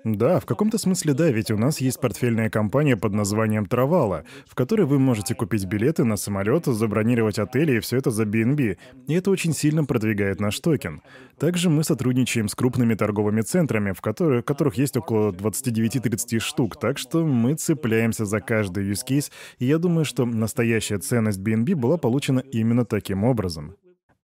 Да, 0.03 0.39
в 0.39 0.45
каком-то 0.45 0.79
смысле 0.79 1.13
да, 1.13 1.29
ведь 1.29 1.51
у 1.51 1.57
нас 1.57 1.79
есть 1.79 1.99
портфельная 1.99 2.49
компания 2.49 2.97
под 2.97 3.13
названием 3.13 3.67
Травала, 3.67 4.23
в 4.47 4.55
которой 4.55 4.87
вы 4.87 4.97
можете 4.97 5.35
купить 5.35 5.65
билеты 5.65 6.03
на 6.03 6.17
самолет, 6.17 6.65
забронировать 6.65 7.37
отели 7.37 7.77
и 7.77 7.79
все 7.79 7.97
это 7.97 8.09
за 8.09 8.23
BNB, 8.23 8.77
и 9.07 9.13
это 9.13 9.29
очень 9.29 9.53
сильно 9.53 9.85
продвигает 9.85 10.39
наш 10.39 10.59
токен. 10.59 11.03
Также 11.37 11.69
мы 11.69 11.83
сотрудничаем 11.83 12.47
с 12.47 12.55
крупными 12.55 12.95
торговыми 12.95 13.41
центрами, 13.41 13.91
в 13.91 14.01
которых, 14.01 14.43
которых 14.43 14.75
есть 14.75 14.97
около 14.97 15.31
29-30 15.31 16.39
штук, 16.39 16.79
так 16.79 16.97
что 16.97 17.23
мы 17.23 17.53
цепляемся 17.53 18.25
за 18.25 18.39
каждый 18.39 18.89
use 18.89 19.05
case, 19.07 19.31
и 19.59 19.65
я 19.65 19.77
думаю, 19.77 20.05
что 20.05 20.25
настоящая 20.25 20.97
ценность 20.97 21.39
BNB 21.39 21.75
была 21.75 21.97
получена 21.97 22.39
именно 22.39 22.85
таким 22.85 23.23
образом. 23.23 23.75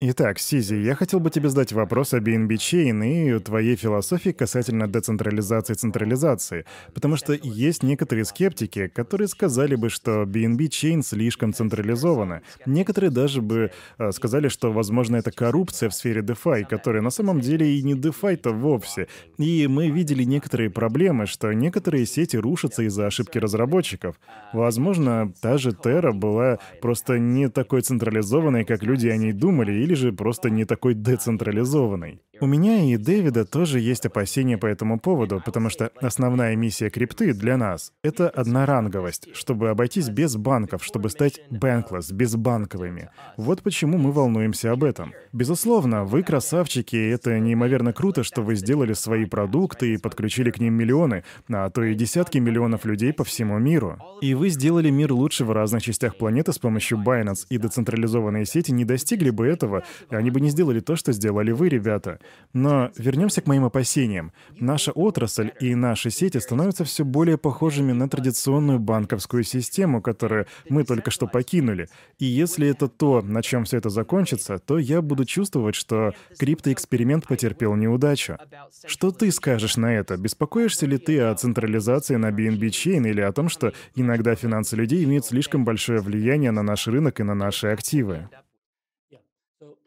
Итак, 0.06 0.38
Сизи, 0.38 0.74
я 0.74 0.94
хотел 0.94 1.18
бы 1.18 1.30
тебе 1.30 1.48
задать 1.48 1.72
вопрос 1.72 2.12
о 2.12 2.18
BNB 2.18 2.48
Chain 2.56 3.36
и 3.36 3.38
твоей 3.38 3.74
философии 3.74 4.32
касательно 4.32 4.86
децентрализации 4.86 5.72
и 5.72 5.76
централизации, 5.76 6.66
потому 6.92 7.16
что 7.16 7.32
есть 7.32 7.82
некоторые 7.82 8.26
скептики, 8.26 8.88
которые 8.88 9.28
сказали 9.28 9.76
бы, 9.76 9.88
что 9.88 10.24
BNB 10.24 10.68
Chain 10.68 11.02
слишком 11.02 11.54
централизована. 11.54 12.42
Некоторые 12.66 13.10
даже 13.10 13.40
бы 13.40 13.70
э, 13.96 14.12
сказали, 14.12 14.48
что, 14.48 14.72
возможно, 14.72 15.16
это 15.16 15.30
коррупция 15.30 15.88
в 15.88 15.94
сфере 15.94 16.20
DeFi, 16.20 16.66
которая 16.66 17.00
на 17.00 17.08
самом 17.10 17.40
деле 17.40 17.74
и 17.74 17.82
не 17.82 17.94
DeFi-то 17.94 18.50
вовсе. 18.50 19.08
И 19.38 19.66
мы 19.68 19.88
видели 19.88 20.24
некоторые 20.24 20.68
проблемы, 20.68 21.24
что 21.24 21.50
некоторые 21.54 22.04
сети 22.04 22.36
рушатся 22.36 22.82
из-за 22.82 23.06
ошибки 23.06 23.38
разработчиков. 23.38 24.16
Возможно, 24.52 25.32
та 25.40 25.56
же 25.56 25.70
Terra 25.70 26.12
была 26.12 26.58
просто 26.82 27.18
не 27.18 27.48
такой 27.48 27.80
централизованной, 27.80 28.66
как 28.66 28.82
люди 28.82 29.08
о 29.08 29.16
ней 29.16 29.32
думали, 29.32 29.72
или 29.72 29.93
же 29.94 30.12
просто 30.12 30.50
не 30.50 30.64
такой 30.64 30.94
децентрализованный. 30.94 32.20
У 32.40 32.46
меня 32.46 32.84
и 32.84 32.96
Дэвида 32.96 33.44
тоже 33.44 33.78
есть 33.78 34.06
опасения 34.06 34.58
по 34.58 34.66
этому 34.66 34.98
поводу, 34.98 35.40
потому 35.44 35.70
что 35.70 35.90
основная 36.00 36.56
миссия 36.56 36.90
крипты 36.90 37.32
для 37.32 37.56
нас— 37.56 37.92
это 38.02 38.28
одноранговость, 38.28 39.28
чтобы 39.34 39.70
обойтись 39.70 40.08
без 40.08 40.36
банков, 40.36 40.84
чтобы 40.84 41.10
стать 41.10 41.40
bankless, 41.50 42.12
безбанковыми. 42.12 43.10
Вот 43.36 43.62
почему 43.62 43.98
мы 43.98 44.10
волнуемся 44.10 44.72
об 44.72 44.82
этом. 44.82 45.12
Безусловно, 45.32 46.04
вы 46.04 46.22
красавчики, 46.22 46.96
и 46.96 47.08
это 47.10 47.38
неимоверно 47.38 47.92
круто, 47.92 48.24
что 48.24 48.42
вы 48.42 48.56
сделали 48.56 48.94
свои 48.94 49.26
продукты 49.26 49.94
и 49.94 49.96
подключили 49.98 50.50
к 50.50 50.58
ним 50.58 50.74
миллионы, 50.74 51.22
а 51.48 51.70
то 51.70 51.84
и 51.84 51.94
десятки 51.94 52.38
миллионов 52.38 52.84
людей 52.84 53.12
по 53.12 53.22
всему 53.22 53.58
миру. 53.58 53.98
И 54.20 54.34
вы 54.34 54.48
сделали 54.48 54.90
мир 54.90 55.12
лучше 55.12 55.44
в 55.44 55.52
разных 55.52 55.82
частях 55.82 56.16
планеты 56.16 56.52
с 56.52 56.58
помощью 56.58 56.98
Binance, 56.98 57.46
и 57.48 57.58
децентрализованные 57.58 58.44
сети 58.44 58.72
не 58.72 58.84
достигли 58.84 59.30
бы 59.30 59.46
этого, 59.46 59.84
они 60.10 60.30
бы 60.30 60.40
не 60.40 60.50
сделали 60.50 60.80
то, 60.80 60.96
что 60.96 61.12
сделали 61.12 61.52
вы, 61.52 61.68
ребята. 61.68 62.18
Но 62.52 62.90
вернемся 62.96 63.40
к 63.40 63.46
моим 63.46 63.64
опасениям. 63.64 64.32
Наша 64.60 64.92
отрасль 64.92 65.50
и 65.60 65.74
наши 65.74 66.10
сети 66.10 66.38
становятся 66.38 66.84
все 66.84 67.04
более 67.04 67.36
похожими 67.36 67.92
на 67.92 68.08
традиционную 68.08 68.78
банковскую 68.78 69.42
систему, 69.42 70.00
которую 70.00 70.46
мы 70.68 70.84
только 70.84 71.10
что 71.10 71.26
покинули. 71.26 71.88
И 72.18 72.26
если 72.26 72.68
это 72.68 72.88
то, 72.88 73.22
на 73.22 73.42
чем 73.42 73.64
все 73.64 73.78
это 73.78 73.90
закончится, 73.90 74.58
то 74.58 74.78
я 74.78 75.02
буду 75.02 75.24
чувствовать, 75.24 75.74
что 75.74 76.14
криптоэксперимент 76.38 77.26
потерпел 77.26 77.74
неудачу. 77.74 78.38
Что 78.86 79.10
ты 79.10 79.32
скажешь 79.32 79.76
на 79.76 79.92
это? 79.92 80.16
Беспокоишься 80.16 80.86
ли 80.86 80.98
ты 80.98 81.20
о 81.20 81.34
централизации 81.34 82.14
на 82.14 82.30
BNB 82.30 82.68
Chain 82.68 83.08
или 83.08 83.20
о 83.20 83.32
том, 83.32 83.48
что 83.48 83.72
иногда 83.96 84.36
финансы 84.36 84.76
людей 84.76 85.02
имеют 85.04 85.26
слишком 85.26 85.64
большое 85.64 86.00
влияние 86.00 86.52
на 86.52 86.62
наш 86.62 86.86
рынок 86.86 87.18
и 87.18 87.24
на 87.24 87.34
наши 87.34 87.66
активы? 87.66 88.28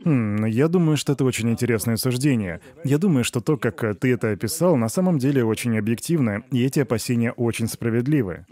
Хм, 0.03 0.45
я 0.45 0.67
думаю, 0.67 0.95
что 0.97 1.13
это 1.13 1.25
очень 1.25 1.49
интересное 1.49 1.97
суждение. 1.97 2.61
Я 2.83 2.97
думаю, 2.97 3.23
что 3.23 3.41
то, 3.41 3.57
как 3.57 3.99
ты 3.99 4.13
это 4.13 4.31
описал, 4.31 4.75
на 4.77 4.89
самом 4.89 5.17
деле 5.17 5.43
очень 5.43 5.77
объективно, 5.77 6.43
и 6.51 6.63
эти 6.63 6.79
опасения 6.79 7.31
очень 7.31 7.67
справедливы. 7.67 8.45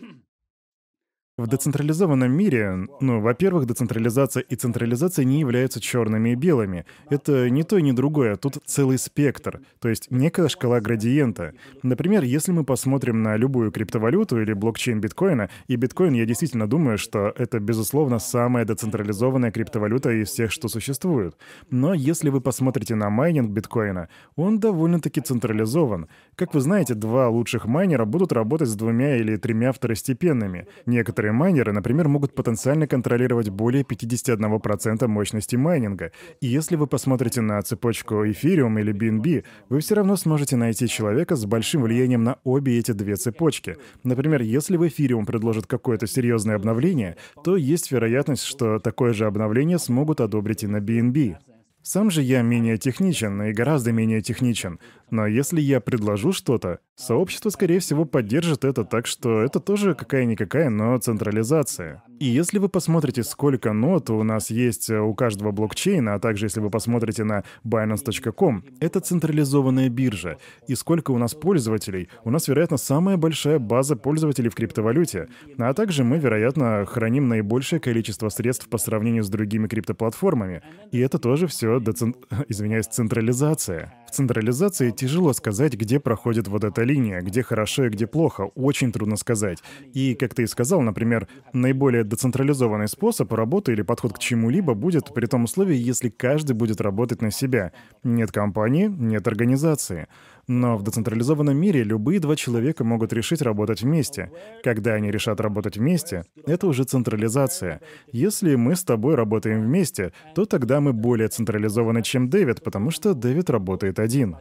В 1.37 1.47
децентрализованном 1.47 2.31
мире, 2.31 2.87
ну, 3.01 3.19
во-первых, 3.19 3.65
децентрализация 3.65 4.41
и 4.41 4.55
централизация 4.55 5.25
не 5.25 5.41
являются 5.41 5.81
черными 5.81 6.29
и 6.29 6.35
белыми. 6.35 6.85
Это 7.09 7.49
не 7.49 7.63
то 7.63 7.77
и 7.77 7.81
не 7.81 7.91
другое, 7.91 8.37
тут 8.37 8.59
целый 8.65 8.97
спектр, 8.97 9.59
то 9.81 9.89
есть 9.89 10.09
некая 10.09 10.47
шкала 10.47 10.79
градиента. 10.79 11.51
Например, 11.83 12.23
если 12.23 12.53
мы 12.53 12.63
посмотрим 12.63 13.21
на 13.21 13.35
любую 13.35 13.73
криптовалюту 13.73 14.41
или 14.41 14.53
блокчейн 14.53 15.01
биткоина, 15.01 15.49
и 15.67 15.75
биткоин, 15.75 16.13
я 16.13 16.25
действительно 16.25 16.69
думаю, 16.69 16.97
что 16.97 17.33
это, 17.35 17.59
безусловно, 17.59 18.19
самая 18.19 18.63
децентрализованная 18.63 19.51
криптовалюта 19.51 20.11
из 20.11 20.29
всех, 20.29 20.53
что 20.53 20.69
существует. 20.69 21.35
Но 21.69 21.93
если 21.93 22.29
вы 22.29 22.39
посмотрите 22.39 22.95
на 22.95 23.09
майнинг 23.09 23.49
биткоина, 23.49 24.07
он 24.37 24.61
довольно-таки 24.61 25.19
централизован. 25.19 26.07
Как 26.35 26.53
вы 26.53 26.61
знаете, 26.61 26.93
два 26.93 27.27
лучших 27.27 27.65
майнера 27.65 28.05
будут 28.05 28.31
работать 28.31 28.69
с 28.69 28.75
двумя 28.75 29.17
или 29.17 29.35
тремя 29.35 29.73
второстепенными. 29.73 30.67
Некоторые 30.85 31.24
Некоторые 31.25 31.39
майнеры, 31.39 31.73
например, 31.73 32.07
могут 32.07 32.35
потенциально 32.35 32.85
контролировать 32.85 33.49
более 33.49 33.83
51% 33.83 35.07
мощности 35.07 35.55
майнинга. 35.55 36.11
И 36.39 36.45
если 36.45 36.75
вы 36.75 36.85
посмотрите 36.85 37.41
на 37.41 37.59
цепочку 37.63 38.23
Ethereum 38.25 38.79
или 38.79 38.93
BNB, 38.93 39.43
вы 39.69 39.79
все 39.79 39.95
равно 39.95 40.17
сможете 40.17 40.55
найти 40.55 40.87
человека 40.87 41.35
с 41.35 41.45
большим 41.45 41.81
влиянием 41.81 42.23
на 42.23 42.37
обе 42.43 42.77
эти 42.77 42.91
две 42.91 43.15
цепочки. 43.15 43.77
Например, 44.03 44.43
если 44.43 44.77
в 44.77 44.83
Ethereum 44.83 45.25
предложат 45.25 45.65
какое-то 45.65 46.05
серьезное 46.05 46.57
обновление, 46.57 47.17
то 47.43 47.57
есть 47.57 47.91
вероятность, 47.91 48.43
что 48.43 48.77
такое 48.77 49.13
же 49.13 49.25
обновление 49.25 49.79
смогут 49.79 50.21
одобрить 50.21 50.63
и 50.63 50.67
на 50.67 50.77
BNB. 50.77 51.37
Сам 51.81 52.11
же 52.11 52.21
я 52.21 52.43
менее 52.43 52.77
техничен 52.77 53.41
и 53.41 53.51
гораздо 53.51 53.91
менее 53.91 54.21
техничен. 54.21 54.79
Но 55.09 55.25
если 55.25 55.59
я 55.59 55.79
предложу 55.79 56.33
что-то, 56.33 56.79
сообщество, 56.95 57.49
скорее 57.49 57.79
всего, 57.79 58.05
поддержит 58.05 58.63
это, 58.63 58.83
так 58.83 59.07
что 59.07 59.41
это 59.41 59.59
тоже 59.59 59.95
какая-никакая, 59.95 60.69
но 60.69 60.97
централизация. 60.97 62.03
И 62.19 62.25
если 62.25 62.59
вы 62.59 62.69
посмотрите, 62.69 63.23
сколько 63.23 63.73
нот 63.73 64.09
у 64.09 64.23
нас 64.23 64.49
есть 64.49 64.89
у 64.89 65.13
каждого 65.13 65.51
блокчейна, 65.51 66.15
а 66.15 66.19
также 66.19 66.45
если 66.45 66.61
вы 66.61 66.69
посмотрите 66.69 67.23
на 67.25 67.43
Binance.com, 67.65 68.63
это 68.79 69.01
централизованная 69.01 69.89
биржа. 69.89 70.37
И 70.67 70.75
сколько 70.75 71.11
у 71.11 71.17
нас 71.17 71.33
пользователей? 71.33 72.09
У 72.23 72.31
нас, 72.31 72.47
вероятно, 72.47 72.77
самая 72.77 73.17
большая 73.17 73.59
база 73.59 73.97
пользователей 73.97 74.49
в 74.49 74.55
криптовалюте. 74.55 75.27
А 75.57 75.73
также 75.73 76.03
мы, 76.03 76.17
вероятно, 76.17 76.85
храним 76.85 77.27
наибольшее 77.27 77.81
количество 77.81 78.29
средств 78.29 78.69
по 78.69 78.77
сравнению 78.77 79.23
с 79.23 79.29
другими 79.29 79.67
криптоплатформами. 79.67 80.61
И 80.91 80.99
это 80.99 81.19
тоже 81.19 81.47
все 81.47 81.79
децен... 81.81 82.15
извиняюсь, 82.47 82.87
централизация. 82.87 83.93
Централизации 84.15 84.91
тяжело 84.91 85.33
сказать, 85.33 85.73
где 85.73 85.99
проходит 85.99 86.47
вот 86.47 86.63
эта 86.63 86.83
линия, 86.83 87.19
где 87.19 87.43
хорошо 87.43 87.87
и 87.87 87.89
где 87.89 88.07
плохо, 88.07 88.49
очень 88.55 88.93
трудно 88.93 89.17
сказать. 89.17 89.61
И, 89.93 90.15
как 90.15 90.33
ты 90.33 90.43
и 90.43 90.47
сказал, 90.47 90.79
например, 90.79 91.27
наиболее 91.51 92.05
децентрализованный 92.05 92.87
способ 92.87 93.33
работы 93.33 93.73
или 93.73 93.81
подход 93.81 94.13
к 94.13 94.19
чему-либо 94.19 94.73
будет 94.73 95.13
при 95.13 95.25
том 95.25 95.43
условии, 95.43 95.75
если 95.75 96.07
каждый 96.07 96.53
будет 96.53 96.79
работать 96.79 97.21
на 97.21 97.29
себя. 97.29 97.73
Нет 98.03 98.31
компании, 98.31 98.85
нет 98.87 99.27
организации. 99.27 100.07
Но 100.47 100.77
в 100.77 100.83
децентрализованном 100.83 101.57
мире 101.57 101.83
любые 101.83 102.19
два 102.19 102.35
человека 102.35 102.83
могут 102.83 103.13
решить 103.13 103.41
работать 103.41 103.81
вместе. 103.81 104.31
Когда 104.63 104.93
они 104.93 105.09
решат 105.09 105.41
работать 105.41 105.77
вместе, 105.77 106.23
это 106.45 106.67
уже 106.67 106.83
централизация. 106.83 107.81
Если 108.11 108.55
мы 108.55 108.75
с 108.75 108.83
тобой 108.83 109.15
работаем 109.15 109.61
вместе, 109.61 110.13
то 110.35 110.45
тогда 110.45 110.81
мы 110.81 110.93
более 110.93 111.29
централизованы, 111.29 112.03
чем 112.03 112.29
Дэвид, 112.29 112.63
потому 112.63 112.91
что 112.91 113.13
Дэвид 113.13 113.49
работает 113.49 113.99
один. 113.99 114.37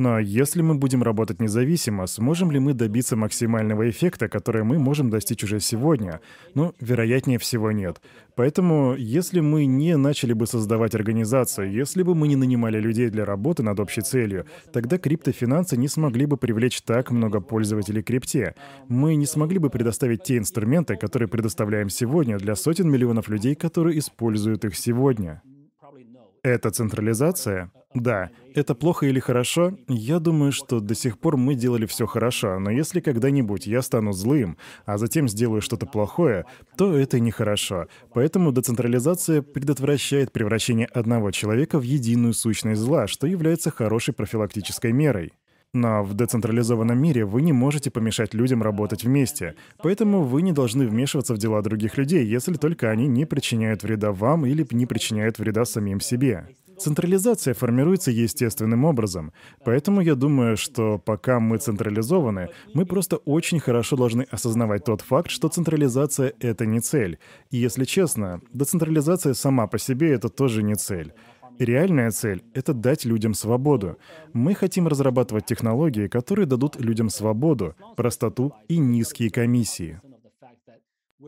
Но 0.00 0.18
если 0.18 0.62
мы 0.62 0.76
будем 0.76 1.02
работать 1.02 1.42
независимо, 1.42 2.06
сможем 2.06 2.50
ли 2.50 2.58
мы 2.58 2.72
добиться 2.72 3.16
максимального 3.16 3.90
эффекта, 3.90 4.28
который 4.28 4.64
мы 4.64 4.78
можем 4.78 5.10
достичь 5.10 5.44
уже 5.44 5.60
сегодня? 5.60 6.22
Ну, 6.54 6.74
вероятнее 6.80 7.38
всего 7.38 7.70
нет. 7.70 8.00
Поэтому, 8.34 8.94
если 8.96 9.40
мы 9.40 9.66
не 9.66 9.98
начали 9.98 10.32
бы 10.32 10.46
создавать 10.46 10.94
организацию, 10.94 11.70
если 11.70 12.02
бы 12.02 12.14
мы 12.14 12.28
не 12.28 12.36
нанимали 12.36 12.80
людей 12.80 13.10
для 13.10 13.26
работы 13.26 13.62
над 13.62 13.78
общей 13.78 14.00
целью, 14.00 14.46
тогда 14.72 14.96
криптофинансы 14.96 15.76
не 15.76 15.86
смогли 15.86 16.24
бы 16.24 16.38
привлечь 16.38 16.80
так 16.80 17.10
много 17.10 17.42
пользователей 17.42 18.02
крипте. 18.02 18.54
Мы 18.88 19.16
не 19.16 19.26
смогли 19.26 19.58
бы 19.58 19.68
предоставить 19.68 20.22
те 20.22 20.38
инструменты, 20.38 20.96
которые 20.96 21.28
предоставляем 21.28 21.90
сегодня 21.90 22.38
для 22.38 22.56
сотен 22.56 22.90
миллионов 22.90 23.28
людей, 23.28 23.54
которые 23.54 23.98
используют 23.98 24.64
их 24.64 24.74
сегодня. 24.76 25.42
Это 26.42 26.70
централизация? 26.70 27.70
Да. 27.94 28.30
Это 28.54 28.74
плохо 28.74 29.06
или 29.06 29.18
хорошо? 29.20 29.76
Я 29.88 30.20
думаю, 30.20 30.52
что 30.52 30.80
до 30.80 30.94
сих 30.94 31.18
пор 31.18 31.36
мы 31.36 31.54
делали 31.54 31.86
все 31.86 32.06
хорошо, 32.06 32.58
но 32.58 32.70
если 32.70 33.00
когда-нибудь 33.00 33.66
я 33.66 33.82
стану 33.82 34.12
злым, 34.12 34.56
а 34.86 34.96
затем 34.96 35.28
сделаю 35.28 35.60
что-то 35.60 35.86
плохое, 35.86 36.46
то 36.76 36.96
это 36.96 37.18
нехорошо. 37.20 37.88
Поэтому 38.14 38.52
децентрализация 38.52 39.42
предотвращает 39.42 40.32
превращение 40.32 40.86
одного 40.86 41.30
человека 41.30 41.78
в 41.78 41.82
единую 41.82 42.32
сущность 42.32 42.80
зла, 42.80 43.06
что 43.06 43.26
является 43.26 43.70
хорошей 43.70 44.14
профилактической 44.14 44.92
мерой. 44.92 45.32
Но 45.72 46.02
в 46.02 46.14
децентрализованном 46.14 47.00
мире 47.00 47.24
вы 47.24 47.42
не 47.42 47.52
можете 47.52 47.92
помешать 47.92 48.34
людям 48.34 48.60
работать 48.60 49.04
вместе, 49.04 49.54
поэтому 49.80 50.24
вы 50.24 50.42
не 50.42 50.52
должны 50.52 50.84
вмешиваться 50.84 51.32
в 51.32 51.38
дела 51.38 51.62
других 51.62 51.96
людей, 51.96 52.26
если 52.26 52.54
только 52.54 52.90
они 52.90 53.06
не 53.06 53.24
причиняют 53.24 53.84
вреда 53.84 54.10
вам 54.10 54.46
или 54.46 54.66
не 54.72 54.86
причиняют 54.86 55.38
вреда 55.38 55.64
самим 55.64 56.00
себе. 56.00 56.48
Централизация 56.80 57.52
формируется 57.52 58.10
естественным 58.10 58.84
образом, 58.84 59.32
поэтому 59.64 60.00
я 60.00 60.14
думаю, 60.14 60.56
что 60.56 60.98
пока 60.98 61.38
мы 61.38 61.58
централизованы, 61.58 62.48
мы 62.72 62.86
просто 62.86 63.18
очень 63.18 63.60
хорошо 63.60 63.96
должны 63.96 64.22
осознавать 64.22 64.84
тот 64.84 65.02
факт, 65.02 65.30
что 65.30 65.48
централизация— 65.48 66.32
это 66.40 66.64
не 66.64 66.80
цель. 66.80 67.18
И 67.50 67.58
если 67.58 67.84
честно, 67.84 68.40
децентрализация 68.54 69.34
сама 69.34 69.66
по 69.66 69.78
себе— 69.78 70.10
это 70.14 70.30
тоже 70.30 70.62
не 70.62 70.74
цель. 70.74 71.12
Реальная 71.60 72.10
цель— 72.10 72.42
это 72.54 72.72
дать 72.72 73.04
людям 73.04 73.34
свободу. 73.34 73.98
Мы 74.32 74.54
хотим 74.54 74.88
разрабатывать 74.88 75.44
технологии, 75.44 76.08
которые 76.08 76.46
дадут 76.46 76.80
людям 76.80 77.10
свободу, 77.10 77.76
простоту 77.96 78.54
и 78.68 78.78
низкие 78.78 79.28
комиссии. 79.28 80.00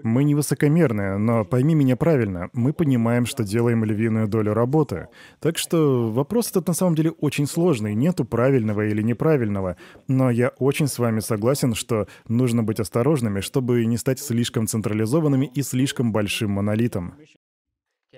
Мы 0.03 0.25
не 0.25 0.35
высокомерные, 0.35 1.19
но 1.19 1.45
пойми 1.45 1.75
меня 1.75 1.97
правильно, 1.97 2.49
мы 2.55 2.73
понимаем, 2.73 3.27
что 3.27 3.45
делаем 3.45 3.85
львиную 3.85 4.27
долю 4.27 4.55
работы. 4.55 5.09
Так 5.39 5.59
что 5.59 6.11
вопрос 6.11 6.51
этот 6.51 6.67
на 6.67 6.73
самом 6.73 6.95
деле 6.95 7.11
очень 7.11 7.47
сложный, 7.47 7.95
нету 7.95 8.25
правильного 8.25 8.87
или 8.87 9.03
неправильного. 9.03 9.77
Но 10.09 10.31
я 10.31 10.49
очень 10.59 10.87
с 10.87 10.99
вами 10.99 11.21
согласен, 11.21 11.75
что 11.75 12.09
нужно 12.27 12.63
быть 12.63 12.81
осторожными, 12.81 13.41
чтобы 13.41 13.85
не 13.85 13.99
стать 13.99 14.19
слишком 14.19 14.67
централизованными 14.67 15.45
и 15.45 15.61
слишком 15.61 16.11
большим 16.11 16.53
монолитом. 16.53 17.17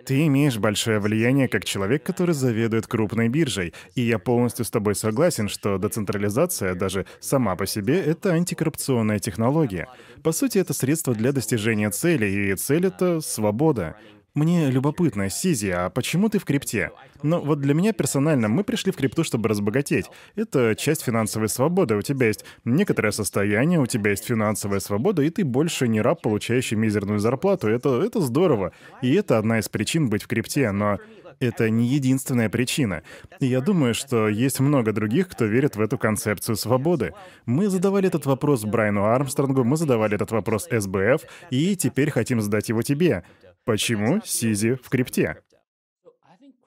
Ты 0.06 0.26
имеешь 0.26 0.58
большое 0.58 1.00
влияние 1.00 1.48
как 1.48 1.64
человек, 1.64 2.02
который 2.02 2.34
заведует 2.34 2.86
крупной 2.86 3.28
биржей, 3.28 3.72
и 3.94 4.02
я 4.02 4.18
полностью 4.18 4.64
с 4.64 4.70
тобой 4.70 4.94
согласен, 4.94 5.48
что 5.48 5.78
децентрализация 5.78 6.74
даже 6.74 7.06
сама 7.20 7.56
по 7.56 7.66
себе— 7.66 8.00
это 8.04 8.32
антикоррупционная 8.32 9.18
технология. 9.18 9.88
По 10.22 10.32
сути, 10.32 10.58
это 10.58 10.74
средство 10.74 11.14
для 11.14 11.32
достижения 11.32 11.90
цели, 11.90 12.26
и 12.26 12.54
цель— 12.54 12.86
это 12.88 13.20
свобода. 13.20 13.96
Мне 14.34 14.68
любопытно, 14.68 15.30
Сизи, 15.30 15.68
а 15.68 15.90
почему 15.90 16.28
ты 16.28 16.40
в 16.40 16.44
крипте? 16.44 16.90
Ну, 17.22 17.40
вот 17.40 17.60
для 17.60 17.72
меня 17.72 17.92
персонально, 17.92 18.48
мы 18.48 18.64
пришли 18.64 18.90
в 18.90 18.96
крипту, 18.96 19.22
чтобы 19.22 19.48
разбогатеть. 19.48 20.06
Это 20.34 20.74
часть 20.74 21.04
финансовой 21.04 21.48
свободы. 21.48 21.94
У 21.94 22.02
тебя 22.02 22.26
есть 22.26 22.44
некоторое 22.64 23.12
состояние, 23.12 23.78
у 23.78 23.86
тебя 23.86 24.10
есть 24.10 24.24
финансовая 24.24 24.80
свобода, 24.80 25.22
и 25.22 25.30
ты 25.30 25.44
больше 25.44 25.86
не 25.86 26.00
раб, 26.00 26.20
получающий 26.20 26.76
мизерную 26.76 27.20
зарплату. 27.20 27.68
Это, 27.68 28.02
это 28.02 28.20
здорово. 28.20 28.72
И 29.02 29.14
это 29.14 29.38
одна 29.38 29.60
из 29.60 29.68
причин 29.68 30.10
быть 30.10 30.24
в 30.24 30.26
крипте, 30.26 30.72
но 30.72 30.98
это 31.38 31.70
не 31.70 31.86
единственная 31.86 32.48
причина. 32.48 33.04
И 33.38 33.46
я 33.46 33.60
думаю, 33.60 33.94
что 33.94 34.28
есть 34.28 34.58
много 34.58 34.92
других, 34.92 35.28
кто 35.28 35.44
верит 35.44 35.76
в 35.76 35.80
эту 35.80 35.96
концепцию 35.96 36.56
свободы. 36.56 37.12
Мы 37.46 37.68
задавали 37.68 38.08
этот 38.08 38.26
вопрос 38.26 38.64
Брайану 38.64 39.04
Армстронгу, 39.04 39.62
мы 39.62 39.76
задавали 39.76 40.16
этот 40.16 40.32
вопрос 40.32 40.66
СБФ, 40.70 41.22
и 41.50 41.76
теперь 41.76 42.10
хотим 42.10 42.40
задать 42.40 42.68
его 42.68 42.82
тебе. 42.82 43.22
Почему 43.64 44.20
Сизи 44.24 44.74
в 44.74 44.88
крипте? 44.90 45.42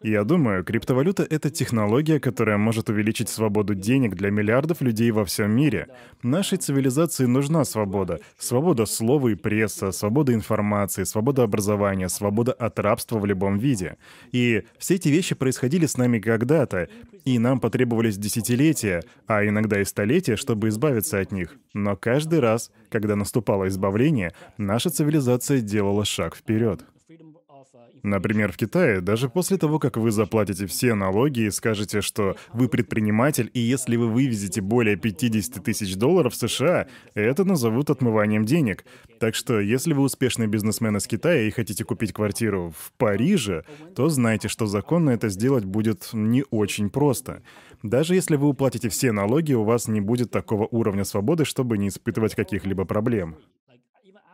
Я 0.04 0.24
думаю, 0.24 0.64
криптовалюта— 0.64 1.26
это 1.30 1.50
технология, 1.50 2.20
которая 2.20 2.58
может 2.58 2.90
увеличить 2.90 3.30
свободу 3.30 3.74
денег 3.74 4.16
для 4.16 4.30
миллиардов 4.30 4.82
людей 4.82 5.10
во 5.10 5.26
всем 5.26 5.52
мире. 5.52 5.88
Нашей 6.22 6.60
цивилизации 6.60 7.26
нужна 7.26 7.66
свобода. 7.66 8.20
Свобода 8.38 8.86
слова 8.86 9.30
и 9.30 9.36
пресса, 9.36 9.92
свобода 9.92 10.36
информации, 10.36 11.04
свобода 11.04 11.42
образования, 11.42 12.10
свобода 12.10 12.54
от 12.54 12.78
рабства 12.78 13.18
в 13.18 13.26
любом 13.26 13.58
виде. 13.58 13.98
И 14.32 14.64
все 14.78 14.96
эти 14.96 15.10
вещи 15.10 15.34
происходили 15.34 15.88
с 15.88 15.98
нами 15.98 16.20
когда-то, 16.20 16.90
и 17.26 17.40
нам 17.40 17.60
потребовались 17.60 18.18
десятилетия, 18.18 19.04
а 19.26 19.46
иногда 19.48 19.82
и 19.82 19.86
столетия, 19.86 20.36
чтобы 20.36 20.70
избавиться 20.70 21.20
от 21.20 21.32
них. 21.32 21.58
Но 21.74 21.96
каждый 21.96 22.40
раз, 22.40 22.72
когда 22.90 23.16
наступало 23.16 23.68
избавление, 23.68 24.34
наша 24.58 24.92
цивилизация 24.92 25.62
делала 25.62 26.06
шаг 26.06 26.36
вперед. 26.36 26.86
Например, 28.04 28.52
в 28.52 28.58
Китае, 28.58 29.02
даже 29.02 29.28
после 29.28 29.58
того, 29.58 29.80
как 29.80 29.98
вы 29.98 30.12
заплатите 30.12 30.66
все 30.66 30.94
налоги 30.94 31.42
и 31.42 31.52
скажете, 31.52 32.02
что 32.02 32.38
вы 32.54 32.70
предприниматель, 32.70 33.50
и 33.54 33.60
если 33.60 33.98
вы 33.98 34.08
вывезете 34.08 34.62
более 34.62 34.96
50 34.96 35.64
тысяч 35.64 35.96
долларов 35.96 36.34
в 36.34 36.38
США, 36.38 36.88
это 37.16 37.44
назовут 37.44 37.90
отмыванием 37.90 38.46
денег. 38.46 38.86
Так 39.20 39.36
что, 39.36 39.60
если 39.60 39.94
вы 39.94 40.04
успешный 40.04 40.48
бизнесмен 40.48 40.96
из 40.96 41.08
Китая 41.08 41.42
и 41.42 41.52
хотите 41.52 41.84
купить 41.84 42.14
квартиру 42.14 42.74
в 42.78 42.94
Париже, 42.98 43.66
то 43.96 44.08
знайте, 44.10 44.48
что 44.48 44.68
законно 44.68 45.10
это 45.10 45.30
сделать 45.30 45.66
будет 45.66 46.10
не 46.14 46.46
очень 46.50 46.90
просто. 46.90 47.42
Даже 47.84 48.16
если 48.16 48.38
вы 48.38 48.48
уплатите 48.48 48.90
все 48.90 49.12
налоги, 49.12 49.54
у 49.54 49.64
вас 49.64 49.88
не 49.88 50.02
будет 50.02 50.32
такого 50.32 50.68
уровня 50.72 51.04
свободы, 51.04 51.46
чтобы 51.46 51.78
не 51.78 51.90
испытывать 51.90 52.36
каких-либо 52.36 52.86
проблем. 52.86 53.36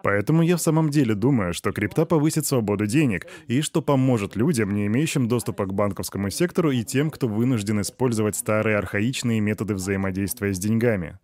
Поэтому 0.03 0.43
я 0.43 0.57
в 0.57 0.61
самом 0.61 0.89
деле 0.89 1.15
думаю, 1.15 1.53
что 1.53 1.71
крипта 1.71 2.05
повысит 2.05 2.45
свободу 2.45 2.85
денег 2.85 3.25
и 3.47 3.61
что 3.61 3.81
поможет 3.81 4.35
людям, 4.35 4.73
не 4.75 4.85
имеющим 4.87 5.29
доступа 5.29 5.65
к 5.65 5.73
банковскому 5.73 6.29
сектору 6.29 6.71
и 6.71 6.83
тем, 6.83 7.09
кто 7.09 7.29
вынужден 7.29 7.79
использовать 7.79 8.35
старые 8.35 8.77
архаичные 8.77 9.39
методы 9.39 9.73
взаимодействия 9.73 10.53
с 10.53 10.59
деньгами. 10.59 11.19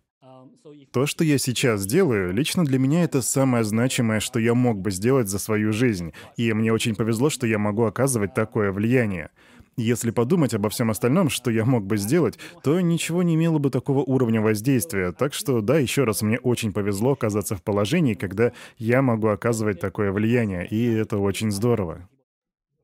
То, 0.92 1.06
что 1.06 1.24
я 1.24 1.36
сейчас 1.38 1.86
делаю, 1.86 2.32
лично 2.32 2.64
для 2.64 2.78
меня 2.78 3.04
это 3.04 3.22
самое 3.22 3.64
значимое, 3.64 4.18
что 4.18 4.40
я 4.40 4.54
мог 4.54 4.78
бы 4.78 4.90
сделать 4.90 5.28
за 5.28 5.38
свою 5.38 5.72
жизнь, 5.72 6.12
и 6.36 6.52
мне 6.52 6.72
очень 6.72 6.96
повезло, 6.96 7.28
что 7.28 7.46
я 7.46 7.58
могу 7.58 7.84
оказывать 7.84 8.34
такое 8.34 8.72
влияние. 8.72 9.30
Если 9.76 10.10
подумать 10.10 10.54
обо 10.54 10.68
всем 10.68 10.90
остальном, 10.90 11.30
что 11.30 11.50
я 11.50 11.64
мог 11.64 11.84
бы 11.84 11.96
сделать, 11.96 12.38
то 12.62 12.80
ничего 12.80 13.22
не 13.22 13.34
имело 13.34 13.58
бы 13.58 13.70
такого 13.70 14.00
уровня 14.00 14.40
воздействия. 14.40 15.12
Так 15.12 15.32
что, 15.32 15.60
да, 15.60 15.78
еще 15.78 16.04
раз, 16.04 16.22
мне 16.22 16.38
очень 16.38 16.72
повезло 16.72 17.12
оказаться 17.12 17.56
в 17.56 17.62
положении, 17.62 18.14
когда 18.14 18.52
я 18.76 19.00
могу 19.02 19.28
оказывать 19.28 19.80
такое 19.80 20.12
влияние, 20.12 20.66
и 20.66 20.92
это 20.92 21.18
очень 21.18 21.50
здорово. 21.50 22.08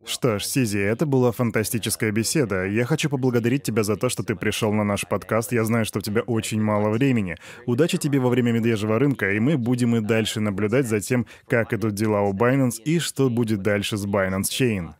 Что 0.06 0.38
ж, 0.38 0.44
Сизи, 0.44 0.78
это 0.78 1.04
была 1.04 1.32
фантастическая 1.32 2.12
беседа. 2.12 2.64
Я 2.64 2.84
хочу 2.84 3.10
поблагодарить 3.10 3.64
тебя 3.64 3.82
за 3.82 3.96
то, 3.96 4.08
что 4.08 4.22
ты 4.22 4.36
пришел 4.36 4.72
на 4.72 4.84
наш 4.84 5.04
подкаст. 5.04 5.50
Я 5.50 5.64
знаю, 5.64 5.84
что 5.84 5.98
у 5.98 6.02
тебя 6.02 6.22
очень 6.22 6.62
мало 6.62 6.90
времени. 6.90 7.34
Удачи 7.66 7.98
тебе 7.98 8.20
во 8.20 8.28
время 8.28 8.52
медвежьего 8.52 9.00
рынка, 9.00 9.32
и 9.32 9.40
мы 9.40 9.58
будем 9.58 9.96
и 9.96 10.00
дальше 10.00 10.38
наблюдать 10.38 10.86
за 10.86 11.00
тем, 11.00 11.26
как 11.48 11.72
идут 11.72 11.94
дела 11.94 12.22
у 12.22 12.32
Binance 12.32 12.80
и 12.84 13.00
что 13.00 13.28
будет 13.28 13.62
дальше 13.62 13.96
с 13.96 14.06
Binance 14.06 14.42
Chain. 14.42 14.90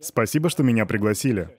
Спасибо, 0.00 0.48
что 0.48 0.62
меня 0.62 0.86
пригласили. 0.86 1.58